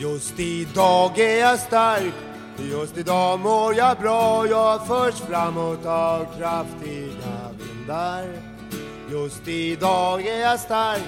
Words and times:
Just 0.00 0.40
idag 0.40 1.18
är 1.18 1.40
jag 1.40 1.58
stark 1.58 2.14
Just 2.70 2.98
idag 2.98 3.40
mår 3.40 3.74
jag 3.74 3.98
bra 3.98 4.46
Jag 4.46 4.86
förs 4.86 5.14
framåt 5.14 5.86
av 5.86 6.26
kraftiga 6.38 7.50
vindar 7.58 8.24
Just 9.10 9.48
idag 9.48 10.26
är 10.26 10.40
jag 10.40 10.60
stark 10.60 11.02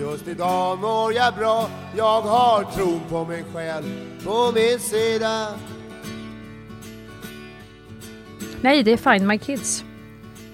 Just 0.00 0.28
idag 0.28 0.78
mår 0.78 1.12
jag 1.12 1.34
bra 1.34 1.68
Jag 1.96 2.20
har 2.20 2.64
tron 2.64 3.00
på 3.08 3.24
mig 3.24 3.44
själv 3.54 3.84
på 4.24 4.52
min 4.54 4.78
sida 4.78 5.48
Nej, 8.60 8.82
det 8.82 8.92
är 8.92 8.96
Find 8.96 9.28
My 9.28 9.38
Kids. 9.38 9.84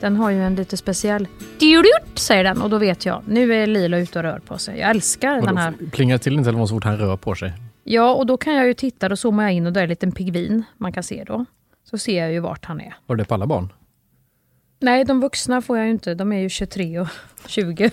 Den 0.01 0.17
har 0.17 0.31
ju 0.31 0.43
en 0.43 0.55
lite 0.55 0.77
speciell... 0.77 1.29
Djurut, 1.59 2.19
säger 2.19 2.45
den 2.45 2.63
och 2.63 2.71
då 2.71 2.79
vet 2.79 3.07
jag. 3.07 3.23
Nu 3.27 3.55
är 3.55 3.67
Lilo 3.67 3.97
ute 3.97 4.19
och 4.19 4.23
rör 4.23 4.39
på 4.39 4.59
sig. 4.59 4.79
Jag 4.79 4.91
älskar 4.91 5.41
den 5.41 5.57
här. 5.57 5.75
Plingar 5.93 6.19
till 6.19 6.37
din 6.37 6.45
telefon 6.45 6.69
så 6.69 6.75
fort 6.75 6.85
han 6.85 6.99
rör 6.99 7.17
på 7.17 7.35
sig. 7.35 7.53
Ja, 7.85 8.15
och 8.15 8.27
då 8.27 8.37
kan 8.37 8.55
jag 8.55 8.67
ju 8.67 8.75
titta, 8.75 9.09
då 9.09 9.17
zoomar 9.17 9.43
jag 9.43 9.53
in 9.53 9.67
och 9.67 9.73
där 9.73 9.81
är 9.81 9.85
en 9.85 9.89
liten 9.91 10.13
pingvin 10.13 10.63
man 10.77 10.93
kan 10.93 11.03
se 11.03 11.25
då. 11.27 11.45
Så 11.91 11.99
ser 11.99 12.23
jag 12.23 12.33
ju 12.33 12.41
vart 12.41 12.65
han 12.65 12.81
är. 12.81 12.95
Du 13.07 13.15
det 13.17 13.25
på 13.25 13.35
alla 13.35 13.47
barn? 13.47 13.73
Nej, 14.81 15.05
de 15.05 15.21
vuxna 15.21 15.63
får 15.63 15.77
jag 15.79 15.87
ju 15.87 15.93
inte. 15.93 16.15
De 16.15 16.33
är 16.33 16.39
ju 16.39 16.49
23 16.49 17.01
och 17.01 17.09
20. 17.47 17.91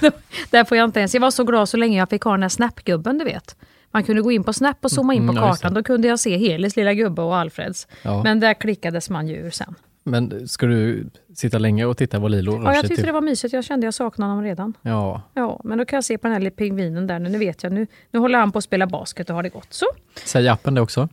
Där 0.50 0.64
får 0.64 0.76
jag 0.76 0.84
inte 0.84 0.98
ens. 1.00 1.14
Jag 1.14 1.20
var 1.20 1.30
så 1.30 1.44
glad 1.44 1.68
så 1.68 1.76
länge 1.76 1.98
jag 1.98 2.10
fick 2.10 2.22
ha 2.22 2.30
den 2.32 2.42
här 2.42 2.48
Snap-gubben, 2.48 3.18
du 3.18 3.24
vet. 3.24 3.56
Man 3.90 4.04
kunde 4.04 4.22
gå 4.22 4.32
in 4.32 4.44
på 4.44 4.52
Snap 4.52 4.84
och 4.84 4.90
zooma 4.90 5.14
in 5.14 5.26
på 5.26 5.32
Mm, 5.32 5.44
kartan. 5.44 5.74
Då 5.74 5.82
kunde 5.82 6.08
jag 6.08 6.20
se 6.20 6.36
Helis 6.36 6.76
lilla 6.76 6.94
gubbe 6.94 7.22
och 7.22 7.36
Alfreds. 7.36 7.86
Ja. 8.02 8.22
Men 8.22 8.40
där 8.40 8.54
klickades 8.54 9.10
man 9.10 9.28
ju 9.28 9.36
ur 9.36 9.50
sen. 9.50 9.74
Men 10.08 10.48
ska 10.48 10.66
du 10.66 11.06
sitta 11.36 11.58
länge 11.58 11.84
och 11.84 11.96
titta 11.96 12.18
vad 12.18 12.30
Lilo 12.30 12.52
rör 12.58 12.64
Ja, 12.64 12.74
jag 12.74 12.82
tyckte 12.82 12.96
till? 12.96 13.06
det 13.06 13.12
var 13.12 13.20
mysigt. 13.20 13.54
Jag 13.54 13.64
kände 13.64 13.86
jag 13.86 13.94
saknade 13.94 14.30
honom 14.30 14.44
redan. 14.44 14.74
Ja, 14.82 15.22
Ja, 15.34 15.60
men 15.64 15.78
då 15.78 15.84
kan 15.84 15.96
jag 15.96 16.04
se 16.04 16.18
på 16.18 16.26
den 16.26 16.32
här 16.32 16.40
lilla 16.40 16.50
pingvinen 16.56 17.06
där. 17.06 17.18
Nu 17.18 17.38
vet 17.38 17.62
jag, 17.62 17.72
nu, 17.72 17.86
nu 18.10 18.18
håller 18.18 18.38
han 18.38 18.52
på 18.52 18.58
att 18.58 18.64
spela 18.64 18.86
basket 18.86 19.30
och 19.30 19.36
har 19.36 19.42
det 19.42 19.48
gott. 19.48 19.72
Så. 19.72 19.86
säger 20.24 20.50
appen 20.52 20.74
det 20.74 20.80
också? 20.80 21.08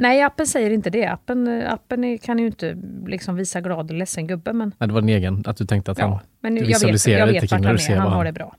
Nej, 0.00 0.22
appen 0.22 0.46
säger 0.46 0.70
inte 0.70 0.90
det. 0.90 1.06
Appen, 1.06 1.48
eh, 1.62 1.72
appen 1.72 2.04
är, 2.04 2.16
kan 2.16 2.38
ju 2.38 2.46
inte 2.46 2.76
liksom 3.06 3.36
visa 3.36 3.60
glad 3.60 3.90
och 3.90 3.96
ledsen 3.96 4.26
gubbe. 4.26 4.52
Men, 4.52 4.72
Nej, 4.78 4.88
det 4.88 4.94
var 4.94 5.00
din 5.00 5.10
egen, 5.10 5.42
att 5.46 5.56
du 5.56 5.66
tänkte 5.66 5.90
att 5.92 5.98
han... 5.98 6.10
ja, 6.10 6.20
men 6.40 6.54
nu, 6.54 6.60
du 6.60 6.66
jag 6.66 6.68
vet, 6.68 6.76
visualiserar 6.76 7.18
jag 7.18 7.26
lite 7.28 7.40
vet 7.40 7.52
vart 7.52 7.60
när 7.60 7.68
han 7.68 7.76
du 7.76 7.82
är. 7.92 7.96
Han 7.96 8.04
vad 8.04 8.12
har 8.12 8.16
han- 8.16 8.26
det 8.26 8.32
bra. 8.32 8.56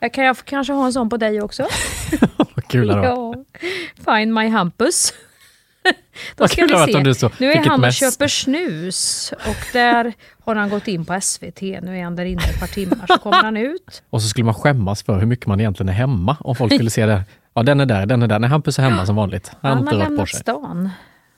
Jag 0.00 0.12
kan 0.12 0.24
jag 0.24 0.36
kanske 0.44 0.72
ha 0.72 0.86
en 0.86 0.92
sån 0.92 1.08
på 1.10 1.16
dig 1.16 1.42
också? 1.42 1.66
Vad 2.36 2.64
kul 2.68 2.88
det 2.88 2.94
ja. 2.94 3.34
Find 4.04 4.34
my 4.34 4.48
Hampus. 4.48 5.12
Då 6.36 6.48
ska 6.48 6.62
vi 6.62 7.14
se. 7.14 7.28
Nu 7.38 7.52
är 7.52 7.68
han 7.68 7.84
och 7.84 7.92
köper 7.92 8.28
snus 8.28 9.32
och 9.32 9.66
där 9.72 10.12
har 10.44 10.54
han 10.54 10.70
gått 10.70 10.88
in 10.88 11.04
på 11.04 11.20
SVT. 11.20 11.60
Nu 11.60 11.98
är 11.98 12.04
han 12.04 12.16
där 12.16 12.24
inne 12.24 12.42
ett 12.42 12.60
par 12.60 12.66
timmar 12.66 13.06
så 13.08 13.18
kommer 13.18 13.42
han 13.42 13.56
ut. 13.56 14.02
Och 14.10 14.22
så 14.22 14.28
skulle 14.28 14.44
man 14.44 14.54
skämmas 14.54 15.02
för 15.02 15.18
hur 15.18 15.26
mycket 15.26 15.46
man 15.46 15.60
egentligen 15.60 15.88
är 15.88 15.92
hemma 15.92 16.36
om 16.40 16.56
folk 16.56 16.74
skulle 16.74 16.90
se 16.90 17.06
det. 17.06 17.22
Ja, 17.54 17.62
den 17.62 17.80
är 17.80 17.86
där, 17.86 18.06
den 18.06 18.22
är 18.22 18.26
där. 18.26 18.38
Nej, 18.38 18.50
Hampus 18.50 18.78
är 18.78 18.82
hemma 18.82 19.06
som 19.06 19.16
vanligt. 19.16 19.52
Han 19.60 19.76
Han 19.76 19.86
har 19.86 19.94
lämnat 19.94 20.28
stan. 20.28 20.90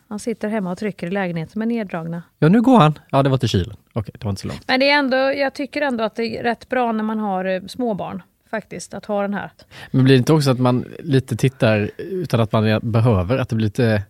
Han 0.09 0.19
sitter 0.19 0.49
hemma 0.49 0.73
och 0.73 0.79
trycker 0.79 1.07
i 1.07 1.11
lägenheten 1.11 1.59
med 1.59 1.69
neddragna. 1.69 2.23
Ja, 2.39 2.49
nu 2.49 2.63
går 2.63 2.79
han. 2.79 2.99
Ja, 3.11 3.23
det 3.23 3.29
var 3.29 3.39
till 3.39 3.49
kylen. 3.49 3.77
Okej, 3.93 4.15
det 4.19 4.25
var 4.25 4.31
inte 4.31 4.43
så 4.43 4.49
långt. 4.49 4.63
Men 4.67 4.81
det 4.81 4.91
är 4.91 4.99
ändå, 4.99 5.17
jag 5.17 5.55
tycker 5.55 5.83
ändå 5.83 6.05
att 6.05 6.17
det 6.17 6.39
är 6.39 6.43
rätt 6.43 6.69
bra 6.69 6.93
när 6.93 7.05
man 7.05 7.19
har 7.19 7.45
eh, 7.45 7.63
småbarn. 7.67 8.23
Faktiskt, 8.51 8.95
att 8.95 9.07
ha 9.07 9.23
den 9.23 9.35
här. 9.35 9.51
Men 9.91 10.05
blir 10.05 10.15
det 10.15 10.19
inte 10.19 10.33
också 10.33 10.51
att 10.51 10.59
man 10.59 10.85
lite 10.99 11.37
tittar 11.37 11.91
utan 11.99 12.41
att 12.41 12.53
man 12.53 12.81
behöver? 12.83 13.39
Att 13.39 13.49
det 13.49 13.57
blir 13.57 13.67
lite 13.67 14.03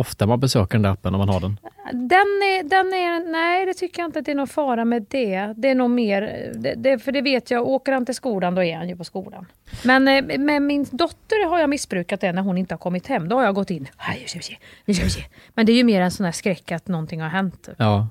ofta 0.00 0.26
man 0.26 0.40
besöker 0.40 0.72
den 0.72 0.82
där 0.82 0.90
appen 0.90 1.14
om 1.14 1.18
man 1.18 1.28
har 1.28 1.40
den? 1.40 1.58
Den 1.92 2.18
är, 2.20 2.62
den 2.62 2.86
är, 2.86 3.32
nej, 3.32 3.66
det 3.66 3.74
tycker 3.74 4.02
jag 4.02 4.08
inte 4.08 4.18
att 4.18 4.24
det 4.24 4.30
är 4.30 4.34
någon 4.34 4.46
fara 4.46 4.84
med 4.84 5.06
det. 5.08 5.54
Det 5.56 5.68
är 5.68 5.74
nog 5.74 5.90
mer, 5.90 6.50
det, 6.54 6.74
det, 6.74 6.98
för 6.98 7.12
det 7.12 7.22
vet 7.22 7.50
jag, 7.50 7.68
åker 7.68 7.92
han 7.92 8.06
till 8.06 8.14
skolan 8.14 8.54
då 8.54 8.64
är 8.64 8.76
han 8.76 8.88
ju 8.88 8.96
på 8.96 9.04
skolan. 9.04 9.46
Men 9.84 10.08
eh, 10.08 10.38
med 10.38 10.62
min 10.62 10.86
dotter 10.90 11.48
har 11.48 11.60
jag 11.60 11.70
missbrukat 11.70 12.20
det 12.20 12.32
när 12.32 12.42
hon 12.42 12.58
inte 12.58 12.74
har 12.74 12.78
kommit 12.78 13.06
hem. 13.06 13.28
Då 13.28 13.36
har 13.36 13.44
jag 13.44 13.54
gått 13.54 13.70
in, 13.70 13.88
men 15.54 15.66
det 15.66 15.72
är 15.72 15.76
ju 15.76 15.84
mer 15.84 16.00
en 16.00 16.10
sån 16.10 16.24
här 16.24 16.32
skräck 16.32 16.72
att 16.72 16.88
någonting 16.88 17.20
har 17.20 17.28
hänt. 17.28 17.68
Ja, 17.76 18.08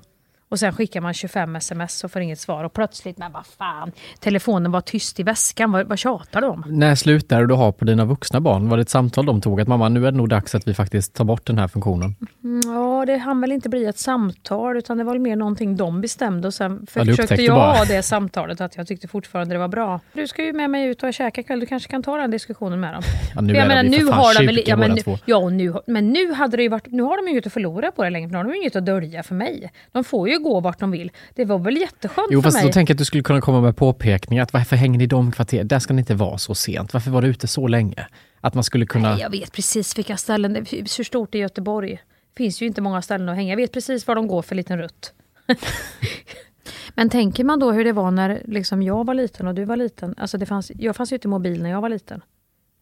Och 0.50 0.58
sen 0.58 0.72
skickar 0.72 1.00
man 1.00 1.14
25 1.14 1.56
sms 1.56 2.04
och 2.04 2.12
får 2.12 2.22
inget 2.22 2.38
svar 2.40 2.64
och 2.64 2.72
plötsligt, 2.72 3.18
men 3.18 3.32
vad 3.32 3.46
fan, 3.46 3.92
telefonen 4.20 4.72
var 4.72 4.80
tyst 4.80 5.20
i 5.20 5.22
väskan, 5.22 5.72
vad, 5.72 5.86
vad 5.86 5.98
tjatar 5.98 6.40
du 6.40 6.46
om? 6.46 6.64
När 6.66 6.94
slutade 6.94 7.46
du 7.46 7.54
ha 7.54 7.72
på 7.72 7.84
dina 7.84 8.04
vuxna 8.04 8.40
barn? 8.40 8.68
Var 8.68 8.76
det 8.76 8.80
ett 8.80 8.90
samtal 8.90 9.26
de 9.26 9.40
tog? 9.40 9.60
Att 9.60 9.68
mamma, 9.68 9.88
nu 9.88 10.06
är 10.06 10.10
det 10.10 10.16
nog 10.18 10.28
dags 10.28 10.54
att 10.54 10.68
vi 10.68 10.74
faktiskt 10.74 11.14
tar 11.14 11.24
bort 11.24 11.46
den 11.46 11.58
här 11.58 11.68
funktionen. 11.68 12.14
Mm, 12.44 12.60
Ja, 12.74 13.04
det 13.06 13.16
hann 13.16 13.40
väl 13.40 13.52
inte 13.52 13.68
bli 13.68 13.84
ett 13.86 13.98
samtal 13.98 14.76
utan 14.76 14.98
det 14.98 15.04
var 15.04 15.12
väl 15.12 15.20
mer 15.22 15.36
någonting 15.36 15.76
de 15.76 16.00
bestämde 16.00 16.48
och 16.48 16.54
sen 16.54 16.86
Ja, 16.94 17.04
försökte 17.04 17.42
jag 17.42 17.54
ha 17.54 17.84
det 17.84 18.02
samtalet 18.02 18.60
att 18.60 18.76
jag 18.76 18.86
tyckte 18.86 19.08
fortfarande 19.08 19.54
det 19.54 19.58
var 19.58 19.68
bra. 19.68 20.00
Du 20.12 20.26
ska 20.28 20.44
ju 20.44 20.52
med 20.52 20.70
mig 20.70 20.86
ut 20.88 21.02
och 21.02 21.14
käka 21.14 21.40
ikväll, 21.40 21.60
du 21.60 21.66
kanske 21.66 21.90
kan 21.90 22.02
ta 22.02 22.16
den 22.16 22.30
diskussionen 22.30 22.80
med 22.80 22.92
dem. 22.94 23.02
Ja, 23.34 23.40
nu 23.40 23.52
jag 23.54 23.64
är 23.64 23.68
menar, 23.68 23.82
nu 23.82 23.98
för 24.06 24.12
har 24.12 24.38
de 24.40 24.46
väl, 24.46 24.62
ja, 24.66 24.76
men, 24.76 24.96
två. 24.96 25.18
ja, 25.24 25.48
nu, 25.48 25.74
men 25.86 26.08
nu 26.12 26.32
hade 26.32 26.56
det 26.56 26.62
ju 26.62 26.68
varit, 26.68 26.86
nu 26.86 27.02
har 27.02 27.16
de 27.26 27.30
inget 27.30 27.46
att 27.46 27.52
förlora 27.52 27.90
på 27.92 28.04
det 28.04 28.10
längre, 28.10 28.28
för 28.28 28.32
nu 28.32 28.38
har 28.38 28.44
de 28.44 28.54
inget 28.58 28.76
att 28.76 28.86
dölja 28.86 29.22
för 29.22 29.34
mig. 29.34 29.72
De 29.92 30.04
får 30.04 30.28
ju 30.28 30.38
gå 30.42 30.60
vart 30.60 30.78
de 30.80 30.90
vill. 30.90 31.10
Det 31.34 31.44
var 31.44 31.58
väl 31.58 31.76
jätteskönt 31.76 32.28
Jo, 32.30 32.42
för 32.42 32.46
fast 32.46 32.56
mig. 32.56 32.66
då 32.66 32.72
tänker 32.72 32.90
jag 32.90 32.94
att 32.94 32.98
du 32.98 33.04
skulle 33.04 33.22
kunna 33.22 33.40
komma 33.40 33.60
med 33.60 33.76
påpekningar. 33.76 34.42
Att 34.42 34.52
varför 34.52 34.76
hänger 34.76 34.98
ni 34.98 35.04
i 35.04 35.06
de 35.06 35.32
kvarter? 35.32 35.64
Där 35.64 35.78
ska 35.78 35.94
ni 35.94 36.00
inte 36.00 36.14
vara 36.14 36.38
så 36.38 36.54
sent. 36.54 36.92
Varför 36.92 37.10
var 37.10 37.22
du 37.22 37.28
ute 37.28 37.46
så 37.46 37.66
länge? 37.68 38.06
Att 38.40 38.54
man 38.54 38.64
skulle 38.64 38.86
kunna... 38.86 39.10
Nej, 39.10 39.20
jag 39.20 39.30
vet 39.30 39.52
precis 39.52 39.98
vilka 39.98 40.16
ställen, 40.16 40.52
det- 40.52 40.70
hur 40.98 41.04
stort 41.04 41.34
är 41.34 41.38
Göteborg? 41.38 42.00
finns 42.36 42.62
ju 42.62 42.66
inte 42.66 42.80
många 42.82 43.02
ställen 43.02 43.28
att 43.28 43.36
hänga. 43.36 43.50
Jag 43.50 43.56
vet 43.56 43.72
precis 43.72 44.06
var 44.06 44.14
de 44.14 44.26
går 44.28 44.42
för 44.42 44.54
liten 44.54 44.78
rutt. 44.78 45.12
Men 46.94 47.10
tänker 47.10 47.44
man 47.44 47.58
då 47.58 47.72
hur 47.72 47.84
det 47.84 47.92
var 47.92 48.10
när 48.10 48.42
liksom 48.44 48.82
jag 48.82 49.06
var 49.06 49.14
liten 49.14 49.46
och 49.46 49.54
du 49.54 49.64
var 49.64 49.76
liten. 49.76 50.14
Alltså 50.18 50.38
det 50.38 50.46
fanns, 50.46 50.72
jag 50.78 50.96
fanns 50.96 51.12
ju 51.12 51.16
inte 51.16 51.28
mobil 51.28 51.62
när 51.62 51.70
jag 51.70 51.80
var 51.80 51.88
liten. 51.88 52.20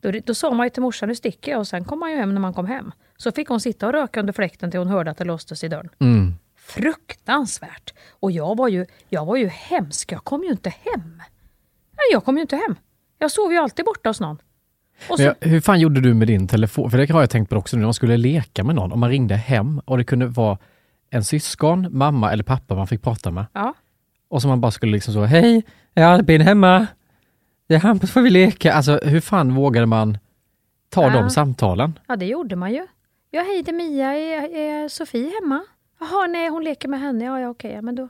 Då, 0.00 0.10
då 0.24 0.34
sa 0.34 0.50
man 0.54 0.66
ju 0.66 0.70
till 0.70 0.82
morsan, 0.82 1.08
nu 1.08 1.14
sticker 1.14 1.50
jag 1.52 1.58
och 1.60 1.68
sen 1.68 1.84
kom 1.84 2.00
man 2.00 2.10
ju 2.10 2.16
hem 2.16 2.34
när 2.34 2.40
man 2.40 2.54
kom 2.54 2.66
hem. 2.66 2.92
Så 3.16 3.32
fick 3.32 3.48
hon 3.48 3.60
sitta 3.60 3.86
och 3.86 3.92
röka 3.92 4.20
under 4.20 4.32
fläkten 4.32 4.70
till 4.70 4.78
hon 4.80 4.88
hörde 4.88 5.10
att 5.10 5.18
det 5.18 5.24
låstes 5.24 5.64
i 5.64 5.68
dörren. 5.68 5.88
Mm. 6.00 6.34
Fruktansvärt! 6.68 7.94
Och 8.20 8.30
jag 8.30 8.56
var 8.56 8.68
ju, 8.68 8.86
jag 9.08 9.24
var 9.26 9.36
ju 9.36 9.46
hemsk, 9.48 10.12
jag 10.12 10.24
kom 10.24 10.42
ju 10.44 10.50
inte 10.50 10.70
hem. 10.70 11.16
Nej, 11.92 12.06
jag 12.12 12.24
kom 12.24 12.36
ju 12.36 12.40
inte 12.42 12.56
hem. 12.56 12.74
Jag 13.18 13.30
sov 13.30 13.52
ju 13.52 13.58
alltid 13.58 13.84
borta 13.84 14.08
hos 14.10 14.20
någon. 14.20 14.38
Så, 15.16 15.22
jag, 15.22 15.34
hur 15.40 15.60
fan 15.60 15.80
gjorde 15.80 16.00
du 16.00 16.14
med 16.14 16.26
din 16.28 16.48
telefon? 16.48 16.90
För 16.90 16.98
det 16.98 17.10
har 17.10 17.20
jag 17.20 17.30
tänkt 17.30 17.48
på 17.50 17.56
också 17.56 17.76
nu, 17.76 17.80
när 17.80 17.86
man 17.86 17.94
skulle 17.94 18.16
leka 18.16 18.64
med 18.64 18.74
någon. 18.74 18.92
Om 18.92 19.00
man 19.00 19.10
ringde 19.10 19.34
hem 19.36 19.78
och 19.84 19.98
det 19.98 20.04
kunde 20.04 20.26
vara 20.26 20.58
en 21.10 21.24
syskon, 21.24 21.88
mamma 21.90 22.32
eller 22.32 22.44
pappa 22.44 22.74
man 22.74 22.86
fick 22.86 23.02
prata 23.02 23.30
med. 23.30 23.46
ja. 23.52 23.74
Och 24.30 24.42
så 24.42 24.48
man 24.48 24.60
bara 24.60 24.70
skulle 24.70 24.92
liksom 24.92 25.14
så, 25.14 25.24
hej, 25.24 25.62
är 25.94 26.04
Albin 26.04 26.40
hemma? 26.40 26.86
Det 27.68 27.74
är 27.74 27.78
Hampus, 27.78 28.10
får 28.12 28.20
vi 28.20 28.30
leka? 28.30 28.72
Alltså 28.72 29.00
hur 29.02 29.20
fan 29.20 29.54
vågade 29.54 29.86
man 29.86 30.18
ta 30.88 31.02
Ja. 31.02 31.10
de 31.10 31.30
samtalen? 31.30 31.98
Ja, 32.08 32.16
det 32.16 32.26
gjorde 32.26 32.56
man 32.56 32.72
ju. 32.72 32.86
Ja, 33.30 33.42
hej 33.42 33.62
det 33.62 33.70
är 33.70 33.74
Mia, 33.74 34.14
är, 34.14 34.56
är 34.56 34.88
Sofie 34.88 35.32
hemma? 35.40 35.64
Jaha, 36.00 36.26
nej 36.26 36.48
hon 36.48 36.64
leker 36.64 36.88
med 36.88 37.00
henne. 37.00 37.24
Ja, 37.24 37.40
ja 37.40 37.48
okej, 37.48 37.72
ja, 37.72 37.82
men 37.82 37.94
då... 37.94 38.02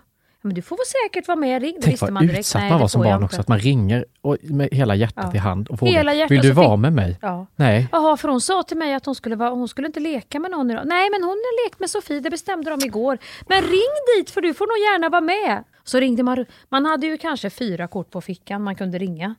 Ja, 0.43 0.49
men 0.49 0.55
du 0.55 0.63
får 0.63 0.77
väl 0.77 0.87
säkert 0.87 1.29
vara 1.29 1.37
med, 1.37 1.63
ring. 1.63 1.77
Tänk 1.83 2.01
vad 2.01 2.13
man 2.13 2.23
direkt. 2.27 2.39
utsatt 2.41 2.63
Nej, 2.63 2.71
man 2.71 2.81
var 2.81 2.89
som 2.89 3.03
barn 3.03 3.23
också, 3.23 3.41
att 3.41 3.49
man 3.49 3.59
ringer 3.59 4.05
och 4.21 4.37
med 4.43 4.69
hela 4.73 4.95
hjärtat 4.95 5.25
Ja. 5.29 5.35
i 5.35 5.39
hand 5.39 5.69
och 5.69 5.79
frågar, 5.79 6.29
vill 6.29 6.41
du 6.41 6.53
vara 6.53 6.77
fick- 6.77 6.81
med 6.81 6.93
mig? 6.93 7.19
Ja. 7.23 7.47
Nej. 7.57 7.89
Jaha, 7.93 8.17
för 8.17 8.29
hon 8.29 8.41
sa 8.41 8.63
till 8.63 8.77
mig 8.77 8.95
att 8.95 9.07
hon 9.07 9.15
skulle, 9.15 9.37
vara, 9.37 9.51
hon 9.51 9.69
skulle 9.69 9.87
inte 9.87 10.01
leka 10.01 10.39
med 10.41 10.51
någon 10.51 10.71
idag. 10.71 10.83
Nej, 10.87 11.11
men 11.11 11.23
hon 11.23 11.29
har 11.31 11.67
lekt 11.67 11.81
med 11.81 11.91
Sofie, 11.91 12.21
det 12.21 12.31
bestämde 12.31 12.71
de 12.71 12.81
igår. 12.87 13.19
Men 13.49 13.63
ring 13.63 14.17
dit 14.17 14.31
för 14.31 14.41
du 14.41 14.55
får 14.55 14.65
nog 14.67 14.79
gärna 14.93 15.09
vara 15.09 15.21
med. 15.21 15.65
Så 15.85 16.01
ringde 16.01 16.23
man. 16.23 16.45
Man 16.69 16.85
hade 16.85 17.07
ju 17.07 17.17
kanske 17.19 17.51
fyra 17.51 17.89
kort 17.89 18.11
på 18.11 18.21
fickan 18.21 18.63
man 18.63 18.75
kunde 18.75 18.99
ringa. 18.99 19.35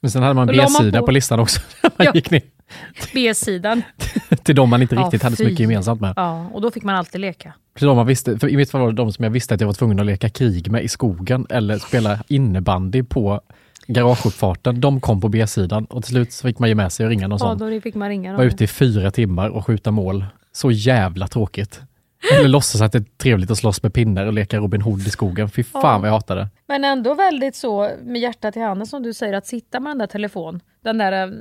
Men 0.00 0.10
sen 0.10 0.22
hade 0.22 0.34
man 0.34 0.46
man 0.46 0.56
B-sida 0.56 1.00
på. 1.00 1.06
på. 1.06 1.12
listan 1.12 1.40
också. 1.40 1.60
man 1.82 1.90
Ja. 2.06 2.12
gick 2.14 2.30
ner 2.30 2.40
B-sidan. 3.14 3.82
till 4.42 4.54
de 4.56 4.70
man 4.70 4.82
inte 4.82 4.94
Ja, 4.94 5.00
riktigt 5.02 5.22
hade 5.22 5.36
så 5.36 5.44
mycket 5.44 5.60
gemensamt 5.60 6.00
med. 6.00 6.12
Ja, 6.16 6.46
och 6.52 6.60
då 6.60 6.70
fick 6.70 6.82
man 6.82 6.94
alltid 6.96 7.20
leka. 7.20 7.52
Till 7.78 7.86
de 7.86 7.96
man 7.96 8.06
visste, 8.06 8.38
för 8.38 8.48
I 8.48 8.56
mitt 8.56 8.70
fall 8.70 8.80
var 8.80 8.88
det 8.88 8.94
de 8.96 9.12
som 9.12 9.22
jag 9.24 9.30
visste 9.30 9.54
att 9.54 9.60
jag 9.60 9.68
var 9.68 9.74
tvungen 9.74 10.00
att 10.00 10.06
leka 10.06 10.28
krig 10.28 10.70
med 10.70 10.84
i 10.84 10.88
skogen 10.88 11.46
eller 11.50 11.78
spela 11.78 12.18
innebandy 12.28 13.02
på 13.02 13.40
garageuppfarten. 13.86 14.80
De 14.80 15.00
kom 15.00 15.20
på 15.20 15.28
B-sidan 15.28 15.84
och 15.84 16.02
till 16.04 16.12
slut 16.12 16.32
så 16.32 16.46
fick 16.48 16.58
man 16.58 16.68
ge 16.68 16.74
med 16.74 16.92
sig 16.92 17.06
och 17.06 17.10
ringa 17.10 17.28
någon 17.28 17.38
Ja, 17.42 17.58
sån. 17.58 17.72
då 17.74 17.80
fick 17.80 17.94
man 17.94 18.08
ringa 18.08 18.32
Var 18.32 18.38
dem. 18.38 18.46
ute 18.48 18.64
i 18.64 18.66
fyra 18.66 19.10
timmar 19.10 19.48
och 19.48 19.66
skjuta 19.66 19.90
mål. 19.90 20.24
Så 20.52 20.70
jävla 20.70 21.28
tråkigt. 21.28 21.80
Eller 22.38 22.48
låtsas 22.48 22.80
att 22.80 22.92
det 22.92 22.98
är 22.98 23.04
trevligt 23.18 23.50
att 23.50 23.58
slåss 23.58 23.82
med 23.82 23.94
pinnar 23.94 24.26
och 24.26 24.32
leka 24.32 24.58
Robin 24.58 24.80
Hood 24.82 25.00
i 25.06 25.10
skogen. 25.10 25.50
Fy 25.50 25.62
fan 25.62 25.82
Ja. 25.84 25.98
vad 25.98 26.08
jag 26.08 26.12
hatade. 26.14 26.48
Men 26.68 26.84
ändå 26.84 27.14
väldigt 27.14 27.56
så 27.56 27.90
med 28.04 28.20
hjärtat 28.20 28.56
i 28.56 28.60
handen 28.60 28.86
som 28.86 29.02
du 29.02 29.12
säger, 29.14 29.32
att 29.34 29.46
sitta 29.46 29.80
med 29.80 29.90
den 29.90 29.98
där 29.98 30.06
telefon. 30.06 30.60
Den 30.84 30.98
där, 30.98 31.12
eh, 31.26 31.32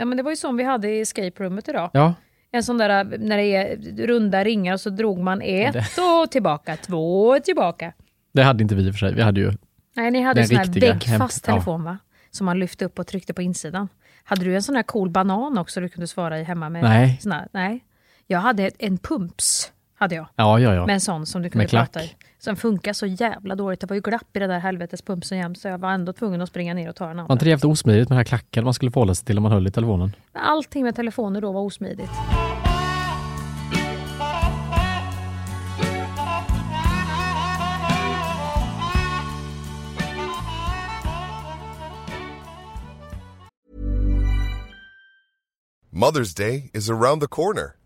ja 0.00 0.04
men 0.06 0.16
det 0.16 0.22
var 0.22 0.30
ju 0.30 0.36
som 0.36 0.56
vi 0.56 0.64
hade 0.64 0.88
i 0.90 1.00
escape 1.00 1.44
roomet 1.44 1.68
idag. 1.68 1.90
Ja, 1.92 2.14
En 2.52 2.62
sån 2.62 2.78
där, 2.78 2.90
eh, 3.12 3.18
när 3.18 3.36
det 3.36 3.46
är 3.56 3.76
runda 4.06 4.44
ringar 4.44 4.72
och 4.74 4.80
så 4.80 4.90
drog 4.90 5.18
man 5.18 5.42
ett 5.42 5.76
och 6.22 6.30
tillbaka, 6.30 6.76
två 6.76 7.28
och 7.28 7.44
tillbaka. 7.44 7.92
det 8.32 8.42
hade 8.42 8.62
inte 8.62 8.74
vi 8.74 8.86
i 8.86 8.90
och 8.90 8.94
för 8.94 8.98
sig. 8.98 9.14
Vi 9.14 9.22
hade 9.22 9.40
ju, 9.40 9.52
Nej, 9.96 10.10
ni 10.10 10.20
hade 10.22 10.40
en 10.40 10.46
sån 10.46 10.56
här 10.56 10.80
väggfast 10.80 11.46
hem- 11.46 11.54
telefon 11.54 11.84
va? 11.84 11.98
Som 12.30 12.44
man 12.46 12.58
lyfte 12.58 12.84
upp 12.84 12.98
och 12.98 13.06
tryckte 13.06 13.34
på 13.34 13.42
insidan. 13.42 13.88
Hade 14.24 14.44
du 14.44 14.54
en 14.54 14.62
sån 14.62 14.76
här 14.76 14.82
cool 14.82 15.10
banan 15.10 15.58
också 15.58 15.80
du 15.80 15.88
kunde 15.88 16.06
svara 16.06 16.38
i 16.40 16.44
hemma 16.44 16.68
med? 16.68 16.82
Nej. 16.82 17.18
Sån 17.22 17.32
här, 17.32 17.48
nej. 17.52 17.84
Jag 18.26 18.38
hade 18.38 18.70
en 18.78 18.98
pumps. 18.98 19.72
Hade 20.00 20.14
jag. 20.14 20.26
Ja, 20.36 20.58
ja, 20.60 20.74
ja. 20.74 20.86
Med 20.86 20.94
en 20.94 21.00
sån 21.00 21.26
som 21.26 21.42
du 21.42 21.50
kunde 21.50 21.62
Med 21.62 21.70
klack. 21.70 21.92
prata 21.92 22.04
i. 22.06 22.10
Som 22.38 22.56
funkar 22.56 22.92
så 22.92 23.06
jävla 23.06 23.54
dåligt. 23.54 23.80
Det 23.80 23.86
var 23.86 23.94
ju 23.94 24.00
glapp 24.00 24.36
i 24.36 24.38
det 24.38 24.46
där 24.46 24.58
helvetes 24.58 25.02
pumpsen 25.02 25.38
jämt 25.38 25.58
så 25.58 25.68
jag 25.68 25.78
var 25.78 25.90
ändå 25.90 26.12
tvungen 26.12 26.40
att 26.40 26.48
springa 26.48 26.74
ner 26.74 26.88
och 26.88 26.96
ta 26.96 27.04
en 27.04 27.08
Var 27.16 27.22
annan. 27.24 27.32
inte 27.32 27.44
det 27.44 27.48
jävligt 27.48 27.64
osmidigt 27.64 28.08
med 28.08 28.16
den 28.16 28.18
här 28.18 28.24
klacken 28.24 28.64
man 28.64 28.74
skulle 28.74 28.90
förhålla 28.90 29.14
sig 29.14 29.24
till 29.26 29.36
om 29.36 29.42
man 29.42 29.52
höll 29.52 29.66
i 29.66 29.70
telefonen? 29.70 30.16
Allting 30.32 30.84
med 30.84 30.96
telefoner 30.96 31.40
då 31.40 31.52
var 31.52 31.60
osmidigt. 31.60 32.10
Mother's 45.92 46.34
Day 46.34 46.70
is 46.74 46.88
around 46.90 47.20
the 47.20 47.26
corner. 47.28 47.76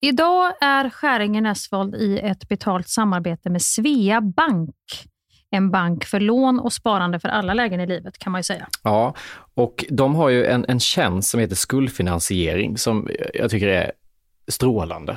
Idag 0.00 0.52
är 0.60 0.90
Skäringen 0.90 1.46
Esvold 1.46 1.94
i 1.94 2.18
ett 2.18 2.48
betalt 2.48 2.88
samarbete 2.88 3.50
med 3.50 3.62
Svea 3.62 4.20
Bank. 4.20 4.74
En 5.50 5.70
bank 5.70 6.04
för 6.04 6.20
lån 6.20 6.60
och 6.60 6.72
sparande 6.72 7.20
för 7.20 7.28
alla 7.28 7.54
lägen 7.54 7.80
i 7.80 7.86
livet 7.86 8.18
kan 8.18 8.32
man 8.32 8.38
ju 8.38 8.42
säga. 8.42 8.68
Ja, 8.82 9.14
och 9.54 9.84
de 9.90 10.14
har 10.14 10.28
ju 10.28 10.46
en, 10.46 10.64
en 10.68 10.80
tjänst 10.80 11.30
som 11.30 11.40
heter 11.40 11.56
skuldfinansiering 11.56 12.78
som 12.78 13.08
jag 13.34 13.50
tycker 13.50 13.68
är 13.68 13.92
strålande, 14.48 15.16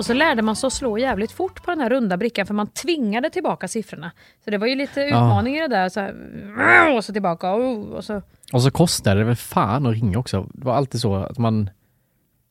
Och 0.00 0.06
så 0.06 0.12
lärde 0.12 0.42
man 0.42 0.56
sig 0.56 0.66
att 0.66 0.72
slå 0.72 0.98
jävligt 0.98 1.32
fort 1.32 1.62
på 1.62 1.70
den 1.70 1.80
här 1.80 1.90
runda 1.90 2.16
brickan 2.16 2.46
för 2.46 2.54
man 2.54 2.66
tvingade 2.66 3.30
tillbaka 3.30 3.68
siffrorna. 3.68 4.12
Så 4.44 4.50
det 4.50 4.58
var 4.58 4.66
ju 4.66 4.74
lite 4.74 5.00
utmaning 5.00 5.56
i 5.56 5.60
det 5.60 5.68
där. 5.68 5.88
Så 5.88 6.00
här, 6.00 6.96
och 6.96 7.04
så 7.04 7.12
tillbaka. 7.12 7.50
Och 7.52 8.04
så. 8.04 8.22
Och 8.52 8.62
så 8.62 8.70
kostade 8.70 9.20
det 9.20 9.24
väl 9.24 9.36
fan 9.36 9.86
att 9.86 9.94
ringa 9.94 10.18
också. 10.18 10.46
Det 10.54 10.64
var 10.64 10.74
alltid 10.74 11.00
så 11.00 11.14
att 11.14 11.38
man 11.38 11.70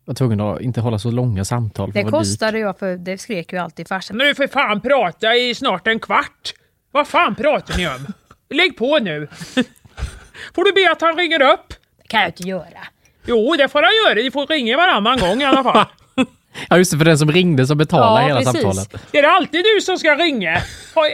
var 0.06 0.16
tvungen 0.16 0.42
att 0.42 0.62
inte 0.62 0.82
hålla 0.82 1.00
så 1.00 1.12
långa 1.12 1.46
samtal. 1.46 1.92
för 1.92 2.00
Det 2.00 2.04
var 2.04 2.12
dyrt. 2.12 2.20
kostade 2.20 2.60
jag 2.60 2.80
för 2.80 2.98
det 2.98 3.18
skrek 3.18 3.54
ju 3.54 3.60
alltid 3.60 3.88
farsan. 3.88 4.18
Nu 4.18 4.36
för 4.36 4.48
fan 4.48 4.82
prata 4.82 5.36
i 5.36 5.56
snart 5.56 5.88
en 5.88 6.00
kvart! 6.00 6.54
Vad 6.92 7.08
fan 7.08 7.36
pratar 7.36 7.78
ni 7.78 7.88
om? 7.88 8.08
Lägg 8.50 8.78
på 8.78 9.00
nu! 9.00 9.28
Får 10.56 10.64
du 10.64 10.74
be 10.74 10.92
att 10.92 11.02
han 11.02 11.16
ringer 11.18 11.42
upp? 11.54 11.74
Det 12.02 12.08
kan 12.08 12.20
jag 12.22 12.30
inte 12.30 12.44
göra. 12.44 12.88
Jo, 13.26 13.56
det 13.58 13.68
får 13.68 13.82
han 13.84 13.92
göra. 14.06 14.24
Ni 14.24 14.32
får 14.32 14.48
ringa 14.48 14.78
varannan 14.78 15.20
gång 15.20 15.42
i 15.42 15.46
alla 15.46 15.64
fall. 15.64 15.86
Ja 16.70 16.78
just 16.78 16.92
det, 16.92 16.98
för 16.98 17.06
den 17.06 17.18
som 17.18 17.32
ringde 17.32 17.68
som 17.68 17.78
betalade 17.78 18.22
Ja, 18.22 18.28
hela 18.28 18.40
precis. 18.40 18.62
samtalet. 18.62 19.12
Det 19.12 19.18
är 19.20 19.24
alltid 19.24 19.64
du 19.76 19.82
som 19.82 19.98
ska 19.98 20.16
ringa. 20.16 20.62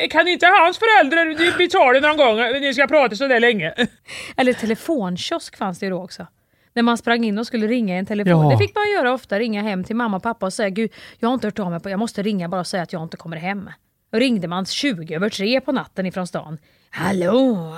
Kan 0.10 0.28
inte 0.28 0.46
hans 0.46 0.78
föräldrar 0.78 1.58
betala 1.58 2.00
någon 2.08 2.18
gång 2.18 2.38
när 2.38 2.60
ni 2.60 2.74
ska 2.74 2.88
prata 2.88 3.16
så 3.16 3.28
där 3.28 3.40
länge? 3.40 3.74
Eller 4.38 4.54
telefonkiosk 4.54 5.58
fanns 5.58 5.80
det 5.80 5.86
ju 5.86 5.90
då 5.90 6.04
också. 6.04 6.28
När 6.74 6.84
man 6.84 6.98
sprang 6.98 7.24
in 7.26 7.38
och 7.40 7.48
skulle 7.48 7.68
ringa 7.68 7.96
i 7.96 8.00
en 8.00 8.06
telefon. 8.06 8.46
Ja. 8.46 8.52
Det 8.52 8.58
fick 8.58 8.76
man 8.76 8.92
göra 8.92 9.14
ofta, 9.14 9.40
ringa 9.40 9.62
hem 9.62 9.84
till 9.84 9.96
mamma 9.96 10.18
och 10.18 10.24
pappa 10.24 10.46
och 10.46 10.54
säga 10.54 10.70
Gud, 10.70 10.92
jag 11.20 11.30
har 11.30 11.34
inte 11.34 11.48
hört 11.48 11.60
av 11.60 11.72
mig 11.72 11.80
på, 11.80 11.90
jag 11.90 12.00
måste 12.00 12.24
ringa 12.24 12.50
bara 12.50 12.62
och 12.62 12.68
säga 12.68 12.84
att 12.84 12.94
jag 12.94 13.04
inte 13.04 13.18
kommer 13.18 13.38
hem. 13.38 13.70
Då 14.12 14.20
ringde 14.20 14.48
man 14.48 14.66
20 14.66 15.16
över 15.16 15.30
tre 15.30 15.62
på 15.62 15.72
natten 15.72 16.06
ifrån 16.06 16.28
stan. 16.28 16.58
Hallå! 16.90 17.76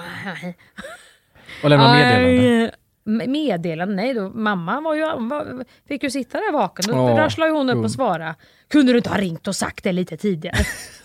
Och 1.64 1.70
lämna 1.70 1.94
meddelande. 1.94 2.72
Meddelande? 3.08 3.96
Nej, 3.96 4.14
då, 4.14 4.30
mamma 4.30 4.82
var 4.82 4.96
ju, 4.96 5.02
var, 5.02 5.66
fick 5.88 6.04
ju 6.04 6.10
sitta 6.10 6.38
där 6.38 6.54
vaken. 6.54 6.86
Då 6.88 6.94
Ja, 6.94 7.18
rasslade 7.18 7.52
hon 7.52 7.70
upp 7.70 7.84
och 7.84 7.92
svara. 7.92 8.36
Kunde 8.68 8.92
du 8.94 8.98
inte 8.98 9.10
ha 9.10 9.18
ringt 9.18 9.48
och 9.48 9.56
sagt 9.56 9.84
det 9.84 9.92
lite 9.92 10.18
tidigare? 10.18 10.58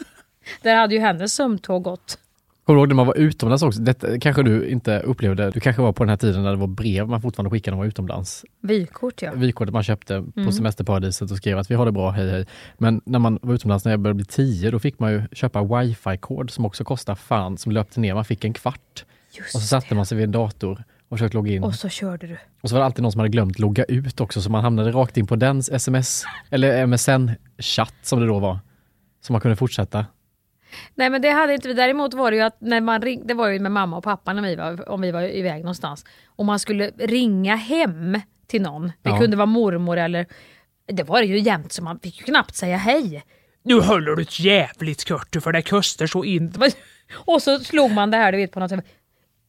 där 0.63 0.77
hade 0.77 0.95
ju 0.95 1.01
hennes 1.01 1.35
sömntåg 1.35 1.83
gått. 1.83 2.19
Kommer 2.65 2.77
du 2.77 2.81
ihåg 2.81 2.89
när 2.89 2.95
man 2.95 3.07
var 3.07 3.15
utomlands 3.19 3.63
också? 3.63 3.81
Detta 3.81 4.19
kanske 4.21 4.43
du 4.43 4.69
inte 4.69 5.01
upplevde. 5.01 5.51
Du 5.51 5.61
kanske 5.61 5.83
var 5.83 5.93
på 5.93 6.03
den 6.03 6.09
här 6.11 6.17
tiden 6.17 6.43
när 6.43 6.51
det 6.51 6.57
var 6.57 6.67
brev 6.67 7.09
man 7.09 7.23
fortfarande 7.23 7.51
skickade 7.51 7.71
när 7.73 7.77
man 7.77 7.85
var 7.85 7.89
utomlands. 7.89 8.45
Vykort 8.61 9.23
ja. 9.23 9.33
Vykortet 9.35 9.73
man 9.73 9.83
köpte 9.83 10.23
på 10.35 10.41
Mm. 10.41 10.53
semesterparadiset 10.53 11.31
och 11.31 11.37
skrev 11.37 11.59
att 11.59 11.71
vi 11.71 11.75
har 11.75 11.87
det 11.87 11.93
bra, 11.93 12.11
hej 12.11 12.31
hej. 12.31 12.47
Men 12.79 13.01
när 13.05 13.19
man 13.19 13.39
var 13.43 13.55
utomlands 13.55 13.85
när 13.85 13.93
jag 13.93 14.01
började 14.01 14.17
bli 14.17 14.25
tio, 14.25 14.71
då 14.71 14.79
fick 14.79 14.99
man 14.99 15.13
ju 15.13 15.23
köpa 15.33 15.63
wifi-kod 15.63 16.51
som 16.51 16.67
också 16.67 16.85
kostade 16.85 17.17
fan, 17.17 17.59
som 17.59 17.73
löpte 17.73 18.01
ner. 18.01 18.15
Man 18.15 18.25
fick 18.25 18.45
en 18.45 18.53
kvart. 18.53 19.05
Just 19.39 19.55
Och 19.55 19.61
så 19.61 19.67
satte 19.67 19.87
det. 19.89 19.95
man 19.95 20.07
sig 20.07 20.17
vid 20.17 20.25
en 20.25 20.33
dator 20.33 20.85
och 21.13 21.19
försökte 21.19 21.37
logga 21.37 21.53
in. 21.53 21.65
Och 21.65 21.75
så 21.75 21.89
körde 21.89 22.27
du. 22.27 22.39
Och 22.61 22.69
så 22.69 22.75
var 22.75 22.81
det 22.81 22.85
alltid 22.87 23.03
någon 23.03 23.13
som 23.13 23.19
hade 23.19 23.29
glömt 23.29 23.59
logga 23.59 23.85
ut 23.85 24.21
också, 24.21 24.43
så 24.43 24.51
man 24.51 24.65
hamnade 24.65 24.91
rakt 24.91 25.17
in 25.17 25.27
på 25.27 25.37
dens 25.37 25.69
sms, 25.71 26.25
eller 26.51 26.87
MSN-chatt 26.87 27.95
som 28.03 28.21
det 28.21 28.27
då 28.27 28.39
var. 28.39 28.59
Så 29.21 29.33
man 29.33 29.41
kunde 29.41 29.57
fortsätta. 29.57 30.07
Nej 30.95 31.11
men 31.11 31.23
det 31.23 31.31
hade 31.31 31.55
inte 31.55 31.69
vi. 31.69 31.75
Däremot 31.75 32.15
var 32.15 32.31
det 32.31 32.37
ju 32.37 32.43
att 32.43 32.61
när 32.61 32.81
man 32.81 33.03
ring, 33.03 33.27
det 33.27 33.35
var 33.35 33.49
ju 33.49 33.59
med 33.61 33.73
mamma 33.73 33.97
och 33.97 34.05
pappa 34.05 34.33
när 34.33 34.43
vi 34.43 34.57
var, 34.57 34.89
om 34.89 35.01
vi 35.01 35.11
var 35.11 35.23
iväg 35.23 35.61
någonstans. 35.63 36.05
Och 36.27 36.45
man 36.45 36.59
skulle 36.59 36.91
ringa 36.99 37.57
hem 37.57 38.21
till 38.47 38.63
någon. 38.63 38.87
Det 39.03 39.11
Ja. 39.11 39.19
kunde 39.19 39.37
vara 39.37 39.47
mormor 39.47 39.97
eller... 39.99 40.27
Det 40.93 41.03
var 41.03 41.21
det 41.21 41.27
ju 41.27 41.39
jämt 41.39 41.73
så 41.73 41.83
man 41.83 41.99
fick 42.01 42.19
ju 42.19 42.25
knappt 42.25 42.55
säga 42.55 42.77
hej. 42.77 43.25
Nu 43.65 43.81
håller 43.81 44.17
du 44.17 44.23
ett 44.23 44.41
jävligt 44.41 45.09
kort 45.09 45.37
för 45.43 45.53
det 45.53 45.63
kostar 45.63 46.07
så 46.07 46.25
in. 46.25 46.51
Det 46.51 46.59
var- 46.59 46.71
Och 47.15 47.43
så 47.43 47.59
slog 47.59 47.91
man 47.91 48.11
det 48.11 48.17
här 48.17 48.33
du 48.33 48.39
vet 48.39 48.53
på 48.53 48.61
något 48.61 48.71
sätt. 48.71 48.85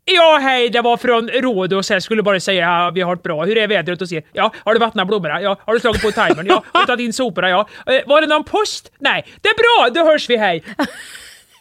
Ja, 0.06 0.40
hej, 0.42 0.70
det 0.70 0.82
var 0.82 0.98
från 0.98 1.30
Rhodos. 1.30 1.92
Jag 1.92 2.04
skulle 2.04 2.24
bara 2.24 2.40
säga 2.40 2.68
ja, 2.70 2.92
vi 2.96 3.02
har 3.02 3.14
ett 3.16 3.24
bra. 3.24 3.46
Hur 3.46 3.58
är 3.58 3.68
vädret 3.68 4.00
hos 4.00 4.12
er? 4.12 4.24
Ja, 4.34 4.52
har 4.66 4.74
du 4.74 4.80
vattnat 4.80 5.08
blommorna? 5.08 5.42
Ja, 5.42 5.58
har 5.66 5.74
du 5.74 5.80
slagit 5.80 6.02
på 6.02 6.12
timern? 6.12 6.46
Ja, 6.50 6.64
har 6.74 6.82
du 6.82 6.86
tagit 6.88 7.06
in 7.06 7.14
soporna? 7.14 7.50
Ja. 7.50 7.68
Eh, 7.86 8.02
var 8.08 8.22
det 8.22 8.28
någon 8.28 8.44
post? 8.44 8.92
Nej, 9.00 9.26
det 9.42 9.50
är 9.50 9.54
bra, 9.56 10.02
då 10.04 10.10
hörs 10.12 10.30
vi, 10.30 10.38
hej. 10.38 10.64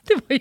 Det 0.06 0.14
var 0.14 0.34
ju, 0.36 0.40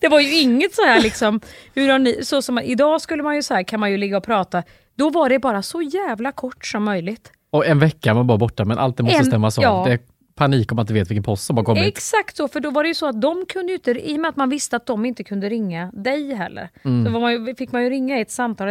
det 0.00 0.08
var 0.08 0.20
ju 0.20 0.40
inget 0.40 0.74
så 0.74 0.82
här 0.84 1.00
liksom, 1.00 1.40
hur 1.74 1.88
har 1.88 1.98
ni, 1.98 2.24
så 2.24 2.42
som 2.42 2.54
man, 2.54 2.64
idag 2.64 3.00
skulle 3.00 3.22
man 3.22 3.34
ju 3.36 3.42
så 3.42 3.54
här, 3.54 3.62
kan 3.62 3.80
man 3.80 3.90
ju 3.90 3.96
ligga 3.96 4.16
och 4.16 4.24
prata. 4.24 4.62
Då 4.98 5.10
var 5.10 5.28
det 5.28 5.38
bara 5.38 5.62
så 5.62 5.82
jävla 5.82 6.32
kort 6.32 6.66
som 6.66 6.84
möjligt. 6.84 7.32
Och 7.50 7.66
en 7.66 7.78
vecka 7.78 8.14
var 8.14 8.24
bara 8.24 8.38
borta, 8.38 8.64
men 8.64 8.78
allt 8.78 8.96
det 8.96 9.02
måste 9.02 9.18
En- 9.18 9.24
stämmas 9.24 9.58
av. 9.58 9.64
ja. 9.64 9.84
Det 9.88 9.98
panik 10.38 10.72
om 10.72 10.76
man 10.76 10.82
inte 10.82 10.92
vet 10.94 11.10
vilken 11.10 11.22
post 11.22 11.44
som 11.44 11.56
har 11.56 11.64
kommit. 11.64 11.84
Exakt 11.84 12.36
så, 12.36 12.48
för 12.48 12.60
då 12.60 12.70
var 12.70 12.82
det 12.82 12.88
ju 12.88 12.94
så 12.94 13.06
att 13.06 13.20
de 13.20 13.46
kunde 13.48 13.72
ju 13.72 13.76
inte, 13.76 13.90
i 13.90 14.16
och 14.16 14.20
med 14.20 14.28
att 14.28 14.36
man 14.36 14.48
visste 14.50 14.76
att 14.76 14.86
de 14.86 15.04
inte 15.04 15.24
kunde 15.24 15.48
ringa 15.48 15.90
dig 15.94 16.34
heller, 16.34 16.68
Mm. 16.84 17.04
så 17.14 17.20
man 17.20 17.54
fick 17.58 17.72
man 17.72 17.82
ju 17.84 17.90
ringa 17.90 18.18
i 18.18 18.20
ett 18.20 18.30
samtal. 18.30 18.68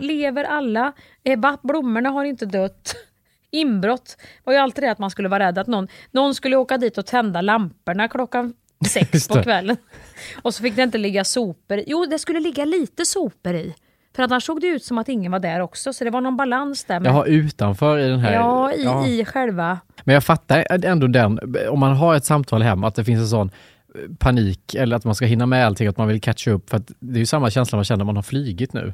Lever 0.00 0.44
alla? 0.44 0.92
Eh, 1.24 1.38
va? 1.38 1.58
Blommorna 1.62 2.10
har 2.10 2.24
inte 2.24 2.46
dött. 2.46 2.94
Inbrott 3.50 4.16
var 4.44 4.52
ju 4.52 4.58
alltid 4.58 4.84
det 4.84 4.90
att 4.90 4.98
man 4.98 5.10
skulle 5.10 5.28
vara 5.28 5.46
rädd 5.46 5.58
att 5.58 5.66
någon, 5.66 5.88
någon 6.10 6.34
skulle 6.34 6.56
åka 6.56 6.76
dit 6.78 6.98
och 6.98 7.06
tända 7.06 7.40
lamporna 7.40 8.08
klockan 8.08 8.54
sex 8.88 9.28
på 9.28 9.42
kvällen. 9.42 9.76
Och 10.42 10.54
så 10.54 10.62
fick 10.62 10.76
det 10.76 10.82
inte 10.82 10.98
ligga 10.98 11.24
sopor 11.24 11.82
Jo, 11.86 12.06
det 12.06 12.18
skulle 12.18 12.40
ligga 12.40 12.64
lite 12.64 13.06
sopor 13.06 13.54
i. 13.54 13.74
För 14.18 14.22
annars 14.22 14.44
såg 14.44 14.60
det 14.60 14.66
ut 14.66 14.84
som 14.84 14.98
att 14.98 15.08
ingen 15.08 15.32
var 15.32 15.38
där 15.38 15.60
också, 15.60 15.92
så 15.92 16.04
det 16.04 16.10
var 16.10 16.20
någon 16.20 16.36
balans 16.36 16.84
där. 16.84 17.00
Med, 17.00 17.10
Jaha, 17.12 17.24
utanför 17.24 17.98
i 17.98 18.08
den 18.08 18.18
här... 18.20 18.32
ja, 18.32 18.72
i, 18.72 18.84
ja. 18.84 19.06
i 19.06 19.24
själva... 19.24 19.78
Men 20.04 20.14
jag 20.14 20.24
fattar 20.24 20.84
ändå 20.84 21.06
den, 21.06 21.40
om 21.70 21.80
man 21.80 21.96
har 21.96 22.14
ett 22.14 22.24
samtal 22.24 22.62
hem, 22.62 22.84
att 22.84 22.94
det 22.94 23.04
finns 23.04 23.20
en 23.20 23.28
sån 23.28 23.50
eh, 23.94 24.00
panik 24.18 24.74
eller 24.74 24.96
att 24.96 25.04
man 25.04 25.14
ska 25.14 25.26
hinna 25.26 25.46
med 25.46 25.66
allting, 25.66 25.88
att 25.88 25.96
man 25.96 26.08
vill 26.08 26.20
catcha 26.20 26.50
upp. 26.50 26.70
För 26.70 26.82
det 27.00 27.16
är 27.16 27.20
ju 27.20 27.26
samma 27.26 27.50
känsla 27.50 27.76
man 27.76 27.84
känner 27.84 27.98
när 27.98 28.04
man 28.04 28.16
har 28.16 28.22
flygit 28.22 28.72
nu. 28.72 28.92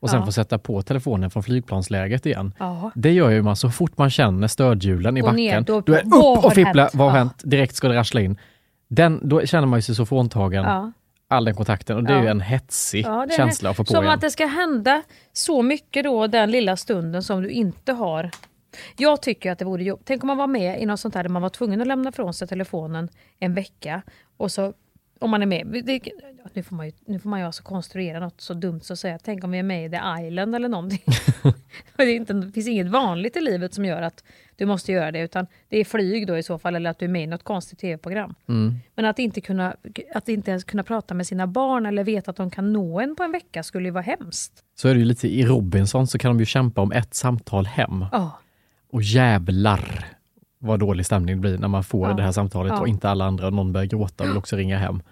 Och 0.00 0.10
sen 0.10 0.18
Ja. 0.20 0.24
får 0.24 0.32
sätta 0.32 0.58
på 0.58 0.82
telefonen 0.82 1.30
från 1.30 1.42
flygplansläget 1.42 2.26
igen. 2.26 2.52
Ja. 2.58 2.90
Det 2.94 3.12
gör 3.12 3.30
ju 3.30 3.42
man 3.42 3.56
så 3.56 3.70
fort 3.70 3.98
man 3.98 4.10
känner 4.10 4.48
stödhjulen 4.48 5.16
i 5.16 5.22
backen. 5.22 5.36
ner, 5.36 5.60
då- 5.60 5.80
då 5.80 5.92
är 5.94 5.98
upp 6.06 6.44
och 6.44 6.52
fippla, 6.52 6.88
vad 6.92 7.06
har 7.10 7.18
Ja. 7.18 7.24
hänt? 7.24 7.40
Direkt 7.44 7.74
ska 7.74 7.88
det 7.88 7.94
rassla 7.96 8.20
in. 8.20 8.36
Den, 8.88 9.20
då 9.28 9.46
känner 9.46 9.66
man 9.66 9.78
ju 9.78 9.82
sig 9.82 9.94
så 9.94 10.06
fråntagen 10.06 10.64
Ja. 10.64 10.92
All 11.28 11.44
den 11.44 11.54
kontakten 11.54 11.96
och 11.96 12.04
det 12.04 12.12
är 12.12 12.16
Ja. 12.16 12.22
ju 12.22 12.28
en 12.28 12.40
hetsig 12.40 13.04
Ja, 13.06 13.22
är- 13.24 13.28
känsla 13.36 13.70
att 13.70 13.76
få 13.76 13.84
på 13.84 13.92
Som 13.92 14.04
igen. 14.04 14.14
att 14.14 14.20
det 14.20 14.30
ska 14.30 14.46
hända 14.46 15.02
så 15.32 15.62
mycket 15.62 16.04
då 16.04 16.26
den 16.26 16.50
lilla 16.50 16.76
stunden 16.76 17.22
som 17.22 17.42
du 17.42 17.48
inte 17.50 17.92
har. 17.92 18.30
Jag 18.96 19.22
tycker 19.22 19.52
att 19.52 19.58
det 19.58 19.64
vore 19.64 19.84
jobb. 19.84 20.00
Tänk 20.04 20.22
om 20.22 20.26
man 20.26 20.36
var 20.36 20.46
med 20.46 20.82
i 20.82 20.86
något 20.86 21.00
sånt 21.00 21.14
här 21.14 21.22
där 21.22 21.30
man 21.30 21.42
var 21.42 21.48
tvungen 21.48 21.80
att 21.80 21.86
lämna 21.86 22.08
ifrån 22.08 22.34
sig 22.34 22.48
telefonen 22.48 23.08
en 23.38 23.54
vecka 23.54 24.02
och 24.36 24.52
så 24.52 24.72
om 25.20 25.30
man 25.30 25.42
är 25.42 25.46
med, 25.46 25.82
det, 25.86 26.00
nu, 26.52 26.62
får 26.62 26.76
man 26.76 26.86
ju, 26.86 26.92
nu 27.06 27.18
får 27.18 27.28
man 27.28 27.40
ju 27.40 27.46
alltså 27.46 27.62
konstruera 27.62 28.20
något 28.20 28.40
så 28.40 28.54
dumt 28.54 28.80
så 28.80 28.92
att 28.92 28.98
säga. 28.98 29.18
Tänk 29.24 29.44
om 29.44 29.50
vi 29.50 29.58
är 29.58 29.62
med 29.62 29.86
i 29.86 29.90
The 29.90 30.26
Island 30.26 30.54
eller 30.54 30.68
någonting. 30.68 31.02
det, 31.96 32.02
är 32.02 32.14
inte, 32.16 32.32
det 32.32 32.52
finns 32.52 32.68
inget 32.68 32.86
vanligt 32.86 33.36
i 33.36 33.40
livet 33.40 33.74
som 33.74 33.84
gör 33.84 34.02
att 34.02 34.24
du 34.56 34.66
måste 34.66 34.92
göra 34.92 35.12
det 35.12 35.20
utan 35.20 35.46
det 35.68 35.78
är 35.78 35.84
flyg 35.84 36.26
då 36.26 36.36
i 36.38 36.42
så 36.42 36.58
fall 36.58 36.76
eller 36.76 36.90
att 36.90 36.98
du 36.98 37.04
är 37.04 37.08
med 37.10 37.22
i 37.22 37.26
något 37.26 37.42
konstigt 37.42 37.78
tv-program. 37.78 38.34
Mm. 38.48 38.74
Men 38.94 39.04
att 39.04 39.18
inte, 39.18 39.40
kunna, 39.40 39.76
att 40.14 40.28
inte 40.28 40.50
ens 40.50 40.64
kunna 40.64 40.82
prata 40.82 41.14
med 41.14 41.26
sina 41.26 41.46
barn 41.46 41.86
eller 41.86 42.04
veta 42.04 42.30
att 42.30 42.36
de 42.36 42.50
kan 42.50 42.72
nå 42.72 43.00
en 43.00 43.16
på 43.16 43.22
en 43.22 43.32
vecka 43.32 43.62
skulle 43.62 43.84
ju 43.84 43.90
vara 43.92 44.02
hemskt. 44.02 44.52
Så 44.74 44.88
är 44.88 44.94
det 44.94 45.00
ju 45.00 45.06
lite 45.06 45.28
i 45.28 45.46
Robinson 45.46 46.06
så 46.06 46.18
kan 46.18 46.30
de 46.30 46.38
ju 46.40 46.46
kämpa 46.46 46.80
om 46.80 46.92
ett 46.92 47.14
samtal 47.14 47.66
hem. 47.66 48.04
Ja. 48.12 48.38
Och 48.92 49.02
jävlar 49.02 50.04
vad 50.58 50.80
dålig 50.80 51.06
stämning 51.06 51.36
det 51.36 51.40
blir 51.40 51.58
när 51.58 51.68
man 51.68 51.84
får 51.84 52.08
Ja. 52.08 52.14
det 52.14 52.22
här 52.22 52.32
samtalet 52.32 52.72
Ja. 52.72 52.80
och 52.80 52.88
inte 52.88 53.08
alla 53.10 53.24
andra 53.24 53.46
och 53.46 53.52
någon 53.52 53.72
börjar 53.72 53.86
gråta 53.86 54.24
och 54.24 54.30
vill 54.30 54.36
också 54.36 54.56
ringa 54.56 54.78
hem. 54.78 55.02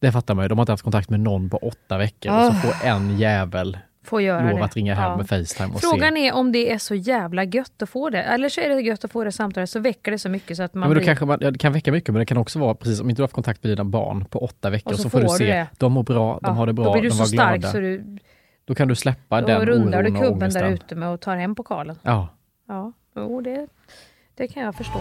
Det 0.00 0.12
fattar 0.12 0.34
man 0.34 0.44
ju. 0.44 0.48
De 0.48 0.58
har 0.58 0.62
inte 0.62 0.72
haft 0.72 0.82
kontakt 0.82 1.10
med 1.10 1.20
någon 1.20 1.50
på 1.50 1.56
åtta 1.56 1.98
veckor 1.98 2.32
och 2.38 2.44
så 2.44 2.52
får 2.52 2.86
en 2.86 3.18
jävel 3.18 3.78
får 4.04 4.22
göra 4.22 4.50
lov 4.50 4.58
det. 4.58 4.64
att 4.64 4.76
ringa 4.76 4.94
hem 4.94 5.04
Ja. 5.10 5.16
med 5.16 5.28
Facetime 5.28 5.74
och 5.74 5.80
Frågan 5.80 6.14
se. 6.14 6.28
är 6.28 6.34
om 6.34 6.52
det 6.52 6.72
är 6.72 6.78
så 6.78 6.94
jävla 6.94 7.44
gött 7.44 7.82
att 7.82 7.88
få 7.88 8.10
det. 8.10 8.22
Eller 8.22 8.48
så 8.48 8.60
är 8.60 8.68
det 8.68 8.80
gött 8.80 9.04
att 9.04 9.12
få 9.12 9.24
det 9.24 9.32
samtalet 9.32 9.70
så 9.70 9.80
väcker 9.80 10.10
det 10.10 10.18
så 10.18 10.28
mycket 10.28 10.56
så 10.56 10.62
att 10.62 10.74
man 10.74 10.82
Ja, 10.82 10.88
men 10.88 10.94
då 10.94 10.98
blir... 10.98 11.06
kanske 11.06 11.24
man, 11.24 11.38
det 11.38 11.58
kan 11.58 11.72
väcka 11.72 11.92
mycket 11.92 12.08
men 12.14 12.18
det 12.20 12.26
kan 12.26 12.36
också 12.38 12.58
vara 12.58 12.74
precis 12.74 13.00
om 13.00 13.10
inte 13.10 13.18
du 13.20 13.22
har 13.22 13.26
haft 13.26 13.34
kontakt 13.34 13.62
med 13.64 13.72
dina 13.72 13.84
barn 13.84 14.24
på 14.24 14.38
åtta 14.44 14.70
veckor 14.70 14.92
Och 14.92 14.96
så 14.96 15.02
så, 15.02 15.10
får 15.10 15.18
du 15.18 15.24
du 15.26 15.28
se. 15.30 15.44
det. 15.46 15.66
De 15.78 15.92
mår 15.92 16.02
bra, 16.02 16.38
de 16.42 16.48
Ja, 16.48 16.50
har 16.52 16.66
det 16.66 16.72
bra, 16.72 16.84
Då 16.84 16.92
blir 16.92 17.02
du 17.02 17.08
de 17.08 17.14
så 17.14 17.18
var 17.18 17.26
stark 17.26 17.60
glada. 17.60 17.72
så 17.72 17.78
du, 17.80 18.18
Då 18.64 18.74
kan 18.74 18.88
du 18.88 18.94
släppa 18.94 19.40
då 19.40 19.46
den 19.46 19.66
rundar 19.66 20.02
du 20.02 20.10
oron 20.10 20.16
och 20.16 20.22
kubben 20.32 20.50
där 20.50 20.70
ute 20.70 20.94
med 20.94 21.08
att 21.08 21.20
ta 21.20 21.34
hem 21.34 21.54
pokalen. 21.54 21.96
Ja. 22.02 22.28
Ja, 22.68 22.92
jo, 23.16 23.40
det, 23.40 23.66
det 24.34 24.48
kan 24.48 24.62
jag 24.62 24.74
förstå. 24.74 24.98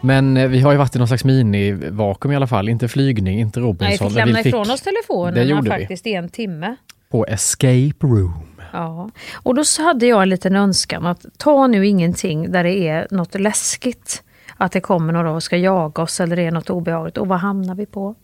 Men 0.00 0.36
eh, 0.36 0.48
vi 0.48 0.60
har 0.60 0.72
ju 0.72 0.78
varit 0.78 0.96
i 0.96 0.98
någon 0.98 1.08
slags 1.08 1.24
minivakuum 1.24 2.32
i 2.32 2.36
alla 2.36 2.46
fall. 2.46 2.68
Inte 2.68 2.88
flygning, 2.88 3.40
inte 3.40 3.60
Nej, 3.60 3.68
Robinson. 3.68 4.08
vi 4.08 4.10
fick 4.10 4.18
lämna 4.18 4.38
vi 4.38 4.42
fick 4.42 4.46
ifrån 4.46 4.70
oss 4.70 4.80
telefonen 4.80 5.66
faktiskt 5.66 6.06
i 6.06 6.12
en 6.12 6.28
timme. 6.28 6.76
på 7.10 7.26
escape 7.26 8.06
room. 8.06 8.46
Ja, 8.72 9.10
och 9.34 9.54
då 9.54 9.62
hade 9.78 10.06
jag 10.06 10.22
en 10.22 10.28
liten 10.28 10.56
önskan 10.56 11.06
att 11.06 11.26
ta 11.36 11.66
nu 11.66 11.86
ingenting 11.86 12.52
där 12.52 12.64
det 12.64 12.88
är 12.88 13.06
något 13.10 13.40
läskigt. 13.40 14.22
Att 14.56 14.72
det 14.72 14.80
kommer 14.80 15.12
några 15.12 15.32
och 15.32 15.42
ska 15.42 15.56
jaga 15.56 16.02
oss 16.02 16.20
eller 16.20 16.36
det 16.36 16.42
är 16.42 16.50
något 16.50 16.70
obehagligt. 16.70 17.18
Och 17.18 17.28
vad 17.28 17.38
hamnar 17.38 17.74
vi 17.74 17.86
på? 17.86 18.14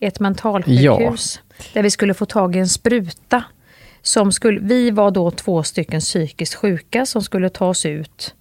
Ett 0.00 0.20
mentalsjukhus. 0.20 1.40
Där 1.72 1.82
vi 1.82 1.90
skulle 1.90 2.14
få 2.14 2.26
tag 2.26 2.56
i 2.56 2.58
en 2.58 2.68
spruta. 2.68 3.44
Som 4.02 4.32
skulle, 4.32 4.60
vi 4.60 4.90
var 4.90 5.10
då 5.10 5.30
två 5.30 5.62
stycken 5.62 6.00
psykiskt 6.00 6.54
sjuka 6.54 7.06
som 7.06 7.22
skulle 7.22 7.48
ta 7.48 7.66
oss 7.66 7.86
ut 7.86 8.34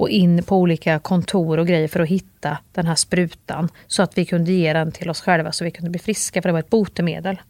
och 0.00 0.08
in 0.08 0.42
på 0.42 0.56
olika 0.56 0.98
kontor 0.98 1.58
och 1.58 1.66
grejer 1.66 1.88
för 1.88 2.00
att 2.00 2.08
hitta 2.08 2.58
den 2.72 2.86
här 2.86 2.94
sprutan. 2.94 3.68
Så 3.86 4.02
att 4.02 4.18
vi 4.18 4.24
kunde 4.24 4.52
ge 4.52 4.72
den 4.72 4.92
till 4.92 5.10
oss 5.10 5.20
själva 5.20 5.52
så 5.52 5.64
vi 5.64 5.70
kunde 5.70 5.90
bli 5.90 6.00
friska 6.00 6.42
för 6.42 6.48
det 6.48 6.52
var 6.52 6.58
ett 6.58 6.70
botemedel. 6.70 7.40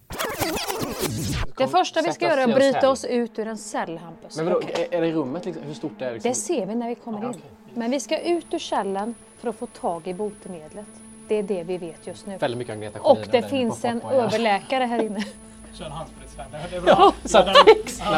Det 1.57 1.69
första 1.69 2.03
vi 2.03 2.13
ska 2.13 2.29
göra 2.29 2.43
är 2.43 2.49
att 2.49 2.55
bryta 2.55 2.91
oss 2.91 3.05
ut 3.05 3.39
ur 3.39 3.47
en 3.47 3.59
cell, 3.59 3.99
Hampus. 3.99 4.39
Okej. 4.39 4.89
är 4.91 5.01
det 5.01 5.13
rummet, 5.13 5.45
liksom, 5.45 5.65
hur 5.67 5.75
stort 5.75 6.03
är 6.03 6.13
det? 6.13 6.19
Det 6.19 6.35
ser 6.35 6.67
vi 6.67 6.75
när 6.75 6.89
vi 6.89 6.95
kommer 6.95 7.25
in. 7.25 7.35
Men 7.75 7.91
vi 7.91 8.01
ska 8.01 8.19
ut 8.19 8.47
ur 8.51 8.59
cellen 8.59 9.15
för 9.41 9.49
att 9.49 9.57
få 9.57 9.67
tag 9.67 10.07
i 10.07 10.15
botemedlet. 10.15 10.87
Det 11.29 11.35
är 11.35 11.43
det 11.43 11.63
vi 11.63 11.79
vet 11.79 12.07
just 12.07 12.27
nu. 12.27 12.39
Väldigt 12.39 12.59
mycket 12.59 12.73
Agneta 12.73 13.01
Och 13.01 13.19
det 13.31 13.43
finns 13.43 13.85
en 13.85 14.03
överläkare 14.03 14.85
här 14.85 15.03
inne. 15.03 15.25
Kör 15.73 15.85
en 15.85 15.93
handspritsvän. 15.93 16.47
Det 16.71 16.77
är 16.77 16.83
Ja, 16.87 17.13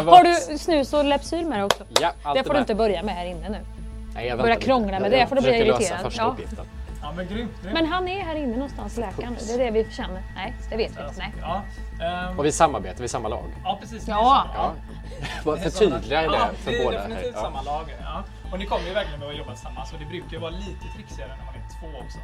bra. 0.02 0.16
Har 0.16 0.24
du 0.24 0.58
snus 0.58 0.92
och 0.92 1.04
Lypsyl 1.04 1.46
med 1.46 1.58
dig 1.58 1.64
också? 1.64 1.84
Ja, 2.00 2.12
allt 2.22 2.38
Det 2.38 2.44
får 2.44 2.54
du 2.54 2.60
inte 2.60 2.74
börja 2.74 3.02
med 3.02 3.14
här 3.14 3.26
inne 3.26 3.48
nu. 3.48 3.81
Nej, 4.14 4.26
jag 4.26 4.38
börja 4.38 4.56
krångla 4.56 5.00
med 5.00 5.10
det, 5.10 5.26
för 5.26 5.36
då 5.36 5.42
blir 5.42 5.52
jag 5.52 5.66
irriterad. 5.66 6.00
första 6.00 6.22
Ja. 6.22 6.28
uppgiften. 6.28 6.64
Ja, 7.02 7.12
men 7.16 7.26
grymt. 7.28 7.62
grymt. 7.62 7.74
Men 7.74 7.86
han 7.86 8.08
är 8.08 8.20
här 8.24 8.34
inne 8.34 8.52
någonstans, 8.52 8.96
läkaren. 8.96 9.36
Det 9.46 9.52
är 9.54 9.58
det 9.58 9.70
vi 9.70 9.90
känner. 9.90 10.22
Nej, 10.34 10.54
det 10.70 10.76
vet 10.76 10.90
vi 10.98 11.02
inte. 11.02 11.14
Nej. 11.18 11.32
Ja, 11.40 11.62
ehm, 12.06 12.38
Och 12.38 12.44
vi 12.44 12.52
samarbetar, 12.52 12.98
vi 12.98 13.04
är 13.04 13.08
samma 13.08 13.28
lag. 13.28 13.44
ja 13.64 13.78
precis. 13.80 14.08
Ja. 14.08 14.46
Ja. 14.54 14.72
Bara 15.44 15.56
Förtydliga 15.56 16.20
det 16.20 16.26
Ja, 16.26 16.48
för 16.56 16.70
det 16.70 16.78
är 16.80 16.84
båda. 16.84 16.98
här. 16.98 17.08
definitivt 17.08 17.32
Ja. 17.36 17.42
samma 17.42 17.62
lag. 17.62 17.84
Ja. 18.02 18.24
Och 18.52 18.58
ni 18.58 18.66
kommer 18.66 18.86
ju 18.86 18.94
verkligen 18.94 19.20
behöva 19.20 19.38
jobba 19.38 19.52
tillsammans. 19.52 19.92
Och 19.92 19.98
det 19.98 20.04
brukar 20.06 20.30
ju 20.30 20.38
vara 20.38 20.50
lite 20.50 20.86
trixigare 20.96 21.28
när 21.38 21.44
man 21.44 21.54
är 21.54 21.60
två 21.80 21.98
också. 22.04 22.18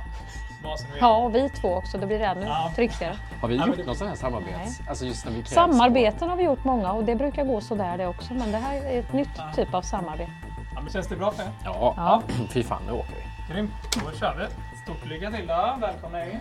Ja, 1.00 1.28
vi 1.28 1.48
två 1.50 1.74
också. 1.74 1.98
Då 1.98 2.06
blir 2.06 2.18
det 2.18 2.24
ännu 2.24 2.46
Ja. 2.46 2.72
trixigare. 2.76 3.16
Har 3.40 3.48
vi 3.48 3.56
Ja, 3.56 3.66
gjort 3.66 3.76
det- 3.76 3.84
någon 3.84 3.96
sån 3.96 4.08
här 4.08 4.14
samarbete? 4.14 4.58
Alltså 4.88 5.04
just 5.04 5.24
när 5.24 5.32
vi 5.32 5.44
Samarbeten 5.44 6.28
har 6.28 6.36
vi 6.36 6.42
gjort 6.42 6.64
många 6.64 6.92
och 6.92 7.04
det 7.04 7.14
brukar 7.14 7.44
gå 7.44 7.60
sådär 7.60 7.98
det 7.98 8.06
också. 8.06 8.34
Men 8.34 8.52
det 8.52 8.58
här 8.58 8.76
är 8.76 8.98
ett 9.00 9.12
nytt 9.12 9.28
typ 9.56 9.74
av 9.74 9.82
samarbete. 9.82 10.30
Känns 10.92 11.06
det 11.06 11.16
bra 11.16 11.30
för 11.30 11.42
er? 11.42 11.50
Ja. 11.64 11.94
Ja. 11.96 12.22
Fy 12.50 12.62
fan, 12.62 12.82
nu 12.86 12.92
åker 12.92 13.12
vi. 13.14 13.54
Grymt. 13.54 13.70
Då 13.94 14.18
kör 14.18 14.34
vi. 14.38 14.44
Stort 14.82 15.10
lycka 15.10 15.30
till 15.30 15.46
då. 15.46 15.78
Välkomna 15.80 16.26
in. 16.26 16.38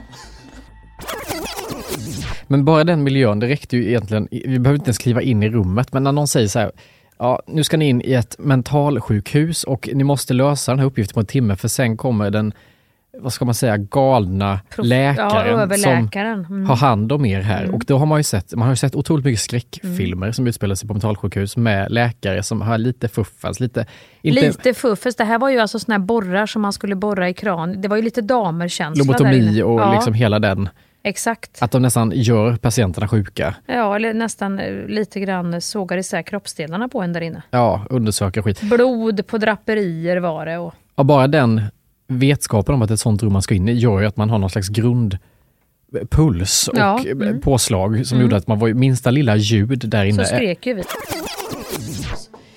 Men 2.47 2.65
bara 2.65 2.83
den 2.83 3.03
miljön, 3.03 3.39
det 3.39 3.47
räckte 3.47 3.77
ju 3.77 3.87
egentligen, 3.87 4.27
vi 4.31 4.59
behöver 4.59 4.79
inte 4.79 4.87
ens 4.87 4.97
kliva 4.97 5.21
in 5.21 5.43
i 5.43 5.49
rummet, 5.49 5.93
men 5.93 6.03
när 6.03 6.11
någon 6.11 6.27
säger 6.27 6.47
så 6.47 6.59
här, 6.59 6.71
ja, 7.17 7.41
nu 7.47 7.63
ska 7.63 7.77
ni 7.77 7.89
in 7.89 8.01
i 8.01 8.13
ett 8.13 8.35
mentalsjukhus 8.39 9.63
och 9.63 9.89
ni 9.93 10.03
måste 10.03 10.33
lösa 10.33 10.71
den 10.71 10.79
här 10.79 10.85
uppgiften 10.85 11.13
på 11.13 11.19
en 11.19 11.25
timme 11.25 11.55
för 11.55 11.67
sen 11.67 11.97
kommer 11.97 12.31
den, 12.31 12.53
vad 13.19 13.33
ska 13.33 13.45
man 13.45 13.53
säga, 13.53 13.77
galna 13.77 14.59
Prof- 14.69 14.83
läkaren 14.83 15.69
ja, 15.71 15.77
som. 15.77 16.55
Mm. 16.55 16.65
har 16.65 16.75
hand 16.75 17.11
om 17.11 17.25
er 17.25 17.41
här. 17.41 17.75
Och 17.75 17.83
då 17.87 17.97
har 17.97 18.05
man 18.05 18.19
ju 18.19 18.23
sett, 18.23 18.55
man 18.55 18.61
har 18.61 18.71
ju 18.71 18.75
sett 18.75 18.95
otroligt 18.95 19.25
mycket 19.25 19.41
skräckfilmer 19.41 20.31
som 20.31 20.47
utspelar 20.47 20.75
sig 20.75 20.87
på 20.87 20.93
mentalsjukhus 20.93 21.57
med 21.57 21.91
läkare 21.91 22.43
som 22.43 22.61
har 22.61 22.77
lite 22.77 23.07
fuffens, 23.07 23.59
lite... 23.59 23.85
Inte, 24.21 24.41
Lite 24.41 24.73
fuffes. 24.73 25.15
Det 25.15 25.23
här 25.23 25.39
var 25.39 25.49
ju 25.49 25.59
alltså 25.59 25.79
såna 25.79 25.93
här 25.93 25.99
borrar 25.99 26.45
som 26.45 26.61
man 26.61 26.73
skulle 26.73 26.95
borra 26.95 27.29
i 27.29 27.33
kran. 27.33 27.81
Det 27.81 27.87
var 27.87 27.95
ju 27.95 28.01
lite 28.01 28.21
damerkänsla 28.21 29.03
lobotomi 29.03 29.61
och 29.61 29.81
ja, 29.81 29.93
liksom 29.93 30.13
hela 30.13 30.39
den. 30.39 30.69
Exakt. 31.03 31.61
Att 31.61 31.71
de 31.71 31.81
nästan 31.81 32.11
gör 32.15 32.55
patienterna 32.55 33.07
sjuka. 33.07 33.55
Ja, 33.65 33.95
eller 33.95 34.13
nästan 34.13 34.59
eh, 34.59 34.73
lite 34.87 35.19
grann 35.19 35.61
sågar 35.61 35.97
isär 35.97 36.21
kroppsdelarna 36.21 36.89
på 36.89 37.01
en 37.01 37.13
där 37.13 37.21
inne. 37.21 37.41
Ja, 37.49 37.85
undersöka 37.89 38.43
skit. 38.43 38.61
Blod 38.61 39.27
på 39.27 39.37
draperier 39.37 40.17
var 40.17 40.45
det. 40.45 40.57
Och, 40.57 40.73
Och 40.95 41.05
bara 41.05 41.27
den 41.27 41.61
vetskapen 42.07 42.75
om 42.75 42.81
att 42.81 42.91
ett 42.91 42.99
sånt 42.99 43.23
rum 43.23 43.33
man 43.33 43.41
ska 43.41 43.55
in 43.55 43.69
i 43.69 43.73
gör 43.73 43.99
ju 43.99 44.05
att 44.05 44.17
man 44.17 44.29
har 44.29 44.37
någon 44.37 44.49
slags 44.49 44.69
grundpuls 44.69 46.67
och 46.67 46.77
Ja, 46.77 46.99
eh, 47.05 47.11
mm. 47.11 47.41
påslag 47.41 48.05
som 48.07 48.15
Mm. 48.17 48.25
gjorde 48.25 48.37
att 48.37 48.47
man 48.47 48.59
var 48.59 48.69
minsta 48.73 49.11
lilla 49.11 49.35
ljud 49.35 49.83
där 49.89 50.05
inne. 50.05 50.25
så 50.25 50.35
skrek 50.35 50.65
ju 50.65 50.73
vi. 50.73 50.83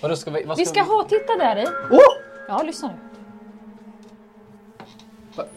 Vadå, 0.02 0.16
ska 0.16 0.30
vi, 0.30 0.44
vad 0.44 0.58
Vi 0.58 0.66
ska 0.66 0.82
ha, 0.82 1.06
titta 1.08 1.36
där 1.38 1.56
i. 1.56 1.66
Ja, 2.48 2.62
lyssna 2.62 2.88
nu. 2.88 2.94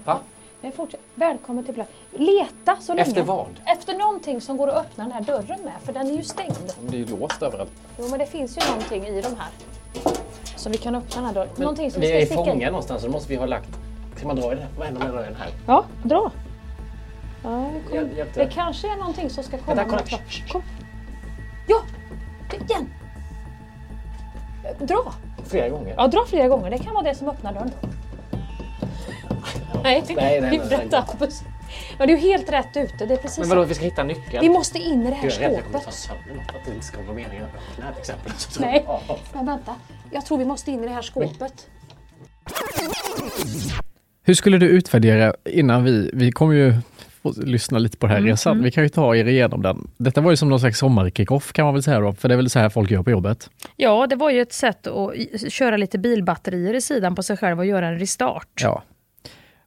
Va? 0.06 0.20
Men 0.62 0.72
fortsätt. 0.72 1.00
Välkommen 1.16 1.64
till 1.64 1.74
plats. 1.74 1.92
Leta 2.12 2.76
så 2.82 2.94
länge. 2.94 3.08
Efter 3.08 3.24
vad? 3.24 3.48
Efter 3.66 3.98
någonting 3.98 4.42
som 4.42 4.58
går 4.58 4.68
att 4.70 4.76
öppna 4.76 5.04
den 5.04 5.14
här 5.14 5.22
dörren 5.22 5.60
med, 5.64 5.74
för 5.84 5.94
den 5.94 6.08
är 6.08 6.14
ju 6.18 6.24
stängd. 6.24 6.54
Det 6.90 6.96
är 6.98 7.00
ju 7.00 7.18
låst 7.18 7.42
överallt. 7.42 7.72
Jo, 8.00 8.08
men 8.10 8.20
det 8.20 8.26
finns 8.26 8.58
ju 8.58 8.62
någonting 8.72 9.04
i 9.18 9.22
de 9.22 9.28
här. 9.28 9.50
Så 10.58 10.70
vi 10.70 10.78
kan 10.78 10.96
öppna 10.96 11.16
den 11.16 11.26
här 11.26 11.34
dörren. 11.34 11.50
någonting 11.58 11.92
som 11.92 12.02
vi 12.02 12.26
ska 12.26 12.40
är 12.42 12.56
in. 12.56 12.60
någonstans 12.60 13.02
så 13.02 13.08
då 13.08 13.14
måste 13.14 13.30
vi 13.30 13.36
ha 13.36 13.46
lagt... 13.46 13.70
Ska 14.24 14.28
man 14.28 14.36
dra 14.36 14.52
i 14.54 14.56
den? 14.56 14.68
Vad 14.78 14.86
händer 14.86 15.02
med 15.06 15.14
rören 15.14 15.36
här? 15.36 15.50
Ja, 15.68 15.86
dra. 16.04 16.32
Ja, 17.44 17.70
det, 17.74 17.90
kom. 18.00 18.10
Hjälp- 18.18 18.34
det 18.34 18.50
kanske 18.54 18.92
är 18.92 18.96
någonting 18.96 19.30
som 19.30 19.44
ska 19.44 19.58
komma. 19.58 19.76
Vänta, 19.76 19.98
kolla. 20.06 20.22
med- 20.22 20.50
Kom. 20.52 20.64
Ja, 21.68 21.82
det- 22.52 22.58
igen. 22.74 22.90
Dra. 24.80 25.14
Flera 25.46 25.70
gånger. 25.70 25.94
Ja, 25.98 26.08
dra 26.08 26.26
flera 26.28 26.48
gånger. 26.48 26.70
Det 26.72 26.78
kan 26.78 26.94
vara 26.94 27.04
det 27.04 27.16
som 27.16 27.28
öppnar 27.30 27.54
dörren. 27.54 27.72
Nej, 29.84 29.84
Nej, 29.84 29.84
nej, 29.84 30.04
det 30.08 30.14
är 30.14 30.78
nej, 30.78 30.88
nej. 31.20 31.30
Ja, 31.98 32.06
det 32.06 32.14
är 32.14 32.18
helt 32.18 32.52
rätt 32.52 32.78
ute. 32.78 33.06
Det 33.06 33.14
är 33.14 33.18
precis 33.18 33.40
Men 33.40 33.50
vadå, 33.50 33.64
vi 33.64 33.74
ska 33.74 33.84
hitta 33.86 34.04
nyckeln? 34.04 34.42
Vi 34.42 34.50
måste 34.50 34.80
in 34.80 35.02
i 35.08 35.10
det 35.10 35.16
här 35.16 35.24
Jag 35.30 35.34
är 35.34 35.40
rädd 35.40 35.48
att 35.50 35.56
jag 35.56 35.64
kommer 35.66 35.80
ta 35.80 35.92
skåpet. 35.92 35.94
sönder 36.26 36.36
något. 36.44 36.56
Att 36.56 36.66
det 36.66 36.72
inte 36.74 36.86
ska 36.86 37.02
vara 37.02 37.14
meningen 37.16 37.44
att 37.44 37.56
öppna 37.56 37.92
till 37.92 38.00
exempel. 38.00 38.32
Nej, 38.60 38.86
men 39.34 39.46
vänta. 39.46 39.76
Jag 40.12 40.26
tror 40.26 40.38
vi 40.38 40.46
måste 40.46 40.72
in 40.72 40.84
i 40.84 40.88
det 40.88 40.94
här 40.94 41.02
skåpet. 41.02 41.68
Hur 44.24 44.34
skulle 44.34 44.58
du 44.58 44.68
utvärdera 44.68 45.34
innan 45.50 45.84
vi, 45.84 46.10
vi 46.14 46.32
kommer 46.32 46.54
ju 46.54 46.74
få 47.24 47.34
lyssna 47.46 47.78
lite 47.80 47.98
på 47.98 48.06
den 48.06 48.12
här 48.12 48.20
Mm, 48.20 48.30
resan. 48.32 48.52
mm. 48.52 48.64
Vi 48.64 48.72
kan 48.72 48.84
ju 48.84 48.90
ta 48.90 49.16
er 49.16 49.26
igenom 49.26 49.62
den. 49.62 49.88
Detta 49.98 50.22
var 50.22 50.32
ju 50.32 50.38
som 50.38 50.50
någon 50.50 50.60
slags 50.60 50.80
sommarkickoff 50.80 51.54
kan 51.54 51.66
man 51.66 51.74
väl 51.74 51.84
säga 51.84 52.00
då, 52.00 52.14
för 52.14 52.28
det 52.30 52.36
är 52.36 52.38
väl 52.38 52.50
så 52.50 52.60
här 52.60 52.70
folk 52.70 52.92
gör 52.92 53.04
på 53.04 53.12
jobbet. 53.12 53.50
Ja, 53.76 54.08
det 54.08 54.16
var 54.16 54.32
ju 54.32 54.42
ett 54.42 54.54
sätt 54.54 54.88
att 54.88 55.52
köra 55.54 55.78
lite 55.78 55.98
bilbatterier 56.00 56.74
i 56.74 56.82
sidan 56.82 57.16
på 57.16 57.24
sig 57.24 57.38
själv 57.38 57.60
och 57.60 57.66
göra 57.66 57.88
en 57.88 58.00
restart. 58.00 58.62
Ja. 58.62 58.84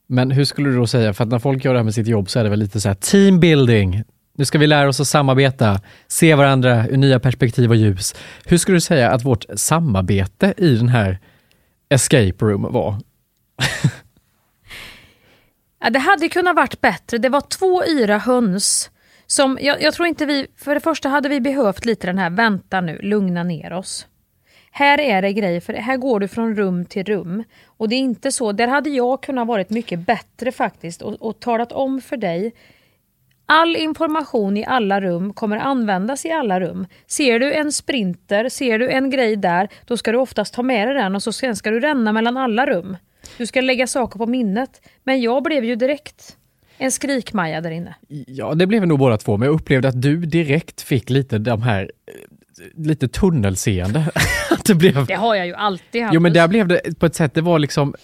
Men 0.07 0.31
hur 0.31 0.45
skulle 0.45 0.69
du 0.71 0.77
då 0.77 0.87
säga, 0.87 1.15
för 1.15 1.25
att 1.25 1.31
när 1.31 1.39
folk 1.39 1.65
gör 1.65 1.73
det 1.73 1.79
här 1.79 1.85
med 1.85 1.95
sitt 1.95 2.07
jobb 2.07 2.31
så 2.31 2.39
är 2.39 2.45
det 2.45 2.51
väl 2.51 2.59
lite 2.59 2.81
så 2.81 2.89
här 2.89 2.95
teambuilding. 2.95 4.03
Nu 4.39 4.45
ska 4.45 4.59
vi 4.59 4.67
lära 4.67 4.89
oss 4.89 5.01
att 5.01 5.07
samarbeta, 5.07 5.81
se 6.09 6.35
varandra 6.35 6.89
ur 6.89 6.97
nya 6.97 7.21
perspektiv 7.21 7.71
och 7.71 7.77
ljus. 7.77 8.15
Hur 8.45 8.59
skulle 8.59 8.77
du 8.77 8.81
säga 8.81 9.11
att 9.11 9.25
vårt 9.25 9.45
samarbete 9.55 10.55
i 10.57 10.75
den 10.77 10.89
här 10.89 11.19
escape 11.89 12.45
room 12.45 12.63
var? 12.73 12.95
Ja, 15.81 15.91
det 15.91 15.99
hade 15.99 16.29
kunnat 16.29 16.57
varit 16.57 16.81
bättre. 16.81 17.19
Det 17.19 17.29
var 17.29 17.41
två 17.41 17.85
yra 17.85 18.19
höns. 18.19 18.91
Som, 19.27 19.59
jag, 19.61 19.83
jag 19.83 19.95
tror 19.95 20.09
inte 20.09 20.27
vi, 20.27 20.47
för 20.57 20.75
det 20.75 20.81
första 20.81 21.09
hade 21.09 21.29
vi 21.29 21.41
behövt 21.41 21.85
lite 21.85 22.07
den 22.07 22.19
här, 22.19 22.31
vänta 22.31 22.81
nu, 22.81 22.99
lugna 23.03 23.43
ner 23.43 23.73
oss. 23.73 24.07
Här 24.71 25.01
är 25.01 25.23
det 25.23 25.33
grejer, 25.33 25.61
för 25.61 25.73
här 25.73 25.97
går 25.97 26.21
du 26.21 26.29
från 26.29 26.57
rum 26.57 26.85
till 26.85 27.05
rum. 27.05 27.45
Och 27.67 27.89
det 27.89 27.95
är 27.95 27.99
inte 27.99 28.33
så, 28.33 28.53
där 28.53 28.69
hade 28.69 28.91
jag 28.91 29.23
kunnat 29.23 29.47
varit 29.47 29.71
mycket 29.71 29.99
bättre 29.99 30.53
faktiskt 30.53 31.03
och, 31.03 31.23
och 31.23 31.41
talat 31.41 31.73
om 31.73 32.01
för 32.01 32.17
dig 32.17 32.53
All 33.49 33.77
information 33.77 34.57
i 34.57 34.65
alla 34.65 35.01
rum 35.01 35.33
kommer 35.33 35.57
användas 35.57 36.25
i 36.25 36.31
alla 36.31 36.61
rum. 36.61 36.87
Ser 37.07 37.39
du 37.39 37.53
en 37.55 37.73
sprinter, 37.73 38.49
ser 38.49 38.79
du 38.79 38.91
en 38.91 39.11
grej 39.11 39.37
där, 39.37 39.69
då 39.85 39.97
ska 39.97 40.13
du 40.13 40.19
oftast 40.19 40.55
ta 40.55 40.63
med 40.63 40.89
dig 40.89 40.95
den 40.95 41.15
och 41.15 41.23
så 41.23 41.33
sen 41.33 41.57
ska 41.57 41.71
du 41.71 41.81
ränna 41.81 42.13
mellan 42.13 42.37
alla 42.37 42.67
rum. 42.67 42.97
Du 43.39 43.47
ska 43.47 43.61
lägga 43.61 43.87
saker 43.87 44.19
på 44.19 44.27
minnet. 44.27 44.89
Men 45.05 45.21
jag 45.21 45.43
blev 45.43 45.65
ju 45.65 45.77
direkt 45.77 46.37
en 46.79 46.93
skrikmaja 46.93 47.61
där 47.61 47.71
inne. 47.71 47.95
Ja, 48.09 48.55
det 48.55 48.67
blev 48.67 48.87
nog 48.87 48.99
båda 48.99 49.17
två, 49.17 49.37
men 49.37 49.47
jag 49.47 49.55
upplevde 49.55 49.89
att 49.89 50.03
du 50.03 50.17
direkt 50.17 50.83
fick 50.83 51.11
lite 51.11 51.39
de 51.39 51.63
här, 51.63 51.83
eh, 51.83 52.83
lite 52.83 53.09
tunnelseende. 53.09 54.11
det 54.67 54.75
blev... 54.75 55.07
Det 55.07 55.15
har 55.15 55.35
jag 55.35 55.47
ju 55.47 55.55
alltid 55.55 56.03
haft. 56.03 56.15
Jo 56.15 56.21
men 56.21 56.33
där 56.33 56.49
blev 56.49 56.69
det 56.69 56.99
på 56.99 57.07
ett 57.07 57.15
sätt, 57.15 57.35
det 57.35 57.41
var 57.41 57.59
liksom 57.59 57.95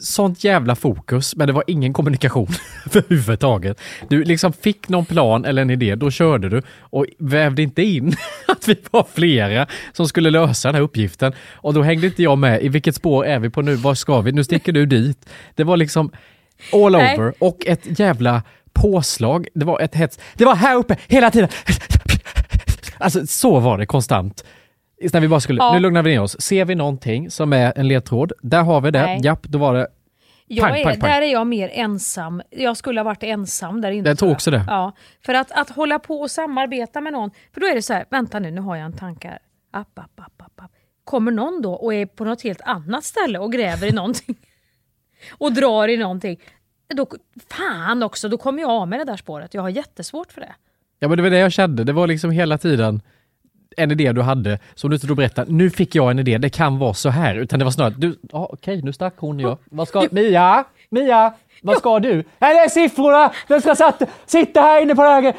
sånt 0.00 0.44
jävla 0.44 0.76
fokus, 0.76 1.36
men 1.36 1.46
det 1.46 1.52
var 1.52 1.64
ingen 1.66 1.92
kommunikation 1.92 2.48
överhuvudtaget. 2.86 3.80
Du 4.08 4.24
liksom 4.24 4.52
fick 4.52 4.88
någon 4.88 5.04
plan 5.04 5.44
eller 5.44 5.62
en 5.62 5.70
idé, 5.70 5.94
då 5.94 6.10
körde 6.10 6.48
du 6.48 6.62
och 6.80 7.06
vävde 7.18 7.62
inte 7.62 7.82
in 7.82 8.16
att 8.48 8.68
vi 8.68 8.76
var 8.90 9.06
flera 9.14 9.66
som 9.92 10.08
skulle 10.08 10.30
lösa 10.30 10.68
den 10.68 10.74
här 10.74 10.82
uppgiften. 10.82 11.32
Och 11.54 11.74
då 11.74 11.82
hängde 11.82 12.06
inte 12.06 12.22
jag 12.22 12.38
med, 12.38 12.62
i 12.62 12.68
vilket 12.68 12.94
spår 12.94 13.26
är 13.26 13.38
vi 13.38 13.50
på 13.50 13.62
nu, 13.62 13.74
var 13.74 13.94
ska 13.94 14.20
vi, 14.20 14.32
nu 14.32 14.44
sticker 14.44 14.72
du 14.72 14.86
dit. 14.86 15.28
Det 15.54 15.64
var 15.64 15.76
liksom 15.76 16.10
all 16.72 16.92
Nej. 16.92 17.16
over 17.18 17.34
och 17.38 17.66
ett 17.66 18.00
jävla 18.00 18.42
påslag. 18.72 19.48
Det 19.54 19.64
var 19.64 19.80
ett 19.80 19.94
hets. 19.94 20.18
Det 20.34 20.44
var 20.44 20.54
här 20.54 20.76
uppe 20.76 20.96
hela 21.08 21.30
tiden. 21.30 21.48
Alltså 23.00 23.26
så 23.26 23.60
var 23.60 23.78
det 23.78 23.86
konstant. 23.86 24.44
När 25.12 25.20
vi 25.20 25.28
bara 25.28 25.40
skulle, 25.40 25.58
Ja. 25.62 25.72
nu 25.72 25.80
lugnar 25.80 26.02
vi 26.02 26.10
ner 26.10 26.22
oss. 26.22 26.40
Ser 26.40 26.64
vi 26.64 26.74
någonting 26.74 27.30
som 27.30 27.52
är 27.52 27.72
en 27.76 27.88
ledtråd, 27.88 28.32
där 28.42 28.62
har 28.62 28.80
vi 28.80 28.90
det. 28.90 29.02
Nej. 29.02 29.20
Japp, 29.22 29.42
då 29.42 29.58
var 29.58 29.74
det 29.74 29.86
Jag 30.46 30.68
Pang, 30.68 30.80
är, 30.80 30.84
pang, 30.84 31.00
pang. 31.00 31.10
Där 31.10 31.22
är 31.22 31.32
jag 31.32 31.46
mer 31.46 31.70
ensam. 31.72 32.42
Jag 32.50 32.76
skulle 32.76 33.00
ha 33.00 33.04
varit 33.04 33.22
ensam 33.22 33.80
där 33.80 33.90
inne. 33.90 34.08
Jag 34.08 34.18
tror 34.18 34.30
också 34.32 34.50
det. 34.50 34.64
Ja, 34.66 34.92
för 35.26 35.34
att, 35.34 35.52
att 35.52 35.70
hålla 35.70 35.98
på 35.98 36.20
och 36.20 36.30
samarbeta 36.30 37.00
med 37.00 37.12
någon, 37.12 37.30
för 37.54 37.60
då 37.60 37.66
är 37.66 37.74
det 37.74 37.82
så 37.82 37.92
här, 37.92 38.04
vänta 38.10 38.38
nu, 38.38 38.50
nu 38.50 38.60
har 38.60 38.76
jag 38.76 38.84
en 38.86 38.96
tanke 38.96 39.28
här. 39.28 39.38
App, 39.72 39.98
app, 39.98 40.20
app, 40.20 40.42
app, 40.42 40.60
app. 40.60 40.70
Kommer 41.04 41.32
någon 41.32 41.62
då 41.62 41.72
och 41.72 41.94
är 41.94 42.06
på 42.06 42.24
något 42.24 42.42
helt 42.42 42.60
annat 42.60 43.04
ställe 43.04 43.38
och 43.38 43.52
gräver 43.52 43.86
i 43.86 43.92
någonting 43.92 44.36
och 45.38 45.52
drar 45.52 45.88
i 45.88 45.96
någonting, 45.96 46.40
då, 46.94 47.06
fan 47.50 48.02
också, 48.02 48.28
då 48.28 48.38
kommer 48.38 48.62
jag 48.62 48.70
av 48.70 48.88
med 48.88 49.00
det 49.00 49.04
där 49.04 49.16
spåret. 49.16 49.54
Jag 49.54 49.62
har 49.62 49.68
jättesvårt 49.68 50.32
för 50.32 50.40
det. 50.40 50.54
Ja 50.98 51.08
men 51.08 51.16
det 51.16 51.22
var 51.22 51.30
det 51.30 51.38
jag 51.38 51.52
kände, 51.52 51.84
det 51.84 51.92
var 51.92 52.06
liksom 52.06 52.30
hela 52.30 52.58
tiden 52.58 53.02
en 53.78 53.90
idé 53.90 54.12
du 54.12 54.22
hade 54.22 54.58
som 54.74 54.90
du 54.90 54.96
inte 54.96 55.06
då 55.06 55.14
berättade, 55.14 55.52
nu 55.52 55.70
fick 55.70 55.94
jag 55.94 56.10
en 56.10 56.18
idé, 56.18 56.38
det 56.38 56.50
kan 56.50 56.78
vara 56.78 56.94
så 56.94 57.08
här. 57.08 57.34
Utan 57.34 57.58
det 57.58 57.64
var 57.64 57.72
snarare, 57.72 57.94
du, 57.96 58.18
ja 58.32 58.48
okej 58.52 58.82
nu 58.82 58.92
stack 58.92 59.14
hon 59.16 59.40
ja. 59.40 59.58
Vad 59.64 59.88
ska, 59.88 60.08
Mia, 60.10 60.64
Mia, 60.90 61.32
vad 61.62 61.78
ska 61.78 61.98
du? 61.98 62.14
Nej 62.14 62.54
det 62.54 62.60
är 62.60 62.68
siffrorna, 62.68 63.32
den 63.48 63.60
ska 63.60 63.74
satt, 63.74 64.02
sitta 64.26 64.60
här 64.60 64.82
inne 64.82 64.94
på 64.94 65.02
höger. 65.02 65.34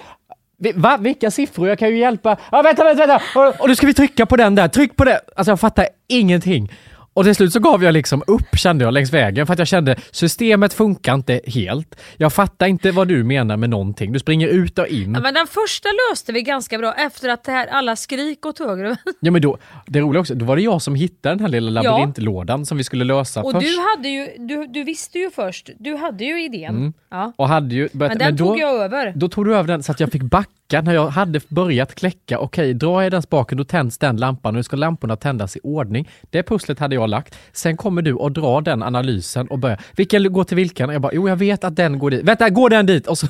Va? 0.76 0.98
Vilka 1.00 1.32
siffror? 1.32 1.68
Jag 1.68 1.80
kan 1.80 1.90
ju 1.90 1.98
hjälpa. 1.98 2.38
Ja, 2.52 2.62
vänta, 2.62 2.84
vänta, 2.84 3.08
vänta! 3.08 3.24
Och, 3.36 3.62
och 3.62 3.68
nu 3.68 3.76
ska 3.76 3.88
vi 3.88 3.94
trycka 3.94 4.26
på 4.26 4.36
den 4.36 4.56
där, 4.56 4.68
tryck 4.68 4.96
på 4.96 5.06
det! 5.06 5.20
Alltså 5.36 5.52
jag 5.52 5.60
fattar 5.60 5.86
ingenting. 6.08 6.72
Och 7.14 7.24
till 7.24 7.36
slut 7.36 7.54
så 7.54 7.60
gav 7.60 7.84
jag 7.84 7.94
liksom 7.94 8.24
upp 8.28 8.58
kände 8.58 8.84
jag 8.86 8.94
längs 8.94 9.14
vägen 9.14 9.46
för 9.48 9.54
att 9.54 9.60
jag 9.60 9.68
kände 9.68 9.96
systemet 10.12 10.74
funkar 10.74 11.14
inte 11.14 11.42
helt. 11.48 11.96
Jag 12.18 12.34
fattar 12.34 12.68
inte 12.68 12.92
vad 12.92 13.08
du 13.08 13.24
menar 13.24 13.58
med 13.58 13.70
någonting. 13.70 14.12
Du 14.14 14.20
springer 14.20 14.48
ut 14.48 14.80
och 14.80 14.88
in. 14.88 15.14
Ja, 15.14 15.20
men 15.20 15.34
den 15.34 15.48
första 15.48 15.90
löste 16.12 16.32
vi 16.32 16.42
ganska 16.42 16.78
bra 16.78 16.94
efter 16.94 17.30
att 17.30 17.44
det 17.44 17.52
här, 17.52 17.68
alla 17.68 17.96
skrik 17.96 18.46
åt 18.46 18.60
höger 18.60 18.84
och. 18.92 18.98
Ja 19.20 19.32
men 19.32 19.42
då, 19.42 19.58
det 19.86 20.00
roliga 20.00 20.22
också, 20.22 20.36
då 20.36 20.46
var 20.46 20.56
det 20.56 20.62
jag 20.62 20.82
som 20.82 20.96
hittade 20.96 21.36
den 21.36 21.40
här 21.42 21.48
lilla 21.50 21.84
Ja. 21.84 21.92
labyrintlådan 21.92 22.66
som 22.66 22.78
vi 22.78 22.84
skulle 22.84 23.04
lösa 23.04 23.44
Och 23.44 23.52
först. 23.52 23.66
du, 23.68 23.76
hade 23.98 24.10
ju, 24.10 24.28
du, 24.38 24.68
du 24.68 24.84
visste 24.84 25.20
ju 25.20 25.30
först, 25.32 25.70
du 25.80 25.96
hade 25.96 26.24
ju 26.26 26.44
idén. 26.46 26.76
Mm. 26.76 26.94
Ja. 27.12 27.34
Och 27.36 27.48
hade 27.48 27.76
ju 27.76 27.90
börjat, 27.94 28.12
Men 28.18 28.28
den 28.28 28.36
då, 28.36 28.46
tog 28.46 28.60
jag 28.60 28.76
över. 28.76 29.14
Då 29.16 29.30
tog 29.30 29.46
du 29.46 29.56
över 29.56 29.68
den 29.68 29.84
så 29.84 29.92
att 29.92 30.00
jag 30.00 30.12
fick 30.12 30.24
backa 30.24 30.50
när 30.72 30.94
jag 30.94 31.08
hade 31.08 31.42
börjat 31.48 31.96
kläcka. 31.96 32.40
Okej, 32.40 32.74
drar 32.74 33.02
jag 33.02 33.12
den 33.12 33.22
spaken 33.22 33.58
då 33.58 33.64
tänds 33.64 33.98
den 33.98 34.18
lampan 34.18 34.50
och 34.50 34.56
nu 34.56 34.64
ska 34.64 34.76
lamporna 34.76 35.16
tändas 35.16 35.58
i 35.58 35.60
ordning. 35.64 36.10
Det 36.30 36.44
pusslet 36.44 36.80
hade 36.80 36.96
jag 36.96 37.10
lagt. 37.10 37.36
Sen 37.54 37.78
kommer 37.78 38.02
du 38.02 38.14
och 38.14 38.32
drar 38.32 38.62
den 38.62 38.84
analysen 38.84 39.48
och 39.48 39.60
börjar. 39.60 39.82
Vilken 39.96 40.34
går 40.34 40.44
till 40.44 40.56
vilken? 40.58 40.90
Och 40.90 40.96
jag 40.96 41.02
bara, 41.02 41.14
jo 41.14 41.30
jag 41.30 41.36
vet 41.36 41.64
att 41.64 41.76
den 41.76 42.00
går 42.00 42.12
dit. 42.12 42.24
Vänta, 42.24 42.50
går 42.50 42.70
den 42.70 42.86
dit? 42.86 43.08
Och 43.08 43.18
så, 43.18 43.28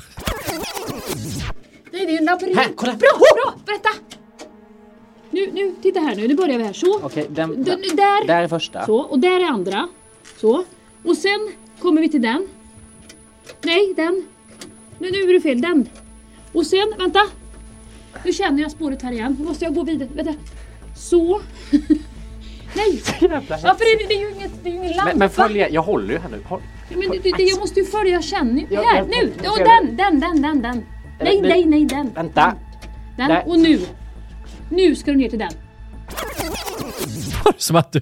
Nej, 1.92 2.06
det 2.06 2.14
är 2.14 2.18
en 2.18 2.24
labyrint. 2.24 2.58
Här, 2.58 2.68
kolla! 2.76 2.92
Bra, 2.92 3.08
bra, 3.44 3.54
berätta! 3.66 3.88
Nu, 5.30 5.50
nu, 5.52 5.74
titta 5.82 6.00
här 6.00 6.16
nu, 6.16 6.28
nu 6.28 6.34
börjar 6.36 6.58
vi 6.58 6.64
här. 6.64 6.72
Så. 6.72 7.00
Okej, 7.02 7.26
den, 7.30 7.64
Den, 7.64 7.80
där. 7.80 8.26
där 8.26 8.42
är 8.42 8.48
första. 8.48 8.86
Så, 8.86 8.96
och 8.96 9.18
där 9.18 9.40
är 9.40 9.44
andra. 9.44 9.88
Så. 10.40 10.64
Och 11.04 11.16
sen 11.16 11.52
kommer 11.78 12.00
vi 12.00 12.08
till 12.08 12.22
den. 12.22 12.48
Nej, 13.62 13.94
den. 13.96 14.26
Nu, 14.98 15.10
nu 15.10 15.18
är 15.18 15.34
det 15.34 15.40
fel, 15.40 15.60
den. 15.60 15.88
Och 16.52 16.66
sen, 16.66 16.92
vänta. 16.98 17.20
Nu 18.24 18.32
känner 18.32 18.62
jag 18.62 18.70
spåret 18.70 19.02
här 19.02 19.12
igen. 19.12 19.36
Nu 19.38 19.44
måste 19.44 19.64
jag 19.64 19.74
gå 19.74 19.82
vidare. 19.84 20.08
Vänta. 20.14 20.34
Så. 20.96 21.40
Nej! 22.74 23.02
Ja, 23.20 23.40
för 23.74 23.98
det, 23.98 24.08
det 24.08 24.14
är 24.14 24.20
ju 24.20 24.30
inget, 24.34 24.52
det 24.62 24.68
är 24.68 24.72
ju 24.72 24.78
ingen 24.78 24.90
lampa. 24.96 25.04
Men, 25.04 25.18
men 25.18 25.30
följ, 25.30 25.58
jag 25.70 25.82
håller 25.82 26.14
ju 26.14 26.18
här 26.18 26.28
nu. 26.28 26.42
Håll. 26.44 26.60
Men 26.90 27.00
det, 27.10 27.18
det, 27.36 27.42
jag 27.42 27.58
måste 27.60 27.80
ju 27.80 27.86
följa, 27.86 28.12
jag 28.12 28.24
känner 28.24 28.60
ju. 28.60 28.66
Ja, 28.70 28.82
Här, 28.82 29.04
nu! 29.04 29.32
Och 29.48 29.58
den, 29.58 29.96
den, 29.96 30.20
den, 30.20 30.42
den, 30.42 30.62
den. 30.62 30.84
Nej, 31.20 31.40
nu- 31.40 31.48
nej, 31.48 31.64
nej, 31.64 31.84
den. 31.84 32.10
Vänta. 32.14 32.54
Den. 33.16 33.30
Och 33.46 33.58
nu. 33.58 33.80
Nu 34.70 34.96
ska 34.96 35.10
du 35.10 35.16
ner 35.16 35.28
till 35.28 35.38
den. 35.38 35.52
som 37.56 37.76
att 37.76 37.92
du 37.92 38.00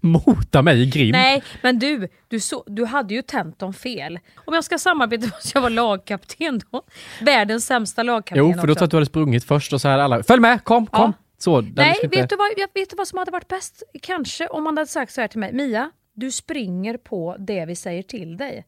Mota 0.00 0.62
mig 0.62 0.82
i 0.82 0.86
grim. 0.86 1.10
Nej, 1.10 1.42
men 1.62 1.78
du, 1.78 2.08
du, 2.28 2.40
så, 2.40 2.64
du 2.66 2.84
hade 2.84 3.14
ju 3.14 3.22
tänt 3.22 3.58
dem 3.58 3.74
fel. 3.74 4.18
Om 4.44 4.54
jag 4.54 4.64
ska 4.64 4.78
samarbeta 4.78 5.26
måste 5.36 5.50
jag 5.54 5.60
vara 5.62 5.72
lagkapten 5.72 6.60
då. 6.70 6.82
Världens 7.20 7.66
sämsta 7.66 8.02
lagkapten 8.02 8.38
Jo, 8.38 8.52
för 8.52 8.66
då 8.66 8.74
tror 8.74 8.76
jag 8.76 8.84
att 8.84 8.90
du 8.90 8.96
hade 8.96 9.06
sprungit 9.06 9.44
först 9.44 9.72
och 9.72 9.80
så 9.80 9.88
här 9.88 9.98
alla, 9.98 10.22
följ 10.22 10.40
med, 10.40 10.64
kom, 10.64 10.86
Ja. 10.92 10.98
kom. 10.98 11.12
Så, 11.38 11.60
Nej, 11.60 11.96
inte- 12.02 12.16
vet, 12.20 12.30
du 12.30 12.36
vad, 12.36 12.48
vet 12.74 12.90
du 12.90 12.96
vad 12.96 13.08
som 13.08 13.18
hade 13.18 13.30
varit 13.30 13.48
bäst? 13.48 13.82
Kanske 14.02 14.46
om 14.48 14.64
man 14.64 14.76
hade 14.76 14.90
sagt 14.90 15.12
så 15.12 15.20
här 15.20 15.28
till 15.28 15.40
mig. 15.40 15.52
Mia, 15.52 15.90
du 16.14 16.30
springer 16.30 16.96
på 16.96 17.36
det 17.38 17.64
vi 17.66 17.76
säger 17.76 18.02
till 18.02 18.36
dig. 18.36 18.66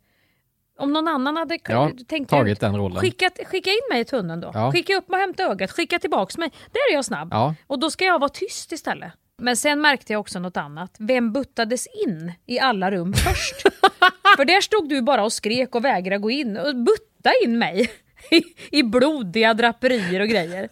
Om 0.78 0.92
någon 0.92 1.08
annan 1.08 1.36
hade 1.36 1.58
Ja, 1.68 1.90
tänkt 2.08 2.30
tagit 2.30 2.60
den 2.60 2.76
rollen. 2.76 3.00
Skickat, 3.00 3.38
skicka 3.46 3.70
in 3.70 3.76
mig 3.90 4.00
i 4.00 4.04
tunneln 4.04 4.40
då. 4.40 4.50
Ja. 4.54 4.72
Skicka 4.72 4.96
upp 4.96 5.08
mig 5.08 5.16
och 5.16 5.20
hämta 5.20 5.42
ögat. 5.42 5.70
Skicka 5.70 5.98
tillbaks 5.98 6.38
mig. 6.38 6.50
Där 6.72 6.80
är 6.90 6.94
jag 6.94 7.04
snabb. 7.04 7.28
Ja. 7.30 7.54
Och 7.66 7.78
då 7.78 7.90
ska 7.90 8.04
jag 8.04 8.18
vara 8.18 8.28
tyst 8.28 8.72
istället. 8.72 9.12
Men 9.42 9.56
sen 9.56 9.80
märkte 9.80 10.12
jag 10.12 10.20
också 10.20 10.38
något 10.38 10.56
annat. 10.56 10.96
Vem 10.98 11.32
buttades 11.32 11.86
in 12.06 12.32
i 12.46 12.58
alla 12.58 12.90
rum 12.90 13.12
först? 13.12 13.62
För 14.36 14.44
där 14.44 14.60
stod 14.60 14.88
du 14.88 15.02
bara 15.02 15.24
och 15.24 15.32
skrek 15.32 15.74
och 15.74 15.84
vägrade 15.84 16.18
gå 16.18 16.30
in. 16.30 16.56
Och 16.56 16.76
butta 16.76 17.30
in 17.44 17.58
mig 17.58 17.90
i, 18.30 18.42
i 18.78 18.82
blodiga 18.82 19.54
draperier 19.54 20.20
och 20.20 20.28
grejer. 20.28 20.68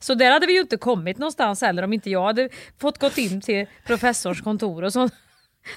Så 0.00 0.14
där 0.14 0.30
hade 0.30 0.46
vi 0.46 0.52
ju 0.52 0.60
inte 0.60 0.76
kommit 0.76 1.18
någonstans 1.18 1.62
heller 1.62 1.82
om 1.82 1.92
inte 1.92 2.10
jag 2.10 2.24
hade 2.24 2.48
fått 2.80 2.98
gått 2.98 3.18
in 3.18 3.40
till 3.40 3.66
professors 3.86 4.42
kontor 4.42 4.84
och 4.84 4.92
så. 4.92 5.08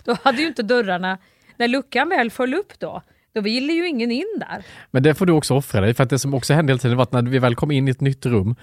Då 0.03 0.17
hade 0.23 0.41
ju 0.41 0.47
inte 0.47 0.63
dörrarna, 0.63 1.17
när 1.57 1.67
luckan 1.67 2.09
väl 2.09 2.31
föll 2.31 2.53
upp 2.53 2.79
då, 2.79 3.01
då 3.33 3.41
ville 3.41 3.73
ju 3.73 3.87
ingen 3.87 4.11
in 4.11 4.39
där. 4.39 4.65
Men 4.91 5.03
det 5.03 5.15
får 5.15 5.25
du 5.25 5.33
också 5.33 5.55
offra 5.55 5.81
dig, 5.81 5.93
för 5.93 6.03
att 6.03 6.09
det 6.09 6.19
som 6.19 6.33
också 6.33 6.53
hände 6.53 6.71
hela 6.71 6.79
tiden 6.79 6.97
var 6.97 7.03
att 7.03 7.11
när 7.11 7.21
vi 7.21 7.39
väl 7.39 7.55
kom 7.55 7.71
in 7.71 7.87
i 7.87 7.91
ett 7.91 8.01
nytt 8.01 8.25
rum 8.25 8.55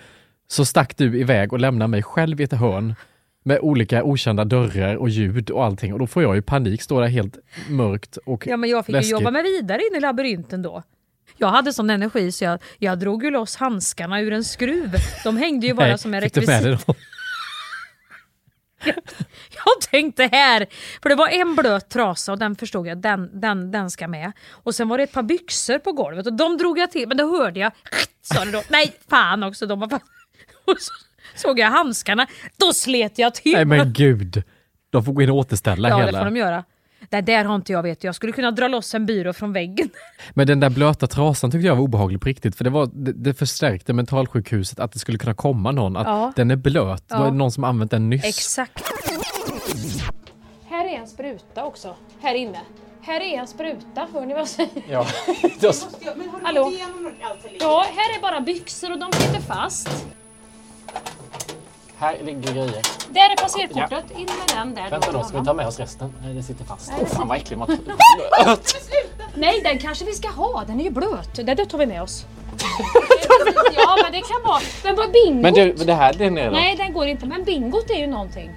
så 0.47 0.65
stack 0.65 0.97
du 0.97 1.21
iväg 1.21 1.53
och 1.53 1.61
lämnade 1.61 1.89
mig 1.89 2.03
själv 2.03 2.41
i 2.41 2.45
ett 2.45 2.53
hörn 2.53 2.95
med 3.43 3.59
olika 3.61 4.05
okända 4.05 4.45
dörrar 4.45 4.97
och 4.97 5.09
ljud 5.09 5.51
och 5.51 5.65
allting 5.65 5.93
och 5.93 5.99
då 5.99 6.07
får 6.07 6.23
jag 6.23 6.35
ju 6.35 6.43
panik, 6.43 6.83
stå 6.83 7.01
där 7.01 7.09
helt 7.09 7.39
mörkt 7.69 8.17
och 8.17 8.47
Ja 8.47 8.57
men 8.57 8.71
jag 8.71 8.87
fick 8.87 8.93
läskigt. 8.93 9.11
ju 9.11 9.13
jobba 9.13 9.31
mig 9.31 9.43
vidare 9.43 9.83
in 9.91 9.97
i 9.97 10.01
labyrinten 10.01 10.63
då. 10.63 10.83
Jag 11.37 11.49
hade 11.49 11.73
sån 11.73 11.91
energi 11.91 12.33
så 12.33 12.45
jag, 12.45 12.59
jag 12.79 12.99
drog 12.99 13.25
ju 13.25 13.31
loss 13.31 13.57
handskarna 13.57 14.21
ur 14.21 14.33
en 14.33 14.45
skruv. 14.45 14.91
De 15.25 15.37
hängde 15.37 15.67
ju 15.67 15.75
bara 15.75 15.87
Nej, 15.89 15.99
som 15.99 16.15
en 16.15 16.21
rekvisit. 16.21 16.87
då? 16.87 16.95
Jag 19.55 19.91
tänkte 19.91 20.29
här, 20.33 20.67
för 21.03 21.09
det 21.09 21.15
var 21.15 21.29
en 21.29 21.55
blöt 21.57 21.89
trasa 21.89 22.33
och 22.33 22.39
den 22.39 22.57
förstod 22.57 22.87
jag, 22.87 22.99
den, 22.99 23.41
den, 23.41 23.71
den 23.71 23.91
ska 23.91 24.09
med. 24.09 24.33
Och 24.51 24.75
sen 24.75 24.89
var 24.89 24.99
det 24.99 25.05
ett 25.05 25.13
par 25.13 25.23
byxor 25.23 25.79
på 25.79 25.93
golvet 25.93 26.27
och 26.27 26.33
de 26.33 26.57
drog 26.57 26.79
jag 26.79 26.91
till, 26.91 27.09
men 27.09 27.17
då 27.17 27.39
hörde 27.39 27.61
jag, 27.61 27.73
sa 28.23 28.45
det 28.45 28.51
då, 28.51 28.63
nej 28.69 28.97
fan 29.11 29.43
också, 29.43 29.67
de 29.67 29.81
var 29.81 29.89
fan. 29.89 30.01
Såg 31.35 31.59
jag 31.59 31.71
handskarna, 31.71 32.27
då 32.57 32.73
slet 32.73 33.19
jag 33.19 33.35
till. 33.35 33.53
Nej 33.53 33.65
men 33.65 33.93
gud, 33.93 34.43
de 34.91 35.05
får 35.05 35.13
gå 35.13 35.23
in 35.23 35.31
och 35.31 35.37
återställa 35.37 35.89
ja 35.89 35.97
hela. 35.99 36.13
det 36.13 36.19
får 36.19 36.25
de 36.25 36.37
göra. 36.37 36.65
Det 37.09 37.21
där 37.21 37.45
har 37.45 37.55
inte 37.55 37.73
jag 37.73 37.83
vet, 37.83 38.05
jag 38.05 38.15
skulle 38.15 38.33
kunna 38.33 38.51
dra 38.51 38.69
loss 38.69 38.95
en 38.95 39.07
byrå 39.07 39.33
från 39.33 39.53
väggen. 39.53 39.91
Men 40.35 40.47
den 40.47 40.61
där 40.61 40.71
blöta 40.71 41.07
trasan 41.07 41.51
tyckte 41.51 41.67
jag 41.67 41.77
var 41.77 41.83
obehaglig 41.83 42.21
på 42.21 42.29
riktigt, 42.29 42.57
för 42.57 42.65
det, 42.65 42.71
var, 42.71 42.91
det, 42.95 43.13
det 43.13 43.35
förstärkte 43.35 43.93
mentalsjukhuset 43.93 44.81
att 44.81 44.93
det 44.93 44.99
skulle 44.99 45.19
kunna 45.19 45.35
komma 45.35 45.73
någon, 45.73 45.97
att 45.97 46.07
Ja. 46.07 46.33
den 46.37 46.51
är 46.51 46.57
blöt, 46.57 47.05
Ja. 47.09 47.21
är 47.27 47.31
det 47.31 47.37
någon 47.37 47.53
som 47.53 47.65
använt 47.65 47.91
den 47.91 48.11
nyss. 48.11 48.25
Exakt. 48.25 48.83
Här 50.71 50.85
är 50.85 50.99
en 50.99 51.07
spruta 51.09 51.65
också, 51.65 51.97
här 52.23 52.35
inne. 52.35 52.61
Här 53.01 53.21
är 53.21 53.39
en 53.39 53.47
spruta, 53.49 54.09
hör 54.13 54.27
ni 54.27 54.33
vad 54.33 54.41
jag 54.41 54.49
säger? 54.49 54.83
Ja. 54.91 55.07
Hallå? 56.43 56.73
Ja, 57.61 57.85
här 57.97 58.19
är 58.19 58.23
bara 58.23 58.41
byxor 58.41 58.93
och 58.93 58.99
de 58.99 59.13
sitter 59.13 59.41
fast. 59.41 60.07
Här 61.99 62.17
ligger 62.23 62.53
grejer. 62.53 62.83
Där 63.11 63.31
är 63.33 63.37
passerkortet, 63.43 64.05
in 64.19 64.25
med 64.27 64.57
den 64.57 64.75
där. 64.75 64.91
Vänta 64.91 65.13
då. 65.13 65.19
då, 65.19 65.25
ska 65.25 65.39
vi 65.41 65.47
ta 65.47 65.55
med 65.55 65.67
oss 65.67 65.79
resten? 65.79 66.13
Nej, 66.23 66.35
det 66.35 66.43
sitter 66.43 66.65
fast. 66.65 66.93
Åh 67.01 67.07
fan 67.07 67.29
vad 67.29 67.37
äcklig 67.37 67.59
mat. 67.59 67.71
Nej, 69.35 69.61
den 69.65 69.79
kanske 69.79 70.05
vi 70.05 70.13
ska 70.13 70.29
ha, 70.29 70.65
den 70.67 70.81
är 70.81 70.85
ju 70.85 70.91
blöt. 70.91 71.35
Det 71.35 71.43
där 71.43 71.65
tar 71.65 71.79
vi 71.79 71.87
med 71.87 72.03
oss. 72.03 72.27
ja, 73.77 73.99
men 74.03 74.13
det 74.13 74.21
kan 74.21 74.43
vara. 74.45 74.61
Men 74.85 74.97
vad 74.97 75.13
bingot? 75.13 75.43
Men 75.43 75.55
du, 75.55 75.85
det 75.85 75.95
här, 75.95 76.13
den 76.13 76.39
är 76.39 76.47
då? 76.47 76.53
Nej, 76.53 76.77
den 76.77 76.93
går 76.93 77.07
inte. 77.07 77.27
Men 77.27 77.45
bingot 77.45 77.91
är 77.91 77.99
ju 77.99 78.07
någonting. 78.07 78.51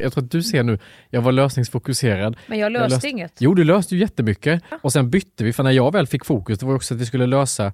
Jag 0.00 0.12
tror 0.12 0.24
att 0.24 0.30
du 0.30 0.42
ser 0.42 0.62
nu, 0.62 0.78
jag 1.10 1.22
var 1.22 1.32
lösningsfokuserad. 1.32 2.36
Men 2.46 2.58
jag 2.58 2.72
löste 2.72 2.88
löste- 2.96 3.08
inget. 3.08 3.32
Jo, 3.38 3.54
du 3.54 3.64
löste 3.64 3.94
ju 3.94 4.00
jättemycket. 4.00 4.62
Och 4.82 4.92
sen 4.92 5.10
bytte 5.10 5.44
vi, 5.44 5.52
för 5.52 5.62
när 5.62 5.70
jag 5.70 5.92
väl 5.92 6.06
fick 6.06 6.24
fokus, 6.24 6.58
det 6.58 6.66
var 6.66 6.74
också 6.74 6.94
att 6.94 7.00
vi 7.00 7.06
skulle 7.06 7.26
lösa 7.26 7.72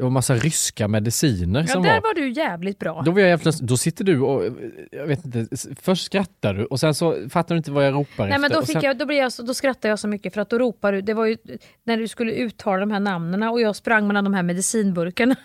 det 0.00 0.04
var 0.04 0.10
massa 0.10 0.34
ryska 0.34 0.88
mediciner 0.88 1.60
Ja, 1.60 1.66
som 1.66 1.82
där 1.82 1.94
var. 1.94 2.00
var 2.00 2.14
du 2.14 2.30
jävligt 2.30 2.78
bra. 2.78 3.02
Då, 3.04 3.10
var 3.10 3.20
jag 3.20 3.28
jävligt, 3.28 3.58
då 3.60 3.76
sitter 3.76 4.04
du 4.04 4.20
och, 4.20 4.44
jag 4.90 5.06
vet 5.06 5.24
inte, 5.24 5.56
först 5.82 6.04
skrattar 6.04 6.54
du 6.54 6.64
och 6.64 6.80
sen 6.80 6.94
så 6.94 7.28
fattar 7.30 7.54
du 7.54 7.56
inte 7.58 7.70
vad 7.70 7.86
jag 7.86 7.94
ropar 7.94 8.24
Nej, 8.24 8.28
efter. 8.28 8.40
men 8.40 8.50
då, 8.50 8.58
och 8.58 8.66
fick 8.66 8.72
sen, 8.72 8.82
jag, 8.82 8.98
då, 8.98 9.06
blev 9.06 9.18
jag 9.18 9.32
så, 9.32 9.42
då 9.42 9.54
skrattade 9.54 9.88
jag 9.88 9.98
så 9.98 10.08
mycket 10.08 10.34
för 10.34 10.40
att 10.40 10.50
då 10.50 10.58
ropade 10.58 10.96
du, 10.96 11.00
det 11.00 11.14
var 11.14 11.26
ju 11.26 11.36
när 11.84 11.96
du 11.96 12.08
skulle 12.08 12.32
uttala 12.32 12.80
de 12.80 12.90
här 12.90 13.00
namnen 13.00 13.42
och 13.42 13.60
jag 13.60 13.76
sprang 13.76 14.06
mellan 14.06 14.24
de 14.24 14.34
här 14.34 14.42
medicinburkarna. 14.42 15.36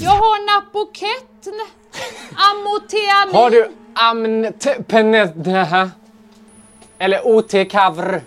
Jag 0.00 0.10
har 0.10 0.60
Napoketn, 0.60 1.60
Amoteamin. 2.34 3.34
Har 3.34 3.50
du 3.50 3.68
amntepenedha? 3.94 5.90
Eller 6.98 7.26
OT-kavr? 7.26 8.20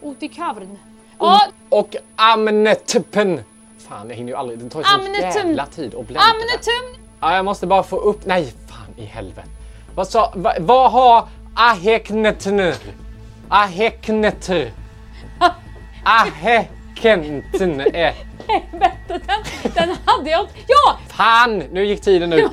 Otikavern. 0.00 0.78
Ja, 1.18 1.40
Och 1.68 1.96
amnetpen. 2.16 3.40
Fan, 3.90 4.08
jag 4.08 4.16
hinner 4.16 4.32
ju 4.32 4.36
aldrig. 4.36 4.58
Det 4.58 4.70
tar 4.70 4.80
ju 4.80 4.84
så 4.84 4.94
Amnetum. 4.94 5.22
jävla 5.48 5.66
tid 5.66 5.94
att 5.94 6.06
blända. 6.06 6.20
Amnetum. 6.20 7.04
Ja, 7.20 7.36
jag 7.36 7.44
måste 7.44 7.66
bara 7.66 7.82
få 7.82 7.96
upp... 7.96 8.20
Nej, 8.26 8.54
fan 8.68 8.94
i 8.96 9.04
helvete. 9.04 9.48
Vad 9.94 10.08
sa... 10.08 10.32
Va, 10.36 10.52
vad 10.60 10.90
har 10.92 11.28
aheknetner? 11.54 12.74
Aheknetr? 13.48 14.72
Aheknetn 16.04 17.80
är... 17.80 18.14
Den, 18.70 19.20
den 19.74 19.96
hade 20.04 20.30
jag 20.30 20.40
inte. 20.40 20.52
Ja! 20.66 20.98
Fan, 21.08 21.58
nu 21.58 21.84
gick 21.86 22.00
tiden 22.02 22.32
ut. 22.32 22.50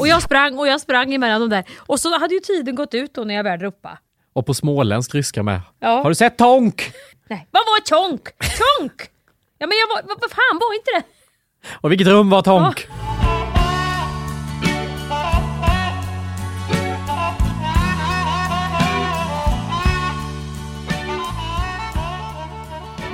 Och 0.00 0.08
jag 0.08 0.22
sprang 0.22 0.58
och 0.58 0.66
jag 0.66 0.80
sprang 0.80 1.14
emellan 1.14 1.40
de 1.40 1.50
där. 1.50 1.64
Och 1.78 2.00
så 2.00 2.18
hade 2.18 2.34
ju 2.34 2.40
tiden 2.40 2.74
gått 2.74 2.94
ut 2.94 3.14
då 3.14 3.24
när 3.24 3.34
jag 3.34 3.44
väl 3.44 3.60
ropade. 3.60 3.98
och 4.32 4.46
på 4.46 4.54
småländsk 4.54 5.14
ryska 5.14 5.42
med. 5.42 5.60
Ja. 5.80 5.88
Har 6.02 6.08
du 6.08 6.14
sett 6.14 6.38
Tonk? 6.38 6.92
Nej, 7.28 7.48
vad 7.50 7.62
var 7.66 7.80
tjonk? 7.88 8.28
Tjonk! 8.40 9.02
Ja 9.62 9.66
men 9.66 9.78
jag 9.78 9.88
var, 9.88 10.02
vad, 10.08 10.20
vad 10.20 10.30
fan 10.30 10.58
var 10.60 10.74
inte 10.74 10.90
det? 10.90 11.04
Och 11.80 11.92
vilket 11.92 12.06
rum 12.06 12.30
var 12.30 12.42
Tonk? 12.42 12.86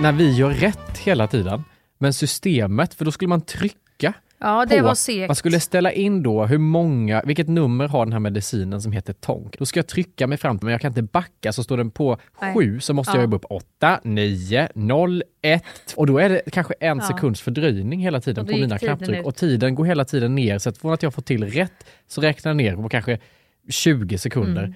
När 0.01 0.13
vi 0.13 0.37
gör 0.37 0.51
rätt 0.51 0.99
hela 0.99 1.27
tiden, 1.27 1.65
men 1.99 2.15
systemet, 2.15 2.95
för 2.95 3.05
då 3.05 3.13
skulle 3.13 3.29
man 3.29 3.41
trycka 3.41 3.79
Ja, 4.41 4.67
det 4.69 4.79
på, 4.79 4.85
var 4.85 4.95
segt. 4.95 5.29
man 5.29 5.37
skulle 5.37 5.61
ställa 5.61 5.93
in 5.93 6.23
då 6.23 6.47
hur 6.47 6.59
många, 6.59 7.23
vilket 7.25 7.49
nummer 7.49 7.89
har 7.89 8.07
den 8.07 8.13
här 8.13 8.21
medicinen 8.21 8.83
som 8.83 8.93
heter 8.93 9.13
Tonk. 9.13 9.59
Då 9.59 9.67
ska 9.67 9.79
jag 9.79 9.87
trycka 9.87 10.27
mig 10.27 10.39
fram 10.39 10.59
till, 10.59 10.65
men 10.65 10.73
jag 10.73 10.81
kan 10.81 10.91
inte 10.91 11.03
backa, 11.03 11.53
så 11.53 11.65
står 11.65 11.77
den 11.77 11.91
på 11.91 12.19
Nej. 12.43 12.55
sju 12.55 12.81
så 12.81 12.95
måste 12.95 13.11
Ja. 13.11 13.17
jag 13.17 13.23
jobba 13.23 13.37
upp 13.37 13.45
åtta, 13.51 14.01
nio, 14.05 14.69
noll, 14.75 15.23
ett 15.43 15.65
och 15.97 16.07
då 16.07 16.19
är 16.19 16.29
det 16.29 16.43
kanske 16.53 16.75
en 16.81 16.99
Ja. 16.99 17.05
sekunds 17.05 17.41
fördröjning 17.41 18.01
hela 18.01 18.21
tiden 18.21 18.47
på 18.47 18.53
mina 18.53 18.79
knapptryck 18.79 19.19
ut. 19.21 19.27
och 19.27 19.37
tiden 19.37 19.75
går 19.75 19.85
hela 19.85 20.05
tiden 20.05 20.35
ner 20.35 20.59
så 20.59 20.69
att 20.69 20.79
från 20.79 20.93
att 20.93 21.03
jag 21.03 21.15
får 21.15 21.23
till 21.23 21.45
rätt 21.51 21.85
så 22.09 22.21
räknar 22.21 22.51
jag 22.51 22.57
ner 22.57 22.77
på 22.77 22.89
kanske 22.89 23.19
20 23.69 24.19
sekunder. 24.19 24.63
Mm. 24.65 24.75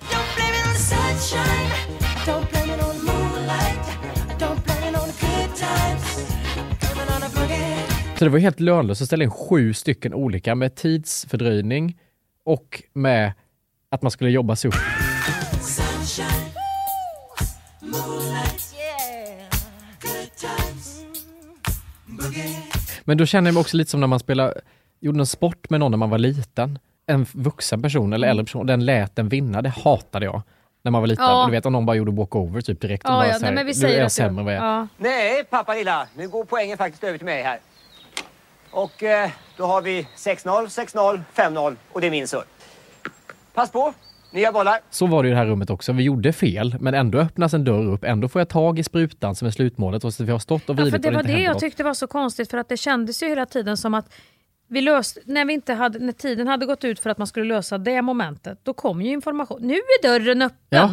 Så 8.23 8.27
det 8.27 8.31
var 8.31 8.39
helt 8.39 8.61
lönlöst 8.61 9.03
att 9.03 9.07
ställa 9.07 9.25
in 9.25 9.31
sju 9.31 9.75
stycken 9.75 10.15
olika 10.15 10.55
med 10.55 10.75
tidsfördröjning 10.75 11.99
och 12.45 12.83
med 12.93 13.33
att 13.91 14.03
man 14.03 14.11
skulle 14.11 14.31
jobba 14.31 14.57
sig 14.57 14.69
upp. 14.69 14.75
Men 23.05 23.19
då 23.19 23.27
känner 23.27 23.49
jag 23.49 23.55
mig 23.55 23.61
också 23.61 23.77
lite 23.77 23.91
som 23.91 24.01
när 24.01 24.07
man 24.07 24.21
spelar, 24.21 24.55
gjorde 25.01 25.19
en 25.19 25.27
sport 25.27 25.71
med 25.71 25.81
någon 25.81 25.91
när 25.91 25.99
man 25.99 26.11
var 26.11 26.19
liten. 26.19 26.79
En 27.07 27.27
vuxen 27.33 27.83
person 27.83 28.13
eller 28.13 28.29
äldre 28.29 28.45
person, 28.45 28.67
den 28.67 28.85
lät 28.85 29.17
den 29.17 29.29
vinna. 29.29 29.63
Det 29.63 29.69
hatade 29.69 30.25
jag. 30.25 30.43
När 30.83 30.91
man 30.91 31.03
var 31.03 31.07
liten. 31.07 31.25
Ja. 31.25 31.47
Du 31.47 31.51
vet 31.53 31.67
om 31.67 31.73
någon 31.73 31.87
bara 31.87 31.97
gjorde 31.97 32.13
walkover 32.13 32.61
typ 32.61 32.81
direkt. 32.81 33.05
och 33.05 33.11
Ja, 33.11 33.15
bara 33.15 33.27
ja, 33.27 33.35
så 33.35 33.45
här, 33.45 33.53
nej, 33.53 33.55
men 33.55 33.67
vi 33.67 33.71
nu 33.71 33.75
säger 33.75 33.97
är 33.97 34.03
jag 34.03 34.13
sämre 34.13 34.41
än 34.41 34.45
vad 34.45 34.55
jag 34.55 34.63
är. 34.63 34.67
Ja. 34.67 34.89
Nej, 34.97 35.45
pappa 35.45 35.75
lilla. 35.75 36.07
Nu 36.17 36.29
går 36.29 36.45
poängen 36.45 36.79
faktiskt 36.79 37.05
över 37.05 37.19
till 37.19 37.25
mig 37.25 37.43
här. 37.43 37.59
Och 38.73 39.03
eh, 39.03 39.31
då 39.57 39.65
har 39.67 39.83
vi 39.83 40.07
6-0, 40.17 40.67
6-0, 40.67 41.21
5-0 41.35 41.77
och 41.93 42.01
det 42.01 42.07
är 42.07 42.11
min 42.11 42.29
surr. 42.29 42.45
Pass 43.55 43.71
på, 43.71 43.95
nya 44.33 44.53
bollar. 44.53 44.79
Så 44.91 45.07
var 45.07 45.23
det 45.23 45.29
i 45.29 45.33
det 45.33 45.37
här 45.39 45.47
rummet 45.47 45.71
också. 45.71 45.93
Vi 45.93 46.03
gjorde 46.03 46.33
fel, 46.33 46.77
men 46.81 46.95
ändå 46.95 47.19
öppnas 47.19 47.55
en 47.55 47.65
dörr 47.65 47.93
upp. 47.93 48.05
Ändå 48.05 48.29
får 48.29 48.41
jag 48.41 48.49
tag 48.49 48.79
i 48.79 48.85
sprutan 48.85 49.35
som 49.35 49.47
är 49.49 49.53
slutmålet 49.53 50.05
och 50.05 50.15
så 50.15 50.25
vi 50.25 50.33
har 50.33 50.39
stått 50.39 50.69
och 50.71 50.77
Ja, 50.79 50.91
för 50.91 50.99
det 50.99 51.09
och 51.09 51.15
var 51.15 51.23
det 51.23 51.41
jag 51.41 51.53
något. 51.53 51.61
tyckte 51.61 51.85
var 51.85 51.95
så 51.95 52.07
konstigt 52.07 52.51
för 52.51 52.59
att 52.59 52.69
det 52.69 52.77
kändes 52.77 53.23
ju 53.23 53.29
hela 53.29 53.47
tiden 53.47 53.77
som 53.77 53.95
att 53.95 54.15
vi 54.69 54.81
löste, 54.81 55.21
när, 55.25 55.45
vi 55.45 55.53
inte 55.53 55.75
hade, 55.75 55.99
när 55.99 56.13
tiden 56.13 56.49
hade 56.49 56.67
gått 56.67 56.85
ut 56.85 57.01
för 57.01 57.11
att 57.11 57.19
man 57.19 57.27
skulle 57.27 57.47
lösa 57.55 57.79
det 57.79 58.03
momentet, 58.03 58.59
då 58.63 58.75
kom 58.75 59.03
ju 59.03 59.11
information. 59.13 59.59
Nu 59.63 59.75
är 59.75 60.03
dörren 60.03 60.43
öppen! 60.43 60.59
Ja. 60.69 60.91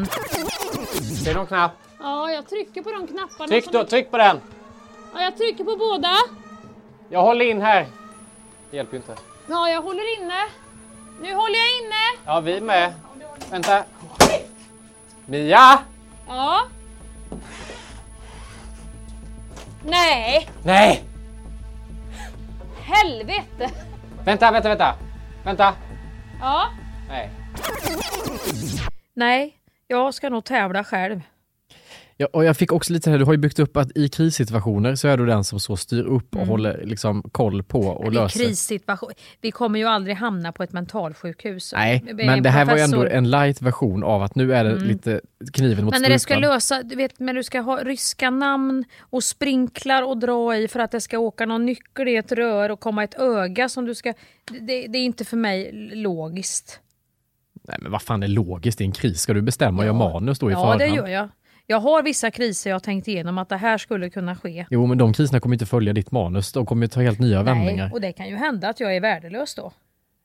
Ser 1.24 1.32
du 1.34 1.38
någon 1.38 1.48
knapp? 1.48 1.72
Ja, 2.00 2.32
jag 2.32 2.50
trycker 2.50 2.82
på 2.82 2.92
de 2.92 3.08
knapparna. 3.08 3.48
Tryck, 3.48 3.64
som- 3.64 3.74
då, 3.74 3.84
tryck 3.84 4.12
på 4.12 4.18
den! 4.18 4.38
Ja, 5.14 5.22
jag 5.22 5.38
trycker 5.38 5.64
på 5.64 5.76
båda. 5.78 6.10
Jag 7.10 7.22
håller 7.22 7.46
in 7.46 7.62
här. 7.62 7.88
Det 8.72 8.78
hjälper 8.78 8.94
ju 8.94 8.98
inte. 8.98 9.16
Ja, 9.48 9.70
jag 9.70 9.82
håller 9.82 10.22
inne. 10.22 10.42
Nu 11.22 11.34
håller 11.34 11.56
jag 11.56 11.86
inne. 11.86 12.24
Ja, 12.26 12.40
vi 12.40 12.62
med. 12.62 12.94
Vänta. 13.52 13.84
Mia! 15.26 15.80
Ja. 16.28 16.62
Nej, 19.86 20.50
Nej! 20.64 21.04
helvete. 22.90 23.70
Vänta, 24.26 24.52
vänta, 24.52 24.70
vänta. 24.70 24.96
Vänta. 25.44 25.74
Ja. 26.42 26.70
Nej. 27.10 27.30
Nej, 29.14 29.58
jag 29.88 30.14
ska 30.14 30.30
nog 30.30 30.44
tävla 30.46 30.84
själv. 30.84 31.22
Ja, 32.22 32.28
och 32.34 32.44
jag 32.46 32.58
fick 32.58 32.72
också 32.72 32.94
lite 32.94 33.10
här, 33.10 33.18
du 33.18 33.26
har 33.26 33.32
ju 33.34 33.38
byggt 33.38 33.60
upp 33.60 33.78
att 33.78 33.98
i 33.98 34.10
krissituationer 34.10 34.96
så 34.96 35.08
är 35.08 35.18
du 35.18 35.26
den 35.26 35.44
som 35.44 35.60
så 35.60 35.78
styr 35.78 36.04
upp 36.04 36.28
och 36.36 36.42
Mm. 36.42 36.50
håller 36.50 36.82
liksom 36.86 37.24
koll 37.32 37.64
på 37.64 37.80
och 37.82 38.04
Men 38.04 38.14
löser. 38.14 38.40
krissituation. 38.40 39.12
Vi 39.42 39.52
kommer 39.52 39.80
ju 39.80 39.86
aldrig 39.86 40.16
hamna 40.16 40.52
på 40.52 40.64
ett 40.64 40.72
mentalsjukhus. 40.74 41.74
Nej, 41.76 42.04
men 42.14 42.44
det 42.44 42.50
här 42.50 42.66
var 42.66 42.76
ju 42.76 42.82
ändå 42.82 42.98
professor. 42.98 43.18
en 43.18 43.30
light 43.30 43.62
version 43.62 44.04
av 44.04 44.24
att 44.24 44.36
nu 44.36 44.54
är 44.54 44.64
det 44.64 44.72
Mm. 44.72 44.84
lite 44.84 45.22
kniven 45.54 45.86
mot 45.86 45.94
Men 45.94 46.02
när 46.02 46.10
det 46.10 46.20
ska 46.20 46.34
strupen. 46.34 46.50
lösa, 46.54 46.84
du 46.84 46.96
vet, 46.96 47.20
men 47.20 47.36
du 47.36 47.44
ska 47.44 47.60
ha 47.60 47.78
ryska 47.84 48.30
namn 48.30 48.84
och 49.00 49.24
sprinklar 49.24 50.04
och 50.04 50.18
dra 50.18 50.56
i 50.58 50.68
för 50.68 50.80
att 50.80 50.92
det 50.92 51.02
ska 51.02 51.18
åka 51.20 51.46
någon 51.46 51.66
nyckel 51.66 52.08
i 52.08 52.16
ett 52.16 52.32
rör 52.32 52.70
och 52.70 52.80
komma 52.80 53.04
ett 53.04 53.20
öga 53.20 53.70
som 53.70 53.86
du 53.86 53.96
ska... 53.96 54.14
Det, 54.62 54.88
det 54.88 54.98
är 54.98 55.04
inte 55.06 55.26
för 55.26 55.38
mig 55.38 55.72
logiskt. 55.96 56.80
Nej 57.68 57.78
men 57.82 57.92
vad 57.92 58.02
fan 58.02 58.24
är 58.24 58.28
logiskt 58.28 58.82
i 58.82 58.84
en 58.84 58.92
kris? 58.92 59.22
Ska 59.22 59.34
du 59.34 59.42
bestämma 59.42 59.78
och 59.80 59.86
göra 59.86 59.98
manus 59.98 60.40
då 60.40 60.50
i 60.50 60.54
Ja, 60.54 60.60
förhand? 60.62 60.80
det 60.80 60.88
gör 60.88 61.08
jag. 61.08 61.30
Jag 61.72 61.80
har 61.80 62.04
vissa 62.04 62.32
kriser 62.32 62.70
jag 62.70 62.76
har 62.76 62.80
tänkt 62.80 63.08
igenom 63.08 63.38
att 63.38 63.50
det 63.50 63.58
här 63.58 63.78
skulle 63.78 64.10
kunna 64.10 64.36
ske. 64.36 64.66
Jo 64.70 64.86
men 64.86 64.98
de 64.98 65.14
kriserna 65.14 65.40
kommer 65.40 65.56
inte 65.56 65.66
följa 65.66 65.94
ditt 65.94 66.12
manus, 66.12 66.52
de 66.52 66.66
kommer 66.66 66.84
ju 66.86 66.88
ta 66.88 67.02
helt 67.02 67.20
nya 67.20 67.44
vändningar. 67.44 67.84
Nej, 67.86 67.94
och 67.94 68.02
det 68.02 68.12
kan 68.12 68.28
ju 68.30 68.36
hända 68.36 68.70
att 68.70 68.80
jag 68.80 68.96
är 68.96 69.02
värdelös 69.02 69.56
då. 69.56 69.72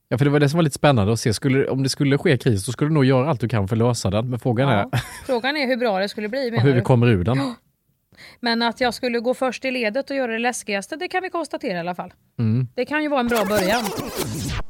Ja 0.09 0.19
för 0.19 0.25
det 0.25 0.31
var 0.31 0.41
det 0.41 0.49
som 0.49 0.59
var 0.59 0.63
lite 0.63 0.75
spännande 0.77 1.13
att 1.13 1.21
se, 1.21 1.35
skulle, 1.35 1.69
om 1.69 1.83
det 1.83 1.89
skulle 1.89 2.19
ske 2.19 2.37
kris 2.39 2.65
så 2.65 2.73
skulle 2.73 2.91
du 2.91 2.95
nog 2.95 3.05
göra 3.05 3.31
allt 3.31 3.41
du 3.41 3.49
kan 3.49 3.69
för 3.69 3.75
att 3.77 3.79
lösa 3.79 4.11
den. 4.11 4.31
Men 4.31 4.39
frågan 4.41 4.69
Ja. 4.69 4.75
är 4.93 5.01
Frågan 5.27 5.57
är 5.57 5.67
hur 5.67 5.77
bra 5.77 5.99
det 5.99 6.09
skulle 6.09 6.29
bli 6.29 6.47
och 6.49 6.53
menar 6.53 6.63
hur 6.65 6.73
vi 6.73 6.79
du? 6.79 6.85
kommer 6.85 7.07
ur 7.07 7.25
den. 7.25 7.39
Men 8.41 8.63
att 8.63 8.81
jag 8.81 8.95
skulle 8.95 9.21
gå 9.21 9.35
först 9.35 9.65
i 9.65 9.71
ledet 9.71 10.11
och 10.11 10.17
göra 10.17 10.33
det 10.33 10.39
läskigaste, 10.39 10.97
det 10.97 11.09
kan 11.09 11.23
vi 11.23 11.31
konstatera 11.31 11.77
i 11.77 11.81
alla 11.81 11.95
fall. 11.95 12.13
Mm. 12.39 12.69
Det 12.75 12.85
kan 12.85 13.03
ju 13.03 13.09
vara 13.09 13.21
en 13.21 13.29
bra 13.29 13.45
början. 13.45 13.83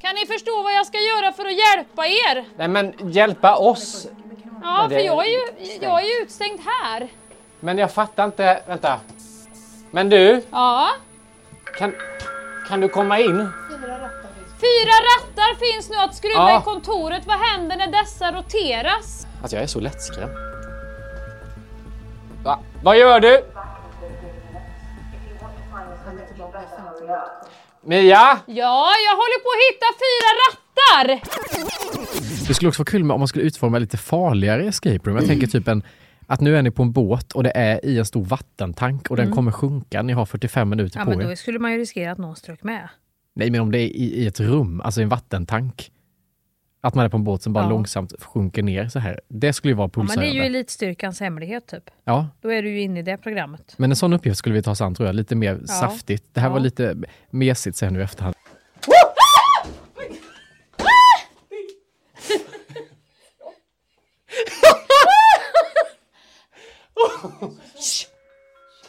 Kan 0.00 0.14
ni 0.14 0.26
förstå 0.32 0.62
vad 0.62 0.74
jag 0.74 0.86
ska 0.86 0.96
göra 0.98 1.32
för 1.32 1.42
att 1.44 1.52
hjälpa 1.52 2.06
er? 2.06 2.44
Nej 2.58 2.68
men 2.68 3.12
hjälpa 3.12 3.56
oss. 3.56 4.08
Ja, 4.64 4.86
det- 4.88 4.94
för 4.96 5.02
jag 5.04 5.26
är 5.26 5.30
ju, 5.30 5.40
jag 5.80 6.00
är 6.02 6.06
ju 6.06 6.22
utstängd 6.22 6.60
här. 6.66 7.08
Men 7.60 7.78
jag 7.78 7.92
fattar 7.92 8.24
inte. 8.24 8.62
Vänta. 8.66 9.00
Men 9.90 10.08
du, 10.08 10.42
Ja. 10.50 10.90
kan, 11.78 11.94
kan 12.68 12.80
du 12.80 12.88
komma 12.88 13.18
in? 13.18 13.48
Fyra 14.60 14.94
rattar 15.10 15.54
finns 15.72 15.90
nu 15.90 15.96
att 15.96 16.14
skruva 16.14 16.34
Ja. 16.50 16.60
i 16.60 16.62
kontoret. 16.62 17.26
Vad 17.26 17.36
händer 17.38 17.76
när 17.76 17.86
dessa 17.86 18.32
roteras? 18.32 19.26
Alltså 19.42 19.56
jag 19.56 19.62
är 19.62 19.66
så 19.66 19.80
lättskrämd. 19.80 20.32
Va? 22.44 22.58
Vad 22.82 22.96
gör 22.98 23.20
du? 23.20 23.44
Mia? 27.80 28.38
Ja, 28.46 28.92
jag 29.06 29.16
håller 29.16 29.40
på 29.44 29.48
att 29.54 29.62
hitta 29.68 29.86
fyra 30.04 30.30
rattar! 30.40 30.63
Det 32.48 32.54
skulle 32.54 32.68
också 32.68 32.80
vara 32.82 32.90
kul 32.90 33.02
om 33.02 33.06
man 33.20 33.28
skulle 33.28 33.44
utforma 33.44 33.78
lite 33.78 33.96
farligare 33.96 34.66
escape 34.66 34.98
room. 35.10 35.16
Jag 35.16 35.26
tänker 35.26 35.46
typ 35.46 35.68
en 35.68 35.82
att 36.26 36.40
nu 36.40 36.56
är 36.56 36.62
ni 36.62 36.70
på 36.70 36.82
en 36.82 36.92
båt 36.92 37.32
och 37.32 37.42
det 37.42 37.52
är 37.56 37.84
i 37.84 37.98
en 37.98 38.04
stor 38.04 38.24
vattentank 38.24 39.10
och 39.10 39.16
den 39.16 39.24
Mm. 39.26 39.36
kommer 39.36 39.52
sjunka. 39.52 40.02
Ni 40.02 40.12
har 40.12 40.26
45 40.26 40.68
minuter 40.68 40.98
Ja, 40.98 41.04
på 41.04 41.10
men 41.10 41.20
er. 41.20 41.28
då 41.30 41.36
skulle 41.36 41.58
man 41.58 41.72
ju 41.72 41.78
riskera 41.78 42.12
att 42.12 42.18
någon 42.18 42.36
strök 42.36 42.62
med. 42.62 42.88
Nej, 43.34 43.50
men 43.50 43.60
om 43.60 43.70
det 43.72 43.78
är 43.78 43.86
i, 43.86 44.14
i 44.22 44.26
ett 44.26 44.40
rum, 44.40 44.80
alltså 44.80 45.00
i 45.00 45.02
en 45.02 45.08
vattentank. 45.08 45.90
Att 46.80 46.94
man 46.94 47.04
är 47.04 47.08
på 47.08 47.16
en 47.16 47.24
båt 47.24 47.42
som 47.42 47.52
bara 47.52 47.64
Ja. 47.64 47.70
långsamt 47.70 48.12
sjunker 48.22 48.62
ner 48.62 48.88
så 48.88 48.98
här. 48.98 49.20
Det 49.28 49.52
skulle 49.52 49.70
ju 49.70 49.76
vara 49.76 49.90
Ja, 49.96 50.02
men 50.02 50.18
det 50.18 50.26
är 50.26 50.32
ju 50.32 50.40
elitstyrkans 50.40 51.20
hemlighet 51.20 51.66
typ. 51.66 51.90
Ja, 52.04 52.28
Då 52.40 52.52
är 52.52 52.62
du 52.62 52.70
ju 52.70 52.80
inne 52.80 53.00
i 53.00 53.02
det 53.02 53.16
programmet. 53.16 53.74
men 53.76 53.90
en 53.90 53.96
sån 53.96 54.12
uppgift 54.12 54.38
skulle 54.38 54.54
vi 54.54 54.62
ta 54.62 54.70
oss 54.70 54.80
an 54.80 54.94
tror 54.94 55.06
jag. 55.08 55.14
Lite 55.16 55.34
mer 55.34 55.58
Ja. 55.60 55.66
saftigt. 55.66 56.24
Det 56.32 56.40
här 56.40 56.48
var 56.50 56.60
lite 56.60 56.96
mesigt 57.30 57.76
sen 57.76 57.92
nu 57.92 58.00
i 58.00 58.02
efterhand. 58.02 58.34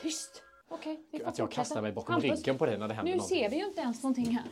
Tyst! 0.02 0.42
Okej, 0.70 1.00
vi 1.12 1.20
får 1.20 1.28
Att 1.28 1.38
jag 1.38 1.48
fortsätta. 1.48 1.62
kastar 1.62 1.82
mig 1.82 1.92
bakom 1.92 2.14
Hampus, 2.14 2.32
ryggen 2.32 2.58
på 2.58 2.66
dig 2.66 2.78
när 2.78 2.88
det 2.88 2.94
händer 2.94 3.12
Nu 3.12 3.18
någonting. 3.18 3.40
ser 3.40 3.50
vi 3.50 3.56
ju 3.56 3.66
inte 3.66 3.82
ens 3.82 4.04
någonting 4.04 4.32
här. 4.36 4.44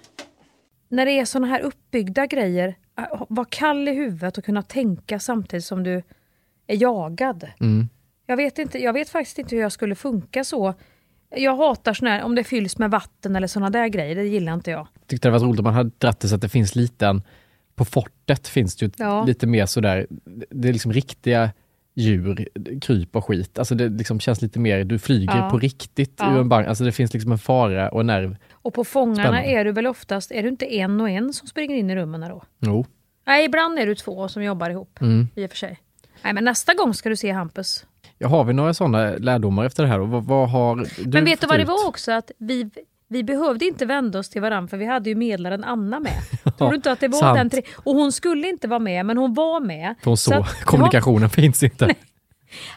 När 0.89 1.05
det 1.05 1.11
är 1.11 1.25
såna 1.25 1.47
här 1.47 1.59
uppbyggda 1.59 2.25
grejer, 2.25 2.75
äh, 2.99 3.23
var 3.29 3.45
kall 3.49 3.87
i 3.87 3.91
huvudet 3.91 4.37
och 4.37 4.43
kunna 4.45 4.61
tänka 4.61 5.19
samtidigt 5.19 5.65
som 5.65 5.83
du 5.83 6.03
är 6.67 6.75
jagad. 6.81 7.47
Mm. 7.59 7.89
Jag 8.25 8.37
vet, 8.37 8.59
inte, 8.59 8.79
jag 8.79 8.93
vet 8.93 9.09
faktiskt 9.09 9.37
inte 9.39 9.55
hur 9.55 9.61
jag 9.61 9.71
skulle 9.71 9.95
funka 9.95 10.43
så. 10.43 10.73
Jag 11.29 11.55
hatar 11.55 11.93
såna 11.93 12.09
här, 12.11 12.23
om 12.23 12.35
det 12.35 12.43
fylls 12.43 12.77
med 12.77 12.91
vatten 12.91 13.35
eller 13.35 13.47
såna 13.47 13.69
där 13.69 13.87
grejer, 13.87 14.15
det 14.15 14.23
gillar 14.23 14.53
inte 14.53 14.71
jag. 14.71 14.87
Tyckte 15.07 15.27
det 15.27 15.31
var 15.31 15.39
roligt 15.39 15.59
om 15.59 15.63
man 15.63 15.73
hade 15.73 15.91
dratt 15.97 16.19
det 16.19 16.27
så 16.27 16.35
att 16.35 16.41
det 16.41 16.49
finns 16.49 16.75
liten, 16.75 17.21
på 17.75 17.85
fortet 17.85 18.47
finns 18.47 18.75
det 18.75 18.85
ju 18.85 18.91
Ja. 18.97 19.23
lite 19.25 19.47
mer 19.47 19.65
sådär, 19.65 20.07
det 20.49 20.69
är 20.69 20.73
liksom 20.73 20.93
riktiga 20.93 21.51
djur, 21.95 22.47
kryp 22.81 23.15
och 23.15 23.25
skit. 23.25 23.59
Alltså 23.59 23.75
det 23.75 23.89
liksom 23.89 24.19
känns 24.19 24.41
lite 24.41 24.59
mer, 24.59 24.83
du 24.83 24.99
flyger 24.99 25.37
Ja. 25.37 25.49
på 25.49 25.59
riktigt 25.59 26.13
Ja. 26.19 26.33
ur 26.35 26.39
en 26.39 26.49
bank. 26.49 26.67
Alltså 26.67 26.83
det 26.83 26.91
finns 26.91 27.13
liksom 27.13 27.31
en 27.31 27.37
fara 27.37 27.89
och 27.89 27.99
en 27.99 28.07
nerv. 28.07 28.35
Och 28.51 28.73
på 28.73 28.83
Fångarna 28.83 29.15
Spännande. 29.23 29.47
är 29.49 29.65
du 29.65 29.71
väl 29.71 29.87
oftast, 29.87 30.31
är 30.31 30.43
du 30.43 30.49
inte 30.49 30.75
en 30.75 31.01
och 31.01 31.09
en 31.09 31.33
som 31.33 31.47
springer 31.47 31.75
in 31.75 31.89
i 31.89 31.95
rummen 31.95 32.21
då? 32.21 32.43
Jo. 32.59 32.85
Nej, 33.27 33.45
ibland 33.45 33.79
är 33.79 33.85
du 33.85 33.95
två 33.95 34.27
som 34.27 34.43
jobbar 34.43 34.69
ihop. 34.69 35.01
Mm. 35.01 35.27
I 35.35 35.45
och 35.45 35.49
för 35.49 35.57
sig. 35.57 35.79
Nej, 36.23 36.33
men 36.33 36.43
nästa 36.43 36.73
gång 36.73 36.93
ska 36.93 37.09
du 37.09 37.15
se 37.15 37.31
Hampus. 37.31 37.85
Ja, 38.17 38.27
har 38.27 38.43
vi 38.43 38.53
några 38.53 38.73
sådana 38.73 39.11
lärdomar 39.17 39.65
efter 39.65 39.83
det 39.83 39.89
här? 39.89 39.99
Och 39.99 40.09
vad, 40.09 40.23
vad 40.23 40.49
har 40.49 40.75
du 40.75 41.09
men 41.11 41.25
vet 41.25 41.41
du 41.41 41.47
vad 41.47 41.57
det 41.57 41.61
ut? 41.63 41.67
var 41.67 41.87
också? 41.87 42.11
Att 42.11 42.31
vi, 42.37 42.69
vi 43.07 43.23
behövde 43.23 43.65
inte 43.65 43.85
vända 43.85 44.19
oss 44.19 44.29
till 44.29 44.41
varandra 44.41 44.67
för 44.67 44.77
vi 44.77 44.85
hade 44.85 45.09
ju 45.09 45.15
medlaren 45.15 45.63
Anna 45.63 45.99
med. 45.99 46.13
Tror 46.57 46.69
du 46.69 46.75
inte 46.75 46.91
att 46.91 46.99
det 46.99 47.07
var 47.07 47.19
sant. 47.19 47.37
den 47.37 47.49
tre? 47.49 47.61
Och 47.75 47.95
hon 47.95 48.11
skulle 48.11 48.49
inte 48.49 48.67
vara 48.67 48.79
med, 48.79 49.05
men 49.05 49.17
hon 49.17 49.33
var 49.33 49.59
med. 49.59 49.95
För 50.03 50.05
hon 50.11 50.17
så, 50.17 50.33
att- 50.33 50.61
kommunikationen 50.65 51.29
finns 51.29 51.63
inte. 51.63 51.85
Ja, 51.89 51.93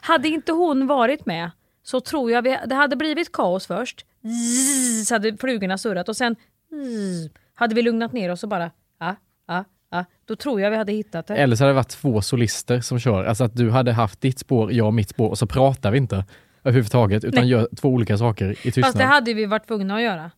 hade 0.00 0.28
inte 0.28 0.52
hon 0.52 0.86
varit 0.86 1.26
med 1.26 1.50
så 1.82 2.00
tror 2.00 2.30
jag 2.30 2.42
vi, 2.42 2.58
det 2.66 2.74
hade 2.74 2.96
blivit 2.96 3.32
kaos 3.32 3.66
först. 3.66 4.04
Zzz, 4.22 5.08
så 5.08 5.14
hade 5.14 5.36
flugorna 5.36 5.78
surrat 5.78 6.08
och 6.08 6.16
sen 6.16 6.36
zzz, 6.70 7.30
hade 7.54 7.74
vi 7.74 7.82
lugnat 7.82 8.12
ner 8.12 8.30
oss 8.30 8.42
och 8.42 8.48
bara 8.48 8.70
ja, 9.00 9.16
ja, 9.48 9.64
ja. 9.90 10.04
Då 10.24 10.36
tror 10.36 10.60
jag 10.60 10.70
vi 10.70 10.76
hade 10.76 10.92
hittat 10.92 11.26
det. 11.26 11.36
Eller 11.36 11.56
så 11.56 11.64
hade 11.64 11.70
det 11.70 11.76
varit 11.76 11.88
två 11.88 12.22
solister 12.22 12.80
som 12.80 12.98
kör. 12.98 13.24
Alltså 13.24 13.44
att 13.44 13.56
du 13.56 13.70
hade 13.70 13.92
haft 13.92 14.20
ditt 14.20 14.38
spår, 14.38 14.72
jag 14.72 14.94
mitt 14.94 15.08
spår 15.08 15.28
och 15.28 15.38
så 15.38 15.46
pratar 15.46 15.90
vi 15.90 15.98
inte 15.98 16.24
överhuvudtaget 16.66 17.24
utan 17.24 17.40
Nej. 17.40 17.50
gör 17.50 17.68
två 17.76 17.88
olika 17.88 18.18
saker 18.18 18.50
i 18.50 18.54
tystnad. 18.54 18.84
Fast 18.84 18.98
det 18.98 19.04
hade 19.04 19.34
vi 19.34 19.46
varit 19.46 19.66
tvungna 19.66 19.94
att 19.96 20.02
göra. 20.02 20.30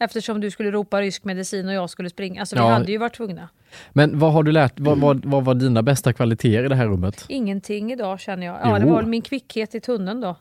Eftersom 0.00 0.40
du 0.40 0.50
skulle 0.50 0.70
ropa 0.70 1.00
rysk 1.00 1.24
medicin 1.24 1.68
och 1.68 1.74
jag 1.74 1.90
skulle 1.90 2.10
springa. 2.10 2.40
Alltså 2.40 2.56
vi 2.56 2.60
Ja. 2.62 2.68
hade 2.68 2.92
ju 2.92 2.98
varit 2.98 3.14
tvungna. 3.16 3.48
Men 3.92 4.18
vad 4.18 4.32
har 4.32 4.42
du 4.42 4.52
lärt, 4.52 4.80
vad, 4.80 4.98
vad, 4.98 5.24
vad 5.24 5.44
var 5.44 5.54
dina 5.54 5.82
bästa 5.82 6.12
kvaliteter 6.12 6.64
i 6.64 6.68
det 6.68 6.74
här 6.74 6.86
rummet? 6.86 7.24
Ingenting 7.28 7.92
idag 7.92 8.20
känner 8.20 8.46
jag. 8.46 8.58
Ja, 8.62 8.78
det 8.78 8.84
Jo. 8.84 8.88
var 8.92 8.96
väl 8.96 9.06
min 9.06 9.22
kvickhet 9.22 9.74
i 9.74 9.80
tunneln 9.80 10.20
då. 10.20 10.36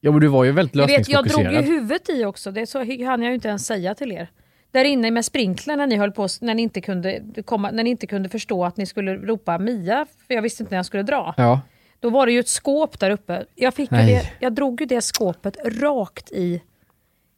Ja 0.00 0.10
men 0.12 0.20
du 0.20 0.26
var 0.26 0.44
ju 0.44 0.52
väldigt 0.52 0.74
Jag, 0.76 0.86
vet, 0.86 1.08
jag 1.08 1.24
drog 1.24 1.26
lösningsfokuserad. 1.26 1.64
ju 1.64 1.70
huvudet 1.80 2.08
i 2.08 2.24
också, 2.24 2.50
det 2.50 2.66
så 2.66 2.78
hann 2.78 3.22
jag 3.22 3.28
ju 3.28 3.34
inte 3.34 3.48
ens 3.48 3.66
säga 3.66 3.94
till 3.94 4.12
er. 4.12 4.30
Där 4.70 4.84
inne 4.84 5.10
med 5.10 5.24
sprinkler 5.24 5.76
när 5.76 5.86
ni 5.86 5.96
höll 5.96 6.12
på, 6.12 6.28
när 6.40 6.54
ni 6.54 6.62
inte 6.62 6.80
kunde, 6.80 7.22
komma, 7.44 7.70
när 7.70 7.84
ni 7.84 7.90
inte 7.90 8.06
kunde 8.06 8.28
förstå 8.28 8.64
att 8.64 8.76
ni 8.76 8.86
skulle 8.86 9.16
ropa 9.16 9.58
Mia, 9.58 10.06
för 10.26 10.34
jag 10.34 10.42
visste 10.42 10.62
inte 10.62 10.70
när 10.70 10.78
jag 10.78 10.86
skulle 10.86 11.02
dra. 11.02 11.34
Ja. 11.36 11.60
Då 12.00 12.10
var 12.10 12.26
det 12.26 12.32
ju 12.32 12.40
ett 12.40 12.48
skåp 12.48 12.98
där 12.98 13.10
uppe. 13.10 13.44
Jag, 13.54 13.74
fick 13.74 13.92
ju 13.92 13.98
det, 13.98 14.32
jag 14.40 14.52
drog 14.52 14.80
ju 14.80 14.86
det 14.86 15.00
skåpet 15.00 15.56
rakt 15.64 16.30
i 16.30 16.62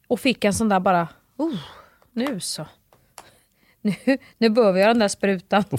och 0.07 0.19
fick 0.19 0.43
en 0.43 0.53
sån 0.53 0.69
där 0.69 0.79
bara, 0.79 1.07
oh, 1.37 1.55
nu 2.13 2.39
så. 2.39 2.65
Nu, 3.81 4.17
nu 4.37 4.49
behöver 4.49 4.79
jag 4.79 4.89
den 4.89 4.99
där 4.99 5.07
sprutan. 5.07 5.63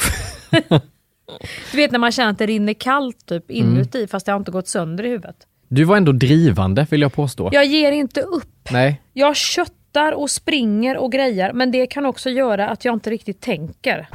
du 1.73 1.77
vet 1.77 1.91
när 1.91 1.99
man 1.99 2.13
känner 2.13 2.31
att 2.31 2.39
det 2.39 2.47
rinner 2.47 2.73
kallt 2.73 3.27
typ 3.27 3.51
inuti 3.51 4.07
fast 4.07 4.27
det 4.27 4.33
har 4.33 4.39
inte 4.39 4.51
gått 4.51 4.69
sönder 4.69 5.05
i 5.05 5.09
huvudet. 5.09 5.47
Du 5.69 5.85
var 5.85 5.97
ändå 5.97 6.13
drivande 6.13 6.87
vill 6.91 7.01
jag 7.01 7.13
påstå. 7.13 7.49
Jag 7.53 7.65
ger 7.65 7.93
inte 7.93 8.21
upp. 8.23 8.69
Nej. 8.71 9.03
Jag 9.13 9.37
köttar 9.37 10.13
och 10.13 10.31
springer 10.31 10.97
och 10.97 11.13
grejer 11.13 11.53
men 11.53 11.71
det 11.71 11.87
kan 11.87 12.07
också 12.07 12.31
göra 12.31 12.69
att 12.69 12.85
jag 12.85 12.95
inte 12.95 13.11
riktigt 13.11 13.41
tänker. 13.41 14.09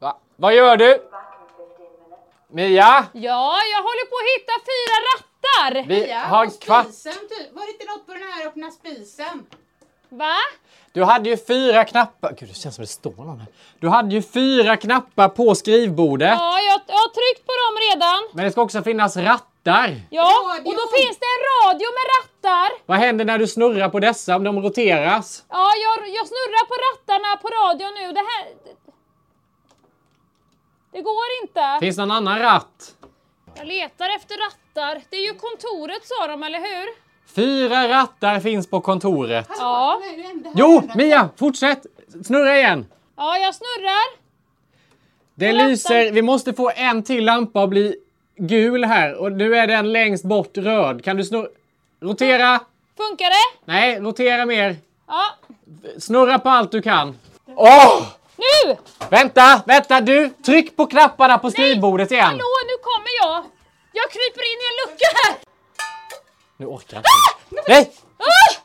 Va? 0.00 0.20
Vad 0.36 0.54
gör 0.54 0.76
du? 0.76 0.98
Mia? 2.52 3.06
Ja, 3.12 3.58
jag 3.72 3.82
håller 3.88 4.06
på 4.10 4.16
att 4.22 4.30
hitta 4.34 4.54
fyra 4.70 4.96
rattar! 5.10 5.88
Vi 5.88 6.12
har 6.12 6.60
kvart... 6.60 6.86
Spisen, 6.86 7.12
typ. 7.12 7.52
Var 7.52 7.66
det 7.66 7.72
inte 7.72 7.84
något 7.84 8.06
på 8.06 8.12
den 8.12 8.22
här 8.22 8.46
öppna 8.46 8.70
spisen? 8.70 9.46
Va? 10.08 10.36
Du 10.92 11.04
hade 11.04 11.30
ju 11.30 11.36
fyra 11.36 11.84
knappar. 11.84 12.36
Gud, 12.38 12.48
det 12.48 12.54
känns 12.54 12.74
som 12.74 12.82
det 12.82 12.88
står 12.88 13.14
någon 13.16 13.38
här. 13.38 13.48
Du 13.80 13.88
hade 13.88 14.14
ju 14.14 14.22
fyra 14.22 14.76
knappar 14.76 15.28
på 15.28 15.54
skrivbordet. 15.54 16.38
Ja, 16.38 16.60
jag, 16.60 16.80
jag 16.86 16.94
har 16.94 17.08
tryckt 17.08 17.46
på 17.46 17.52
dem 17.52 17.74
redan. 17.90 18.28
Men 18.32 18.44
det 18.44 18.50
ska 18.52 18.62
också 18.62 18.82
finnas 18.82 19.16
rattar. 19.16 20.00
Ja, 20.10 20.32
och 20.64 20.74
då 20.74 20.84
finns 20.96 21.18
det 21.18 21.26
en 21.36 21.44
radio 21.64 21.88
med 21.98 22.06
rattar. 22.14 22.70
Vad 22.86 22.98
händer 22.98 23.24
när 23.24 23.38
du 23.38 23.46
snurrar 23.46 23.88
på 23.88 24.00
dessa 24.00 24.36
om 24.36 24.44
de 24.44 24.62
roteras? 24.62 25.44
Ja, 25.48 25.72
jag, 25.84 26.08
jag 26.08 26.26
snurrar 26.26 26.66
på 26.66 26.74
rattarna 26.86 27.36
på 27.36 27.48
radion 27.48 27.94
nu. 27.94 28.12
Det 28.12 28.20
här... 28.30 28.46
Det 30.92 31.02
går 31.02 31.24
inte. 31.42 31.76
Finns 31.80 31.96
det 31.96 32.02
någon 32.02 32.16
annan 32.16 32.38
ratt? 32.38 32.94
Jag 33.56 33.66
letar 33.66 34.16
efter 34.16 34.34
rattar. 34.44 35.02
Det 35.10 35.16
är 35.16 35.26
ju 35.26 35.34
kontoret 35.34 36.02
sa 36.04 36.26
de, 36.26 36.42
eller 36.42 36.58
hur? 36.58 36.88
Fyra 37.34 37.88
rattar 37.88 38.40
finns 38.40 38.70
på 38.70 38.80
kontoret. 38.80 39.46
Ja. 39.58 40.00
Jo, 40.54 40.82
Mia, 40.94 41.28
fortsätt! 41.36 41.86
Snurra 42.24 42.56
igen. 42.58 42.86
Ja, 43.16 43.38
jag 43.38 43.54
snurrar. 43.54 44.20
Det 45.34 45.52
Rattar. 45.52 45.68
lyser. 45.68 46.12
Vi 46.12 46.22
måste 46.22 46.52
få 46.52 46.70
en 46.76 47.02
till 47.02 47.24
lampa 47.24 47.62
att 47.62 47.68
bli 47.70 47.96
gul 48.36 48.84
här 48.84 49.14
och 49.14 49.32
nu 49.32 49.56
är 49.56 49.66
den 49.66 49.92
längst 49.92 50.24
bort 50.24 50.56
röd. 50.56 51.04
Kan 51.04 51.16
du 51.16 51.24
snurra? 51.24 51.48
Rotera! 52.00 52.60
Funkar 52.96 53.30
det? 53.30 53.72
Nej, 53.72 54.00
rotera 54.00 54.46
mer. 54.46 54.76
Ja. 55.06 55.22
Snurra 55.98 56.38
på 56.38 56.48
allt 56.48 56.72
du 56.72 56.82
kan. 56.82 57.18
Åh! 57.56 58.02
Nu! 58.40 58.76
Vänta, 59.10 59.62
vänta 59.66 60.00
du! 60.00 60.30
Tryck 60.46 60.76
på 60.76 60.86
knapparna 60.86 61.38
på 61.38 61.50
skrivbordet 61.50 62.10
igen. 62.10 62.24
Hallå, 62.24 62.44
nu 62.66 62.76
kommer 62.82 63.10
jag. 63.22 63.44
Jag 63.92 64.10
kryper 64.10 64.40
in 64.52 64.58
i 64.64 64.66
en 64.70 64.76
lucka 64.90 65.06
här. 65.24 65.36
Nu 66.56 66.66
orkar 66.66 66.96
jag 66.96 67.04
inte. 67.58 67.70
Nej! 67.72 67.92
Ah! 68.18 68.60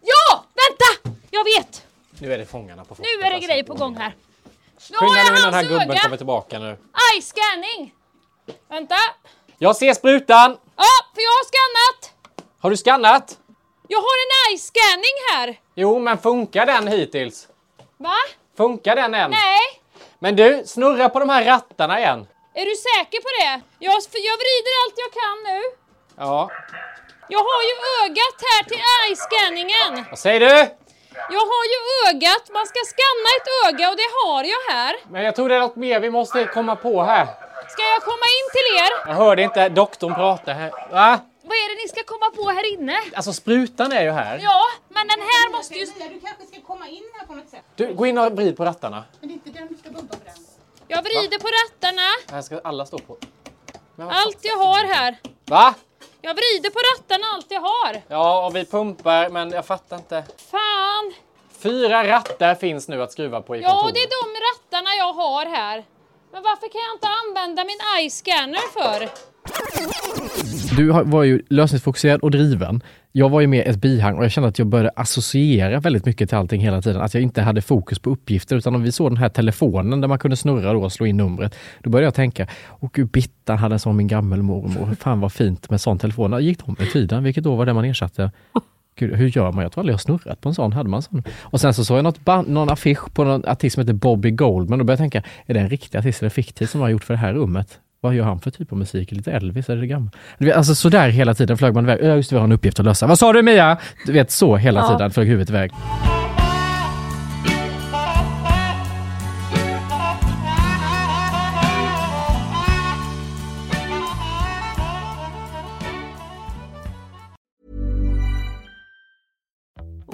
Ja, 0.00 0.44
vänta! 0.54 1.16
Jag 1.30 1.44
vet. 1.44 1.82
Nu 2.18 2.32
är 2.32 2.38
det 2.38 2.46
fångarna 2.46 2.84
på 2.84 2.96
Nu 2.98 3.26
är 3.26 3.30
det 3.30 3.38
grejer 3.38 3.62
på 3.64 3.74
gång 3.74 3.96
här. 3.96 4.14
Nu 4.90 4.96
Skynda 4.96 5.18
jag 5.18 5.32
nu 5.32 5.38
innan 5.38 5.52
den 5.52 5.54
här 5.54 5.62
gubben 5.62 5.90
öga. 5.90 6.00
kommer 6.00 6.16
tillbaka 6.16 6.58
nu. 6.58 6.66
Eye 7.12 7.22
scanning. 7.22 7.94
Vänta. 8.68 8.96
Jag 9.58 9.76
ser 9.76 9.94
sprutan! 9.94 10.50
Ja, 10.76 10.84
för 11.14 11.22
jag 11.22 11.30
har 11.30 11.44
skannat. 11.44 12.12
Har 12.60 12.70
du 12.70 12.76
skannat? 12.76 13.38
Jag 13.88 13.98
har 13.98 14.16
en 14.24 14.50
eye 14.52 14.58
scanning 14.58 15.16
här. 15.32 15.60
Jo, 15.74 15.98
men 15.98 16.18
funkar 16.18 16.66
den 16.66 16.88
hittills? 16.88 17.48
Va? 17.98 18.16
Funkar 18.56 18.96
den 18.96 19.14
än? 19.14 19.30
Nej. 19.30 19.60
Men 20.18 20.36
du, 20.36 20.62
snurra 20.66 21.08
på 21.08 21.18
de 21.18 21.28
här 21.28 21.44
rattarna 21.44 21.98
igen. 22.00 22.26
Är 22.54 22.64
du 22.64 22.74
säker 22.76 23.20
på 23.26 23.30
det? 23.40 23.52
Jag, 23.78 23.92
jag 24.28 24.36
vrider 24.42 24.72
allt 24.82 24.94
jag 25.04 25.12
kan 25.22 25.36
nu. 25.52 25.62
Ja. 26.16 26.50
Jag 27.28 27.38
har 27.38 27.62
ju 27.68 27.74
ögat 28.04 28.36
här 28.50 28.62
till 28.64 28.82
eye-scanningen. 29.00 30.04
Vad 30.10 30.18
säger 30.18 30.40
du? 30.40 30.56
Jag 31.30 31.40
har 31.52 31.64
ju 31.72 31.78
ögat. 32.08 32.50
Man 32.52 32.66
ska 32.66 32.78
scanna 32.92 33.28
ett 33.38 33.48
öga 33.66 33.90
och 33.90 33.96
det 33.96 34.10
har 34.22 34.44
jag 34.44 34.74
här. 34.74 34.96
Men 35.10 35.24
jag 35.24 35.36
tror 35.36 35.48
det 35.48 35.54
är 35.54 35.60
något 35.60 35.76
mer 35.76 36.00
vi 36.00 36.10
måste 36.10 36.44
komma 36.44 36.76
på 36.76 37.02
här. 37.02 37.26
Ska 37.68 37.82
jag 37.82 38.02
komma 38.02 38.26
in 38.38 38.46
till 38.52 38.76
er? 38.84 39.08
Jag 39.10 39.14
hörde 39.24 39.42
inte 39.42 39.68
doktorn 39.68 40.14
prata 40.14 40.52
här. 40.52 40.72
Va? 40.90 41.20
Vad 41.56 41.64
är 41.64 41.76
det 41.76 41.82
ni 41.82 41.88
ska 41.88 42.02
komma 42.04 42.30
på 42.30 42.50
här 42.50 42.72
inne? 42.72 42.96
Alltså 43.14 43.32
sprutan 43.32 43.92
är 43.92 44.02
ju 44.02 44.10
här. 44.10 44.40
Ja, 44.42 44.62
men 44.88 45.08
den 45.08 45.20
här 45.20 45.50
måste 45.56 45.74
ju... 45.74 45.84
Du 45.86 46.20
kanske 46.20 46.46
ska 46.52 46.60
komma 46.66 46.88
in 46.88 47.02
här 47.18 47.26
på 47.26 47.34
något 47.34 47.48
sätt. 47.48 47.62
Du, 47.76 47.94
gå 47.94 48.06
in 48.06 48.18
och 48.18 48.32
vrid 48.32 48.56
på 48.56 48.64
rattarna. 48.64 49.04
Men 49.20 49.28
det 49.28 49.32
är 49.32 49.34
inte 49.34 49.50
den 49.50 49.68
du 49.68 49.76
ska 49.76 49.90
bumpa 49.90 50.16
på 50.16 50.24
den. 50.24 50.34
Jag 50.88 51.02
vrider 51.02 51.38
på 51.38 51.48
rattarna. 51.48 52.02
Här 52.30 52.42
ska 52.42 52.60
alla 52.64 52.86
stå 52.86 52.98
på. 52.98 53.16
Allt 53.98 54.38
jag 54.42 54.56
har 54.56 54.84
här. 54.94 55.16
Va? 55.44 55.74
Jag 56.20 56.34
vrider 56.34 56.70
på 56.70 56.78
rattarna 56.78 57.26
allt 57.34 57.46
jag 57.50 57.60
har. 57.60 58.02
Ja, 58.08 58.46
och 58.46 58.56
vi 58.56 58.64
pumpar, 58.64 59.28
men 59.28 59.50
jag 59.50 59.66
fattar 59.66 59.96
inte. 59.96 60.24
Fan! 60.50 61.12
Fyra 61.58 62.08
rattar 62.08 62.54
finns 62.54 62.88
nu 62.88 63.02
att 63.02 63.12
skruva 63.12 63.40
på 63.42 63.56
i 63.56 63.60
Ja, 63.60 63.70
kontoret. 63.70 63.94
det 63.94 64.00
är 64.00 64.08
de 64.24 64.40
rattarna 64.46 64.94
jag 64.94 65.12
har 65.12 65.46
här. 65.46 65.84
Men 66.32 66.42
varför 66.42 66.68
kan 66.68 66.80
jag 66.80 66.94
inte 66.94 67.08
använda 67.08 67.64
min 67.64 67.78
eye-scanner 67.98 68.72
för? 68.72 69.08
Du 70.76 70.86
var 71.04 71.22
ju 71.22 71.42
lösningsfokuserad 71.48 72.20
och 72.20 72.30
driven. 72.30 72.82
Jag 73.12 73.28
var 73.28 73.40
ju 73.40 73.46
med 73.46 73.66
ett 73.66 73.76
bihang 73.76 74.18
och 74.18 74.24
jag 74.24 74.30
kände 74.30 74.48
att 74.48 74.58
jag 74.58 74.68
började 74.68 74.90
associera 74.96 75.80
väldigt 75.80 76.06
mycket 76.06 76.28
till 76.28 76.38
allting 76.38 76.60
hela 76.60 76.82
tiden. 76.82 77.02
Att 77.02 77.14
jag 77.14 77.22
inte 77.22 77.42
hade 77.42 77.62
fokus 77.62 77.98
på 77.98 78.10
uppgifter 78.10 78.56
utan 78.56 78.74
om 78.74 78.82
vi 78.82 78.92
såg 78.92 79.10
den 79.10 79.16
här 79.16 79.28
telefonen 79.28 80.00
där 80.00 80.08
man 80.08 80.18
kunde 80.18 80.36
snurra 80.36 80.72
då 80.72 80.82
och 80.82 80.92
slå 80.92 81.06
in 81.06 81.16
numret. 81.16 81.54
Då 81.82 81.90
började 81.90 82.06
jag 82.06 82.14
tänka, 82.14 82.46
åh 82.80 82.90
gud 82.92 83.08
Bittan 83.08 83.58
hade 83.58 83.74
en 83.74 83.78
sån 83.78 83.96
min 83.96 84.06
gammelmormor. 84.06 84.94
Fan 84.94 85.20
vad 85.20 85.32
fint 85.32 85.70
med 85.70 85.80
sån 85.80 85.98
telefon. 85.98 86.30
Då 86.30 86.40
gick 86.40 86.66
de 86.66 86.76
med 86.78 86.90
tiden? 86.90 87.24
Vilket 87.24 87.44
då 87.44 87.54
var 87.56 87.66
det 87.66 87.72
man 87.72 87.84
ersatte? 87.84 88.30
Gud, 88.98 89.14
hur 89.14 89.28
gör 89.36 89.52
man? 89.52 89.62
Jag 89.62 89.72
tror 89.72 89.82
aldrig 89.82 89.92
jag 89.92 90.00
snurrat 90.00 90.40
på 90.40 90.48
en 90.48 90.54
sån. 90.54 90.72
Hade 90.72 90.88
man 90.88 91.02
sån? 91.02 91.22
Och 91.40 91.60
sen 91.60 91.74
så 91.74 91.84
såg 91.84 91.96
jag 91.96 92.04
något 92.04 92.24
band, 92.24 92.48
någon 92.48 92.70
affisch 92.70 93.12
på 93.14 93.24
någon 93.24 93.44
artist 93.46 93.74
som 93.74 93.80
heter 93.80 93.92
Bobby 93.94 94.30
Goldman. 94.30 94.78
Då 94.78 94.84
började 94.84 95.02
jag 95.02 95.12
tänka, 95.12 95.28
är 95.46 95.54
det 95.54 95.60
en 95.60 95.68
riktig 95.68 95.98
artist 95.98 96.22
eller 96.22 96.30
fiktiv 96.30 96.66
som 96.66 96.80
har 96.80 96.88
gjort 96.88 97.04
för 97.04 97.14
det 97.14 97.20
här 97.20 97.34
rummet? 97.34 97.80
Vad 98.00 98.14
gör 98.14 98.24
han 98.24 98.40
för 98.40 98.50
typ 98.50 98.72
av 98.72 98.78
musik? 98.78 99.12
Lite 99.12 99.32
Elvis 99.32 99.68
eller 99.70 99.80
det 99.80 99.86
vet, 100.46 100.56
Alltså 100.56 100.74
sådär 100.74 101.08
hela 101.08 101.34
tiden 101.34 101.56
flög 101.58 101.74
man 101.74 101.84
iväg. 101.84 102.16
Just 102.16 102.30
det, 102.30 102.36
vi 102.36 102.38
har 102.38 102.44
en 102.44 102.52
uppgift 102.52 102.78
att 102.78 102.84
lösa. 102.84 103.06
Vad 103.06 103.18
sa 103.18 103.32
du 103.32 103.42
Mia? 103.42 103.78
Du 104.06 104.12
vet, 104.12 104.30
så 104.30 104.56
hela 104.56 104.80
Ja. 104.80 104.88
tiden 104.98 105.10
flög 105.10 105.26
huvudet 105.28 105.50
iväg. 105.50 105.70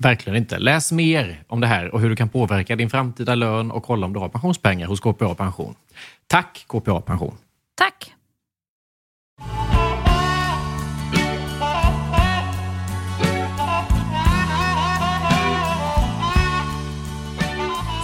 Verkligen 0.00 0.36
inte. 0.36 0.58
Läs 0.58 0.92
mer 0.92 1.42
om 1.48 1.60
det 1.60 1.66
här 1.66 1.94
och 1.94 2.00
hur 2.00 2.10
du 2.10 2.16
kan 2.16 2.28
påverka 2.28 2.76
din 2.76 2.90
framtida 2.90 3.34
lön 3.34 3.70
och 3.70 3.82
kolla 3.82 4.06
om 4.06 4.12
du 4.12 4.20
har 4.20 4.28
pensionspengar 4.28 4.86
hos 4.86 5.00
KPA 5.00 5.34
Pension. 5.34 5.74
Tack 6.26 6.64
KPA 6.66 7.00
Pension! 7.00 7.34
Tack! 7.74 8.14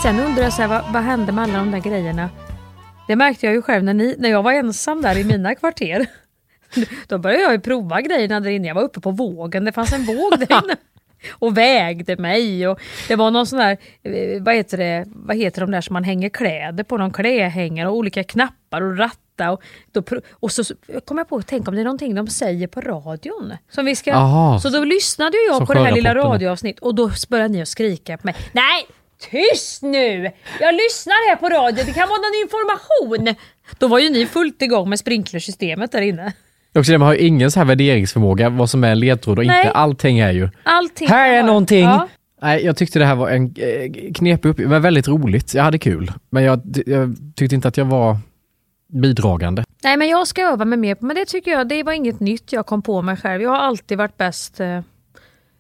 Sen 0.03 0.21
undrar 0.21 0.43
jag 0.43 0.53
så 0.53 0.63
här, 0.63 0.69
vad, 0.69 0.93
vad 0.93 1.03
hände 1.03 1.33
med 1.33 1.45
alla 1.45 1.59
de 1.59 1.71
där 1.71 1.79
grejerna? 1.79 2.31
Det 3.09 3.17
märkte 3.17 3.47
jag 3.47 3.55
ju 3.55 3.63
själv 3.63 3.85
när, 3.85 3.95
ni, 3.95 4.17
när 4.19 4.29
jag 4.29 4.43
var 4.43 4.53
ensam 4.53 5.03
där 5.03 5.19
i 5.19 5.25
mina 5.25 5.55
kvarter. 5.55 6.07
Då 7.09 7.19
började 7.19 7.43
jag 7.43 7.53
ju 7.53 7.61
prova 7.61 8.01
grejerna 8.01 8.41
där 8.41 8.51
inne. 8.51 8.69
Jag 8.69 8.75
var 8.75 8.83
uppe 8.83 9.01
på 9.01 9.11
vågen, 9.11 9.65
det 9.65 9.73
fanns 9.73 9.93
en 9.93 10.05
våg 10.05 10.39
där 10.39 10.65
inne. 10.65 10.77
Och 11.31 11.57
vägde 11.59 12.17
mig 12.17 12.69
och 12.69 12.81
det 13.09 13.17
var 13.17 13.31
någon 13.31 13.47
sån 13.47 13.59
där, 13.59 13.77
eh, 14.03 14.43
vad 14.43 14.55
heter 14.55 14.79
det, 14.79 15.05
vad 15.07 15.37
heter 15.37 15.61
de 15.61 15.71
där 15.71 15.81
som 15.81 15.93
man 15.93 16.05
hänger 16.05 16.29
kläder 16.29 16.85
på, 16.85 16.99
någon 16.99 17.13
klädhängare 17.13 17.89
och 17.89 17.97
olika 17.97 18.25
knappar 18.25 18.83
och 18.83 18.99
ratta. 18.99 19.51
Och, 19.51 19.63
då, 19.93 20.03
och 20.31 20.53
så 20.53 20.65
kom 21.05 21.19
jag 21.19 21.29
på 21.29 21.37
att 21.37 21.47
tänka 21.47 21.71
om 21.71 21.75
det 21.75 21.81
är 21.83 21.85
någonting 21.85 22.15
de 22.15 22.27
säger 22.27 22.67
på 22.67 22.81
radion. 22.81 23.53
Som 23.71 23.85
vi 23.85 23.97
ska, 23.97 24.13
Aha. 24.13 24.61
så 24.61 24.69
då 24.69 24.85
lyssnade 24.85 25.37
jag 25.49 25.67
på 25.67 25.75
det 25.75 25.81
här 25.81 25.93
lilla 25.93 26.09
sjörapporterna. 26.11 26.35
radioavsnitt 26.35 26.79
och 26.79 26.95
då 26.95 27.11
började 27.29 27.49
ni 27.49 27.63
att 27.63 27.69
skrika 27.69 28.17
på 28.17 28.27
mig. 28.27 28.35
Nej! 28.53 28.87
Tyst 29.31 29.83
nu! 29.83 30.31
Jag 30.61 30.75
lyssnar 30.75 31.29
här 31.29 31.37
på 31.37 31.49
radio, 31.49 31.85
det 31.87 31.93
kan 31.93 32.09
vara 32.09 32.19
någon 32.19 32.43
information! 32.43 33.35
Då 33.79 33.89
var 33.89 33.99
ju 33.99 34.11
ni 34.11 34.27
fullt 34.27 34.63
igång 34.63 34.89
med 34.89 34.99
sprinklersystemet 34.99 35.93
där 35.93 36.03
inne. 36.03 36.33
Också 36.75 36.93
det, 36.93 36.99
man 36.99 37.07
har 37.07 37.15
ju 37.15 37.21
ingen 37.21 37.51
så 37.51 37.61
här 37.61 37.65
värderingsförmåga, 37.65 38.49
vad 38.49 38.71
som 38.71 38.85
är 38.85 38.91
en 38.91 39.01
ledtråd 39.01 39.39
och 39.39 39.47
Nej. 39.47 39.61
inte. 39.61 39.73
Allting 39.73 40.19
är 40.19 40.33
ju... 40.33 40.49
Allting 40.63 41.09
Här 41.09 41.33
är 41.33 41.43
någonting! 41.43 41.85
Ja. 41.85 42.09
Nej, 42.43 42.65
jag 42.65 42.77
tyckte 42.77 42.99
det 42.99 43.05
här 43.05 43.15
var 43.15 43.31
en 43.31 43.45
eh, 43.45 44.13
knepig 44.15 44.49
uppgift, 44.49 44.71
men 44.71 44.83
väldigt 44.83 45.09
roligt. 45.09 45.55
Jag 45.55 45.63
hade 45.63 45.79
kul. 45.79 46.13
Men 46.31 46.43
jag, 46.43 46.61
jag 46.87 47.17
tyckte 47.37 47.55
inte 47.55 47.69
att 47.69 47.77
jag 47.77 47.85
var 47.85 48.19
bidragande. 48.89 49.65
Nej 49.85 49.97
men 49.97 50.09
jag 50.09 50.27
ska 50.27 50.43
öva 50.43 50.65
mig 50.65 50.79
mer 50.79 50.95
på, 50.95 51.05
men 51.05 51.17
det 51.17 51.25
tycker 51.25 51.51
jag, 51.51 51.69
det 51.69 51.83
var 51.83 51.93
inget 51.93 52.21
nytt 52.21 52.53
jag 52.53 52.67
kom 52.67 52.83
på 52.83 53.03
mig 53.03 53.17
själv. 53.17 53.43
Jag 53.43 53.51
har 53.51 53.59
alltid 53.59 53.99
varit 53.99 54.17
bäst, 54.17 54.61
eh, 54.61 54.81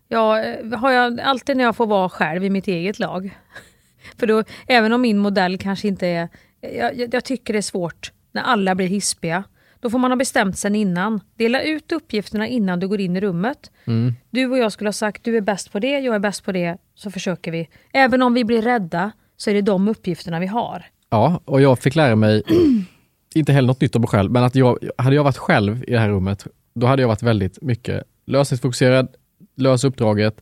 jag, 0.08 0.48
eh, 0.50 0.78
har 0.78 0.90
jag, 0.90 1.20
alltid 1.20 1.56
när 1.56 1.64
jag 1.64 1.76
får 1.76 1.86
vara 1.86 2.08
själv 2.08 2.44
i 2.44 2.50
mitt 2.50 2.68
eget 2.68 2.98
lag. 2.98 3.38
För 4.18 4.26
då, 4.26 4.44
även 4.66 4.92
om 4.92 5.00
min 5.00 5.18
modell 5.18 5.58
kanske 5.58 5.88
inte 5.88 6.06
är, 6.06 6.28
jag, 6.60 6.98
jag, 6.98 7.14
jag 7.14 7.24
tycker 7.24 7.52
det 7.52 7.58
är 7.58 7.62
svårt 7.62 8.12
när 8.32 8.42
alla 8.42 8.74
blir 8.74 8.86
hispiga. 8.86 9.44
Då 9.85 9.91
får 9.91 9.99
man 9.99 10.11
ha 10.11 10.16
bestämt 10.16 10.59
sen 10.59 10.74
innan. 10.74 11.20
Dela 11.37 11.62
ut 11.62 11.93
uppgifterna 11.93 12.49
innan 12.49 12.80
du 12.80 12.89
går 12.89 13.01
in 13.01 13.16
i 13.16 13.20
rummet. 13.20 13.70
Mm. 13.85 14.14
Du 14.30 14.47
och 14.47 14.59
jag 14.59 14.72
skulle 14.72 14.89
ha 14.89 14.93
sagt, 14.93 15.24
du 15.24 15.37
är 15.37 15.41
bäst 15.41 15.72
på 15.72 15.78
det, 15.78 15.99
jag 15.99 16.14
är 16.14 16.18
bäst 16.18 16.45
på 16.45 16.53
det, 16.53 16.76
så 16.95 17.11
försöker 17.11 17.53
vi. 17.53 17.68
Även 17.93 18.22
om 18.22 18.35
vi 18.35 18.45
blir 18.45 18.62
rädda 18.62 19.12
så 19.37 19.51
är 19.51 19.55
det 19.55 19.62
de 19.62 19.89
uppgifterna 19.89 20.41
vi 20.41 20.47
har. 20.47 20.85
Ja, 21.11 21.41
och 21.45 21.61
jag 21.61 21.78
fick 21.78 21.95
lära 21.95 22.16
mig, 22.16 22.43
inte 23.35 23.53
heller 23.53 23.66
något 23.66 23.80
nytt 23.80 23.97
om 23.97 24.03
mig 24.03 24.09
själv, 24.09 24.30
men 24.30 24.45
att 24.45 24.55
jag, 24.55 24.78
hade 24.99 25.16
jag 25.16 25.24
varit 25.24 25.37
själv 25.37 25.85
i 25.89 25.93
det 25.93 25.99
här 25.99 26.09
rummet, 26.09 26.47
då 26.74 26.87
hade 26.87 27.03
jag 27.03 27.09
varit 27.09 27.22
väldigt 27.22 27.62
mycket 27.62 28.03
lösningsfokuserad, 28.26 29.09
lösa 29.57 29.89
uppdraget, 29.89 30.41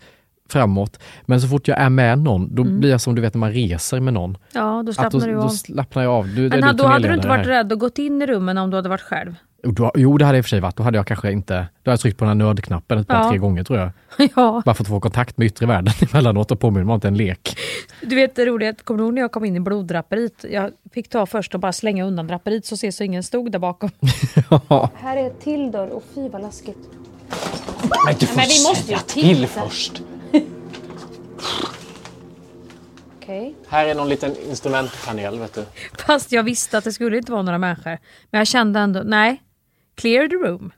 framåt. 0.52 0.98
Men 1.26 1.40
så 1.40 1.48
fort 1.48 1.68
jag 1.68 1.78
är 1.80 1.88
med 1.88 2.18
någon, 2.18 2.54
då 2.54 2.62
Mm. 2.62 2.80
blir 2.80 2.90
jag 2.90 3.00
som 3.00 3.14
du 3.14 3.22
vet 3.22 3.34
när 3.34 3.38
man 3.38 3.52
reser 3.52 4.00
med 4.00 4.14
någon. 4.14 4.36
Ja, 4.52 4.82
då 4.84 4.90
Att 4.90 4.94
slappnar 4.96 5.20
då, 5.20 5.26
du 5.26 5.32
då 5.34 5.42
av. 5.42 5.48
slappnar 5.48 6.02
jag 6.02 6.12
av. 6.12 6.26
Du, 6.28 6.42
Men 6.48 6.52
är 6.52 6.62
ha- 6.62 6.72
du 6.72 6.78
då 6.78 6.84
hade 6.86 7.08
du 7.08 7.14
inte 7.14 7.28
varit 7.28 7.46
här. 7.46 7.52
rädd 7.52 7.72
och 7.72 7.80
gått 7.80 7.98
in 7.98 8.22
i 8.22 8.26
rummen 8.26 8.58
om 8.58 8.70
du 8.70 8.76
hade 8.76 8.88
varit 8.88 9.00
själv. 9.00 9.34
Jo, 9.64 9.70
då- 9.70 9.92
Jo, 9.94 10.18
det 10.18 10.24
hade 10.24 10.36
jag 10.36 10.40
i 10.40 10.42
och 10.42 10.44
för 10.44 10.48
sig 10.50 10.60
varit. 10.60 10.76
Då 10.76 10.82
hade 10.82 10.98
jag 10.98 11.06
kanske 11.06 11.32
inte... 11.32 11.54
Då 11.54 11.58
hade 11.58 11.92
jag 11.92 12.00
tryckt 12.00 12.18
på 12.18 12.24
den 12.24 12.40
här 12.40 12.46
nödknappen 12.46 12.98
ett 12.98 13.08
par, 13.08 13.16
Ja. 13.22 13.28
tre 13.30 13.38
gånger 13.38 13.64
tror 13.64 13.78
jag. 13.78 13.90
ja. 14.36 14.62
Bara 14.64 14.74
för 14.74 14.84
att 14.84 14.88
få 14.88 15.00
kontakt 15.00 15.36
med 15.38 15.46
yttre 15.46 15.66
världen 15.66 15.94
emellanåt 16.12 16.50
och 16.50 16.60
påminna 16.60 16.84
mig 16.84 16.92
om 16.92 16.96
att 16.96 17.02
det 17.02 17.06
är 17.08 17.10
en 17.10 17.16
lek. 17.16 17.56
Du 18.02 18.16
vet 18.16 18.36
det 18.36 18.46
roliga, 18.46 18.74
kommer 18.84 18.98
du 18.98 19.04
ihåg 19.04 19.14
när 19.14 19.22
jag 19.22 19.32
kom 19.32 19.44
in 19.44 19.56
i 19.56 19.60
bloddraperiet? 19.60 20.44
Jag 20.50 20.70
fick 20.94 21.08
ta 21.08 21.26
först 21.26 21.54
och 21.54 21.60
bara 21.60 21.72
slänga 21.72 22.04
undan 22.04 22.26
draperiet 22.26 22.66
så 22.66 22.76
ser 22.76 22.90
så 22.90 23.04
ingen 23.04 23.22
stod 23.22 23.52
där 23.52 23.58
bakom. 23.58 23.90
Här 24.94 25.16
är 25.16 25.26
ett 25.26 25.40
till 25.40 25.70
dörr 25.70 25.88
och 25.88 26.04
fy 26.14 26.28
vad 26.28 26.42
läskigt. 26.42 26.78
Men 28.06 28.14
du 28.20 28.26
får 28.26 28.36
Men 28.36 28.44
vi 28.48 28.68
måste 28.68 28.92
ju 28.92 28.98
säga 28.98 28.98
till 28.98 29.46
först. 29.46 30.02
Okej. 33.16 33.54
Här 33.68 33.86
är 33.86 33.94
någon 33.94 34.08
liten 34.08 34.36
instrumentpanel, 34.48 35.38
vet 35.38 35.54
du. 35.54 35.64
Fast 36.06 36.32
jag 36.32 36.42
visste 36.42 36.78
att 36.78 36.84
det 36.84 36.92
skulle 36.92 37.16
inte 37.16 37.32
vara 37.32 37.42
några 37.42 37.58
människor. 37.58 37.98
Men 38.30 38.38
jag 38.38 38.46
kände 38.46 38.80
ändå, 38.80 39.02
nej. 39.04 39.42
Clear 39.94 40.28
the 40.28 40.34
room. 40.34 40.72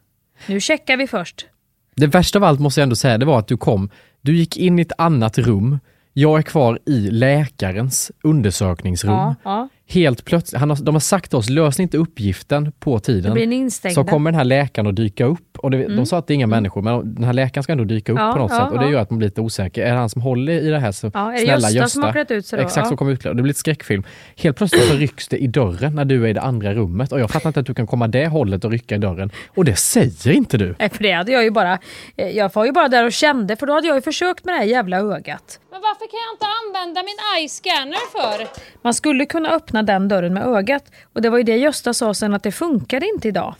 Nu 0.46 0.60
checkar 0.60 0.96
vi 0.96 1.06
först. 1.06 1.46
Det 1.94 2.06
värsta 2.06 2.38
av 2.38 2.44
allt 2.44 2.60
måste 2.60 2.80
jag 2.80 2.82
ändå 2.82 2.96
säga, 2.96 3.18
det 3.18 3.26
var 3.26 3.38
att 3.38 3.48
du 3.48 3.56
kom, 3.56 3.90
du 4.20 4.36
gick 4.36 4.56
in 4.56 4.78
i 4.78 4.82
ett 4.82 4.92
annat 4.98 5.38
rum. 5.38 5.78
Jag 6.12 6.38
är 6.38 6.42
kvar 6.42 6.78
i 6.86 7.10
läkarens 7.10 8.12
undersökningsrum. 8.22 9.12
Ja, 9.12 9.34
ja. 9.44 9.68
Helt 9.88 10.24
plötsligt, 10.24 10.60
han 10.60 10.70
har, 10.70 10.76
de 10.82 10.94
har 10.94 11.00
sagt 11.00 11.30
till 11.30 11.38
oss, 11.38 11.48
lös 11.50 11.80
inte 11.80 11.96
uppgiften 11.98 12.72
på 12.72 12.98
tiden. 13.00 13.70
Så 13.94 14.04
kommer 14.04 14.30
den 14.30 14.38
här 14.38 14.44
läkaren 14.44 14.86
att 14.88 14.96
dyka 14.96 15.24
upp. 15.24 15.58
Och 15.58 15.70
det, 15.70 15.76
Mm. 15.84 15.96
De 15.96 16.06
sa 16.06 16.18
att 16.18 16.26
det 16.26 16.32
är 16.32 16.34
inga 16.34 16.46
människor, 16.46 16.82
men 16.82 17.14
den 17.14 17.24
här 17.24 17.32
läkaren 17.32 17.62
ska 17.62 17.72
ändå 17.72 17.84
dyka 17.84 18.12
upp 18.12 18.18
Ja, 18.18 18.32
på 18.32 18.38
något 18.38 18.50
ja, 18.50 18.58
sätt. 18.58 18.72
Och 18.72 18.78
det 18.84 18.90
gör 18.90 19.00
att 19.00 19.10
man 19.10 19.18
blir 19.18 19.28
lite 19.28 19.40
osäker. 19.40 19.82
Är 19.86 19.92
det 19.92 19.98
han 19.98 20.08
som 20.08 20.22
håller 20.22 20.52
i 20.52 20.68
det 20.70 20.78
här? 20.78 20.92
Så, 20.92 21.10
Ja, 21.14 21.28
är 21.28 21.32
det 21.32 21.38
snälla 21.38 21.54
Gösta 21.54 21.70
Gösta. 21.76 21.88
som 21.88 22.02
har 22.02 22.12
klätt 22.12 22.30
ut 22.30 22.46
sig 22.46 22.56
då? 22.56 22.62
Exakt, 22.64 22.84
Ja. 22.86 22.90
så 22.90 22.96
kommer 22.96 23.12
utklädd. 23.12 23.36
Det 23.36 23.42
blir 23.42 23.50
ett 23.50 23.56
skräckfilm. 23.56 24.02
Helt 24.36 24.56
plötsligt 24.56 24.84
så 24.84 24.94
rycks 24.96 25.28
det 25.28 25.36
i 25.38 25.46
dörren 25.46 25.94
när 25.94 26.04
du 26.04 26.24
är 26.24 26.28
i 26.28 26.32
det 26.32 26.40
andra 26.40 26.74
rummet. 26.74 27.12
Och 27.12 27.20
jag 27.20 27.30
fattar 27.30 27.48
inte 27.50 27.60
att 27.60 27.66
du 27.66 27.74
kan 27.74 27.86
komma 27.86 28.08
det 28.08 28.26
hållet 28.26 28.64
och 28.64 28.70
rycka 28.70 28.94
i 28.94 28.98
dörren. 28.98 29.30
Och 29.48 29.64
det 29.64 29.76
säger 29.76 30.30
inte 30.32 30.58
du. 30.58 30.74
Nej, 30.78 30.88
för 30.90 31.02
det 31.02 31.12
hade 31.12 31.32
jag 31.32 31.44
ju 31.44 31.50
bara... 31.50 31.78
eh, 32.16 32.28
Jag 32.28 32.50
var 32.54 32.64
ju 32.64 32.72
bara 32.72 32.88
där 32.88 33.04
och 33.04 33.12
kände, 33.12 33.56
för 33.56 33.66
då 33.66 33.72
hade 33.72 33.86
jag 33.86 33.96
ju 33.96 34.02
försökt 34.02 34.44
med 34.44 34.54
det 34.54 34.58
här 34.58 34.64
jävla 34.66 34.96
ögat. 34.98 35.60
Men 35.70 35.80
varför 35.82 36.06
kan 36.10 36.18
jag 36.26 36.34
inte 36.34 36.46
använda 36.60 37.02
min 37.02 37.18
eye-scanner 37.36 38.10
för? 38.12 38.46
Man 38.82 38.94
skulle 38.94 39.26
kunna 39.26 39.48
öppna 39.50 39.73
den 39.82 40.08
dörren 40.08 40.34
med 40.34 40.46
ögat. 40.46 40.84
Och 41.12 41.22
det 41.22 41.30
var 41.30 41.38
ju 41.38 41.44
det 41.44 41.56
Gösta 41.56 41.94
sa 41.94 42.14
sen 42.14 42.34
att 42.34 42.42
det 42.42 42.52
funkade 42.52 43.06
inte 43.14 43.28
idag. 43.28 43.54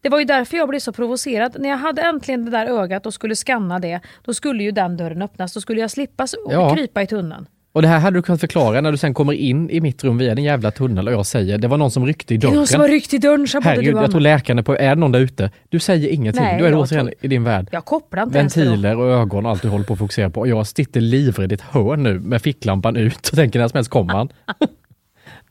Det 0.00 0.08
var 0.08 0.18
ju 0.18 0.24
därför 0.24 0.56
jag 0.56 0.68
blev 0.68 0.78
så 0.80 0.92
provocerad. 0.92 1.56
När 1.60 1.68
jag 1.68 1.76
hade 1.76 2.02
äntligen 2.02 2.44
det 2.44 2.50
där 2.50 2.66
ögat 2.66 3.06
och 3.06 3.14
skulle 3.14 3.36
scanna 3.36 3.78
det, 3.78 4.00
då 4.24 4.34
skulle 4.34 4.62
ju 4.62 4.70
den 4.70 4.96
dörren 4.96 5.22
öppnas. 5.22 5.52
Då 5.52 5.60
skulle 5.60 5.80
jag 5.80 5.90
slippa 5.90 6.26
Ja. 6.50 6.74
krypa 6.74 7.02
i 7.02 7.06
tunneln. 7.06 7.46
Och 7.78 7.82
det 7.82 7.88
här 7.88 7.98
hade 7.98 8.18
du 8.18 8.22
kunnat 8.22 8.40
förklara 8.40 8.80
när 8.80 8.92
du 8.92 8.98
sen 8.98 9.14
kommer 9.14 9.32
in 9.32 9.70
i 9.70 9.80
mitt 9.80 10.04
rum 10.04 10.18
via 10.18 10.34
den 10.34 10.44
jävla 10.44 10.70
tunnel 10.70 11.08
och 11.08 11.14
jag 11.14 11.26
säger 11.26 11.58
det 11.58 11.68
var 11.68 11.76
någon 11.76 11.90
som 11.90 12.06
ryckte 12.06 12.34
i 12.34 12.36
Det 12.36 12.40
är 12.40 12.48
dörren. 12.48 12.56
någon 12.56 12.66
som 12.66 12.80
har 12.80 12.88
ryckt 12.88 13.14
i 13.14 13.18
dörren, 13.18 13.48
sa 13.48 13.58
både 13.60 13.68
Herregud, 13.68 13.94
du 13.94 13.96
och 13.98 14.02
jag 14.04 14.10
tror 14.10 14.20
läkaren 14.20 14.58
är 14.58 14.62
på, 14.62 14.76
är 14.76 14.88
det 14.88 14.94
någon 14.94 15.12
där 15.12 15.20
ute? 15.20 15.50
Du 15.68 15.78
säger 15.78 16.08
ingenting. 16.08 16.42
Nej, 16.42 16.58
du 16.58 16.66
är 16.66 16.74
återigen 16.74 17.06
tror- 17.06 17.14
i 17.20 17.28
din 17.28 17.44
värld. 17.44 17.68
Jag 17.72 17.84
kopplar 17.84 18.22
inte. 18.22 18.38
Ventiler 18.38 18.96
och 18.98 19.06
ögon 19.10 19.44
och 19.46 19.50
allt 19.50 19.62
du 19.62 19.68
håller 19.68 19.84
på 19.84 19.92
att 19.92 19.98
fokusera 19.98 20.30
på. 20.30 20.40
Och 20.40 20.48
jag 20.48 20.66
sitter 20.66 21.00
livrädd 21.00 21.52
i 21.52 21.54
ett 21.54 21.60
hörn 21.60 22.02
nu 22.02 22.18
med 22.20 22.42
ficklampan 22.42 22.96
ut 22.96 23.28
och 23.28 23.34
tänker 23.36 23.58
när 23.58 23.68
som 23.68 23.76
helst 23.76 23.90
kommer 23.90 24.14
han. 24.14 24.28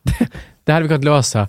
det, 0.03 0.27
det 0.63 0.71
hade 0.71 0.83
vi 0.83 0.89
kunnat 0.89 1.03
lösa. 1.03 1.47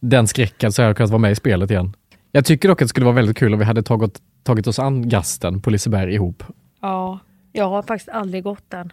Den 0.00 0.26
skräcken 0.26 0.72
så 0.72 0.82
hade 0.82 0.88
jag 0.88 0.96
kunnat 0.96 1.10
vara 1.10 1.18
med 1.20 1.32
i 1.32 1.34
spelet 1.34 1.70
igen. 1.70 1.92
Jag 2.32 2.44
tycker 2.44 2.68
dock 2.68 2.82
att 2.82 2.84
det 2.84 2.88
skulle 2.88 3.06
vara 3.06 3.16
väldigt 3.16 3.36
kul 3.36 3.52
om 3.52 3.58
vi 3.58 3.64
hade 3.64 3.82
tagit, 3.82 4.18
tagit 4.42 4.66
oss 4.66 4.78
an 4.78 5.08
gasten 5.08 5.60
på 5.62 5.70
Liseberg 5.70 6.14
ihop. 6.14 6.42
Ja, 6.82 7.18
jag 7.52 7.68
har 7.68 7.82
faktiskt 7.82 8.08
aldrig 8.08 8.42
gått 8.42 8.64
den. 8.70 8.92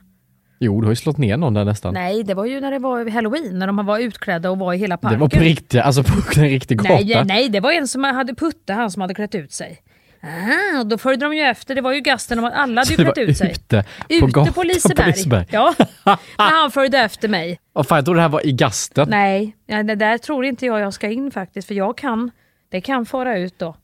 Jo, 0.64 0.82
du 0.82 0.88
har 0.88 0.92
ju 0.92 0.96
slått 0.96 1.18
ner 1.18 1.38
någon 1.38 1.54
där 1.54 1.66
nästan. 1.66 1.94
Nej, 1.94 2.24
det 2.24 2.34
var 2.34 2.46
ju 2.46 2.62
när 2.62 2.72
det 2.72 2.80
var 2.80 3.10
halloween, 3.10 3.60
när 3.60 3.68
de 3.68 3.86
var 3.86 4.00
utklädda 4.00 4.50
och 4.52 4.60
var 4.60 4.74
i 4.74 4.78
hela 4.78 4.96
det 4.96 5.02
parken. 5.02 5.20
var 5.20 5.30
på 5.30 5.40
riktigt, 5.40 5.82
alltså 5.82 6.04
på 6.04 6.10
en 6.36 6.50
riktig 6.50 6.78
gata. 6.78 6.94
Nej, 6.94 7.24
nej, 7.26 7.50
det 7.50 7.60
var 7.60 7.72
en 7.72 7.88
som 7.88 8.04
hade 8.04 8.36
Putte, 8.36 8.74
han 8.74 8.92
som 8.92 9.02
hade 9.02 9.14
klätt 9.14 9.36
ut 9.36 9.52
sig. 9.52 9.82
Ah, 10.24 10.84
då 10.84 10.98
följde 10.98 11.26
de 11.26 11.36
ju 11.36 11.42
efter. 11.42 11.76
Det 11.76 11.82
var 11.82 11.94
ju 11.94 12.00
gasten 12.02 12.40
om 12.40 12.46
att 12.46 12.54
alla 12.54 12.82
hade 12.82 12.92
ju 12.92 12.98
det 12.98 13.04
klätt 13.04 13.18
ut 13.18 13.38
sig. 13.38 13.52
ute 13.52 13.84
på 14.22 14.40
Ute 14.40 14.52
på 14.52 14.64
Liseberg. 14.64 14.96
på 15.06 15.10
Liseberg. 15.18 15.46
Ja, 15.52 15.76
när 16.38 16.62
han 16.62 16.72
följde 16.72 16.98
efter 17.00 17.28
mig. 17.28 17.60
Och 17.74 17.88
fan, 17.88 17.96
jag 17.96 18.06
trodde 18.06 18.18
det 18.18 18.22
här 18.22 18.30
var 18.30 18.46
i 18.48 18.52
gasten. 18.52 19.10
Nej, 19.10 19.56
det 19.68 19.96
där 19.96 20.18
tror 20.18 20.46
inte 20.46 20.66
jag 20.66 20.80
jag 20.80 20.94
ska 20.94 21.10
in 21.10 21.32
faktiskt. 21.32 21.68
För 21.68 21.76
jag 21.76 21.98
kan, 21.98 22.32
det 22.72 22.82
kan 22.82 23.06
fara 23.06 23.38
ut 23.38 23.60
då. 23.60 23.76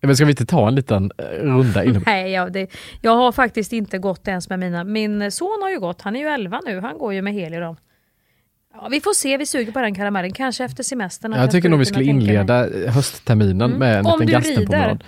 Men 0.00 0.16
ska 0.16 0.24
vi 0.24 0.30
inte 0.30 0.46
ta 0.46 0.68
en 0.68 0.74
liten 0.74 1.10
eh, 1.18 1.24
runda 1.24 1.84
inom? 1.84 2.02
Nej, 2.06 2.30
jag, 2.32 2.52
det, 2.52 2.70
jag 3.00 3.16
har 3.16 3.32
faktiskt 3.32 3.72
inte 3.72 3.98
gått 3.98 4.28
ens 4.28 4.48
med 4.48 4.58
mina... 4.58 4.84
Min 4.84 5.32
son 5.32 5.58
har 5.62 5.70
ju 5.70 5.80
gått, 5.80 6.02
han 6.02 6.16
är 6.16 6.20
ju 6.20 6.26
11 6.28 6.60
nu. 6.66 6.80
Han 6.80 6.98
går 6.98 7.14
ju 7.14 7.22
med 7.22 7.32
hel 7.34 7.54
i 7.54 7.56
dem. 7.56 7.76
Ja, 8.74 8.88
vi 8.90 9.00
får 9.00 9.12
se, 9.14 9.36
vi 9.36 9.46
suger 9.46 9.72
på 9.72 9.80
den 9.80 9.94
karamellen. 9.94 10.32
Kanske 10.32 10.64
efter 10.64 10.82
semestern. 10.82 11.32
Jag 11.32 11.50
tycker 11.50 11.68
nog 11.68 11.78
vi 11.78 11.84
skulle 11.84 12.04
tänka 12.04 12.24
mig. 12.24 12.34
inleda 12.34 12.68
höstterminen 12.90 13.60
Mm. 13.70 13.78
med 13.78 13.98
en 13.98 14.06
Om 14.06 14.20
liten 14.20 14.26
du 14.26 14.32
gastenpromenad. 14.32 15.04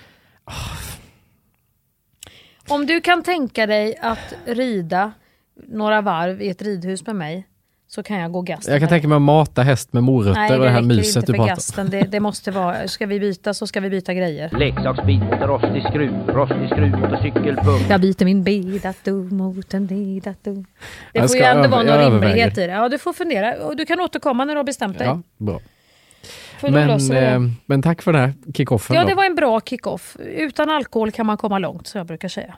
Om 2.67 2.85
du 2.85 3.01
kan 3.01 3.23
tänka 3.23 3.65
dig 3.65 3.97
att 4.01 4.33
rida 4.45 5.11
några 5.67 6.01
varv 6.01 6.41
i 6.41 6.49
ett 6.49 6.61
ridhus 6.61 7.07
med 7.07 7.15
mig 7.15 7.47
så 7.95 8.03
kan 8.03 8.19
jag 8.19 8.31
gå 8.31 8.41
gasten. 8.41 8.71
Jag 8.71 8.81
kan 8.81 8.89
tänka 8.89 9.07
mig 9.07 9.15
att 9.15 9.21
mata 9.21 9.61
häst 9.61 9.93
med 9.93 10.03
morötter 10.03 10.41
Nej, 10.41 10.57
och 10.57 10.65
det 10.65 10.69
här 10.69 10.81
myset 10.81 11.15
inte 11.15 11.31
du 11.31 11.33
för 11.33 11.37
pratar 11.37 11.55
gasten. 11.55 11.89
Det, 11.89 12.01
det 12.01 12.19
måste 12.19 12.51
vara, 12.51 12.87
ska 12.87 13.05
vi 13.05 13.19
byta 13.19 13.53
så 13.53 13.67
ska 13.67 13.79
vi 13.79 13.89
byta 13.89 14.13
grejer. 14.13 14.49
Leksaksbit 14.59 15.19
mot 15.19 15.33
en 15.33 15.47
rostig 15.47 15.83
skruv, 15.89 16.13
rostig 16.27 16.69
skruv 16.69 16.91
mot 16.91 17.81
en. 17.81 17.89
Jag 17.89 18.01
byter 18.01 18.25
min 18.25 18.43
B-dator 18.43 19.33
mot 19.33 19.73
en 19.73 19.87
D-dator. 19.87 20.55
Det 20.55 21.19
Jag 21.19 21.27
får 21.27 21.37
ju 21.37 21.43
ändå 21.43 21.67
vara 21.69 21.83
någon 21.83 22.11
rimlighet 22.11 22.57
i 22.57 22.67
det. 22.67 22.73
Ja, 22.73 22.89
du 22.89 22.97
får 22.97 23.13
fundera. 23.13 23.65
Och 23.65 23.75
du 23.75 23.85
kan 23.85 23.99
återkomma 23.99 24.45
när 24.45 24.53
du 24.53 24.59
har 24.59 24.63
bestämt 24.63 24.97
dig. 24.97 25.07
Ja, 25.07 25.21
bra. 25.37 25.59
Men, 26.61 27.07
det. 27.07 27.17
eh, 27.17 27.39
men 27.65 27.81
tack 27.81 28.01
för 28.01 28.13
den 28.13 28.21
här 28.21 28.33
kickoffen. 28.53 28.95
Ja, 28.95 29.01
då. 29.01 29.09
det 29.09 29.15
var 29.15 29.25
en 29.25 29.35
bra 29.35 29.61
kick-off. 29.61 30.17
Utan 30.19 30.69
alkohol 30.69 31.11
kan 31.11 31.25
man 31.25 31.37
komma 31.37 31.59
långt, 31.59 31.87
så 31.87 31.97
jag 31.97 32.07
brukar 32.07 32.27
säga. 32.27 32.55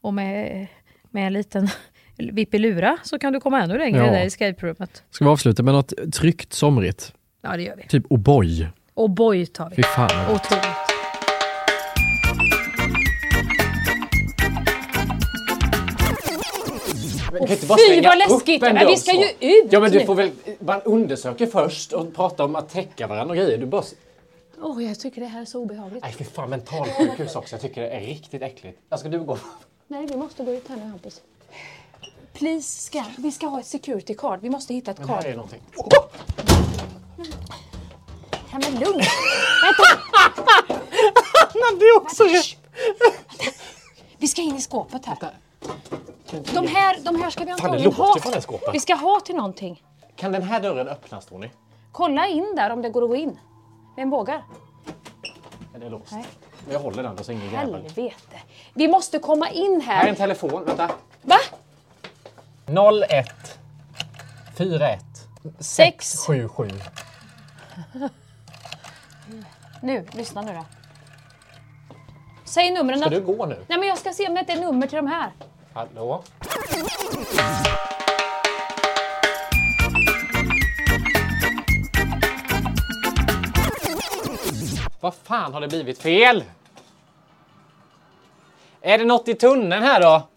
Och 0.00 0.14
med, 0.14 0.66
med 1.10 1.26
en 1.26 1.32
liten 1.32 1.68
vippilura 2.16 2.98
så 3.02 3.18
kan 3.18 3.32
du 3.32 3.40
komma 3.40 3.62
ännu 3.62 3.78
längre 3.78 3.98
Ja. 4.06 4.12
där 4.12 4.22
i 4.22 4.26
escape-rummet. 4.26 5.02
Ska 5.10 5.24
vi 5.24 5.30
avsluta 5.30 5.62
med 5.62 5.74
något 5.74 5.92
tryggt 6.14 6.52
somrigt? 6.52 7.12
Ja, 7.42 7.56
det 7.56 7.62
gör 7.62 7.76
vi. 7.76 7.82
Typ 7.88 8.06
O'boy. 8.06 8.66
Och 8.94 9.10
boy 9.10 9.46
tar 9.46 9.70
vi. 9.70 9.76
Fy 9.76 9.82
fan. 9.82 10.34
Otroligt. 10.34 10.66
Men 17.32 17.48
Fy, 17.48 18.00
vad 18.02 18.18
läskigt. 18.18 18.62
en 18.62 18.74
Men 18.74 18.86
vi 18.86 18.96
ska 18.96 19.12
så. 19.12 19.18
ju 19.40 19.48
ut 19.50 19.72
Ja 19.72 19.80
men 19.80 19.90
du 19.92 20.00
får 20.04 20.14
väl, 20.14 20.30
man 20.58 20.80
undersöker 20.82 21.46
först 21.46 21.92
och 21.92 22.14
pratar 22.14 22.44
om 22.44 22.56
att 22.56 22.68
täcka 22.68 23.06
varandra 23.06 23.30
och 23.32 23.36
grejer. 23.36 23.58
Du 23.58 23.66
bara... 23.66 23.82
Åh, 24.62 24.84
jag 24.84 25.00
tycker 25.00 25.20
det 25.20 25.26
här 25.26 25.40
är 25.40 25.44
så 25.44 25.62
obehagligt. 25.62 26.02
Nej 26.04 26.12
fy 26.12 26.24
fan 26.24 26.50
mentalsjukhus 26.50 27.36
också. 27.36 27.54
Jag 27.54 27.60
tycker 27.62 27.80
det 27.82 27.88
är 27.90 28.00
riktigt 28.00 28.42
äckligt. 28.42 28.78
Jag 28.88 28.98
ska 28.98 29.08
du 29.08 29.20
gå? 29.20 29.38
Nej, 29.88 30.06
vi 30.10 30.16
måste 30.16 30.44
gå 30.44 30.52
ut 30.52 30.68
här 30.68 30.76
nu 30.76 30.82
Hampus. 30.82 31.20
Please, 32.38 32.82
ska, 32.82 33.04
vi 33.16 33.32
ska 33.32 33.46
ha 33.46 33.60
ett 33.60 33.66
security 33.66 34.14
card. 34.14 34.40
Vi 34.42 34.50
måste 34.50 34.74
hitta 34.74 34.90
ett 34.90 34.98
Men 34.98 35.06
card. 35.08 35.16
här 35.16 35.30
är 35.30 35.36
någonting. 35.36 35.60
Ja, 38.52 38.58
men 38.58 38.72
lugn. 38.80 39.00
Vänta! 39.62 39.84
Han 41.62 41.76
är 41.80 41.96
också 41.96 42.24
Vi 44.18 44.28
ska 44.28 44.42
in 44.42 44.56
i 44.56 44.60
skåpet 44.60 45.06
här. 45.06 45.16
De 46.54 46.66
här, 46.66 46.98
de 47.02 47.22
här 47.22 47.30
ska 47.30 47.44
vi 47.44 47.50
Fan, 47.50 47.56
det 47.58 47.64
antagligen 47.64 47.84
låter 47.84 48.02
ha. 48.02 48.18
från 48.20 48.32
det 48.32 48.40
skåpet. 48.40 48.74
Vi 48.74 48.80
ska 48.80 48.94
ha 48.94 49.20
till 49.20 49.34
någonting. 49.36 49.82
Kan 50.16 50.32
den 50.32 50.42
här 50.42 50.60
dörren 50.60 50.88
öppnas 50.88 51.26
tror 51.26 51.38
ni? 51.38 51.50
Kolla 51.92 52.26
in 52.28 52.52
där 52.56 52.70
om 52.70 52.82
det 52.82 52.90
går 52.90 53.02
att 53.02 53.08
gå 53.08 53.16
in. 53.16 53.38
Vem 53.96 54.10
vågar? 54.10 54.44
Är 55.74 55.78
det 55.78 55.88
låst? 55.90 56.12
Nej. 56.12 56.24
Men 56.64 56.72
jag 56.72 56.80
håller 56.80 57.02
den, 57.02 57.16
då 57.16 57.24
så 57.24 57.32
ingen 57.32 57.50
jävel. 57.50 57.74
Helvete. 57.74 58.36
Vi 58.74 58.88
måste 58.88 59.18
komma 59.18 59.50
in 59.50 59.80
Här 59.80 59.94
är 59.96 60.00
en 60.00 60.06
här. 60.08 60.14
telefon, 60.14 60.64
vänta. 60.64 60.90
Va? 61.22 61.36
01 62.68 63.58
41 64.56 64.98
Sex. 65.58 66.26
77. 66.26 66.68
Nu, 69.80 70.06
lyssna 70.12 70.42
nu 70.42 70.52
då. 70.54 70.64
Säg 72.44 72.70
numren. 72.70 73.00
Ska 73.00 73.10
du 73.10 73.20
gå 73.20 73.46
nu? 73.46 73.64
Nej, 73.68 73.78
men 73.78 73.88
jag 73.88 73.98
ska 73.98 74.12
se 74.12 74.28
om 74.28 74.34
det 74.34 74.40
inte 74.40 74.52
är 74.52 74.60
nummer 74.60 74.86
till 74.86 74.96
de 74.96 75.06
här. 75.06 75.30
Hallå? 75.72 76.22
Vad 85.00 85.14
fan 85.14 85.54
har 85.54 85.60
det 85.60 85.68
blivit 85.68 85.98
fel? 85.98 86.44
Är 88.80 88.98
det 88.98 89.04
något 89.04 89.28
i 89.28 89.34
tunneln 89.34 89.82
här 89.82 90.00
då? 90.00 90.28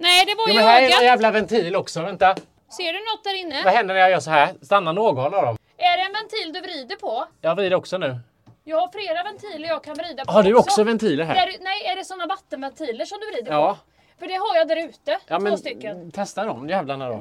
Nej, 0.00 0.26
det 0.26 0.34
var 0.34 0.44
Jo 0.48 0.52
ju 0.52 0.58
men 0.58 0.68
här 0.68 0.80
är 0.82 0.86
en 0.86 0.92
ögat. 0.92 1.02
jävla 1.04 1.30
ventil 1.30 1.76
också, 1.76 2.02
vänta. 2.02 2.34
Ser 2.76 2.92
du 2.92 2.98
något 2.98 3.24
där 3.24 3.34
inne? 3.40 3.62
Vad 3.64 3.72
händer 3.72 3.94
när 3.94 4.00
jag 4.00 4.10
gör 4.10 4.20
så 4.20 4.30
här? 4.30 4.54
Stannar 4.62 4.92
någon 4.92 5.18
av 5.24 5.30
dem? 5.30 5.56
Är 5.76 5.96
det 5.96 6.02
en 6.02 6.12
ventil 6.12 6.52
du 6.52 6.60
vrider 6.60 6.96
på? 6.96 7.26
Jag 7.40 7.54
vrider 7.54 7.76
också 7.76 7.98
nu. 7.98 8.18
Jag 8.64 8.76
har 8.80 8.88
flera 8.88 9.22
ventiler 9.22 9.68
jag 9.68 9.84
kan 9.84 9.94
vrida 9.94 10.24
på 10.24 10.32
Har 10.32 10.42
du 10.42 10.54
också 10.54 10.82
ventiler 10.84 11.24
här? 11.24 11.34
Där, 11.34 11.56
nej, 11.60 11.84
är 11.86 11.96
det 11.96 12.04
såna 12.04 12.26
vattenventiler 12.26 13.04
som 13.04 13.18
du 13.20 13.26
vrider 13.30 13.52
Ja. 13.52 13.72
på? 13.72 13.78
För 14.18 14.26
det 14.26 14.34
har 14.34 14.56
jag 14.56 14.68
där 14.68 14.76
ute. 14.76 15.18
Ja 15.26 15.36
Två 15.36 15.44
men 15.44 15.58
stycken. 15.58 16.10
testa 16.12 16.44
dem 16.44 16.68
jävlarna 16.68 17.08
då. 17.08 17.20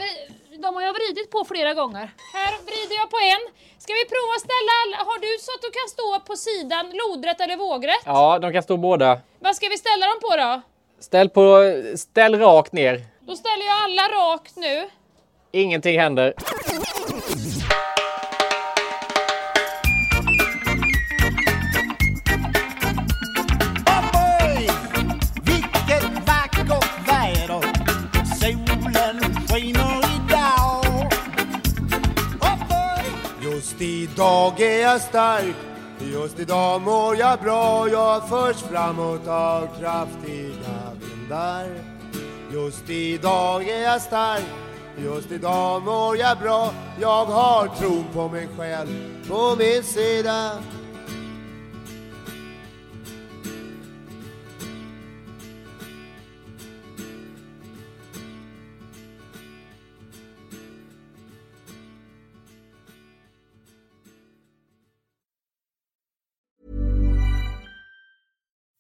De 0.64 0.76
har 0.76 0.82
jag 0.82 0.94
vridit 0.94 1.32
på 1.32 1.46
flera 1.46 1.74
gånger. 1.74 2.10
Här 2.34 2.52
vrider 2.66 2.96
jag 3.02 3.10
på 3.10 3.18
en. 3.34 3.44
Ska 3.84 3.94
vi 3.94 4.06
prova 4.14 4.32
att 4.38 4.46
ställa 4.50 4.72
alla? 4.82 4.98
Har 5.10 5.20
du 5.26 5.32
så 5.46 5.52
att 5.56 5.62
du 5.62 5.70
kan 5.78 5.88
stå 5.96 6.08
på 6.30 6.36
sidan 6.36 6.86
lodrätt 7.02 7.42
eller 7.42 7.58
vågrätt? 7.58 8.04
Ja, 8.06 8.40
de 8.40 8.54
kan 8.54 8.64
stå 8.64 8.78
båda. 8.78 9.20
Vad 9.40 9.56
ska 9.56 9.68
vi 9.70 9.78
ställa 9.78 10.06
dem 10.12 10.20
på 10.22 10.32
då? 10.44 10.62
Ställ 11.00 11.30
på, 11.30 11.74
ställ 11.96 12.36
rakt 12.40 12.74
ner. 12.74 13.02
Då 13.28 13.36
ställer 13.36 13.66
jag 13.66 13.84
alla 13.84 14.34
rakt 14.34 14.56
nu. 14.56 14.90
Ingenting 15.52 16.00
händer. 16.00 16.34
Just 33.42 33.82
idag 33.82 34.62
är 34.62 34.82
jag 34.82 35.02
stark 35.02 35.56
Just 36.14 36.40
idag 36.40 36.82
mår 36.82 37.16
jag 37.18 37.40
bra 37.40 37.88
Jag 37.90 38.30
förs 38.30 38.56
framåt 38.56 39.28
av 39.28 39.68
kraftiga 39.80 40.49
vindar 41.30 41.68
Just 42.54 42.90
idag 42.90 43.70
är 43.70 43.84
jag 43.84 44.02
stark 44.02 44.44
Just 44.98 45.32
idag 45.32 45.84
mår 45.84 46.18
jag 46.18 46.38
bra. 46.38 46.74
Jag 47.02 47.26
har 47.26 47.68
tron 47.68 48.06
på 48.14 48.28
mig 48.28 48.48
själv 48.58 48.88
på 49.28 49.56
min 49.56 49.84
sida. 49.84 50.52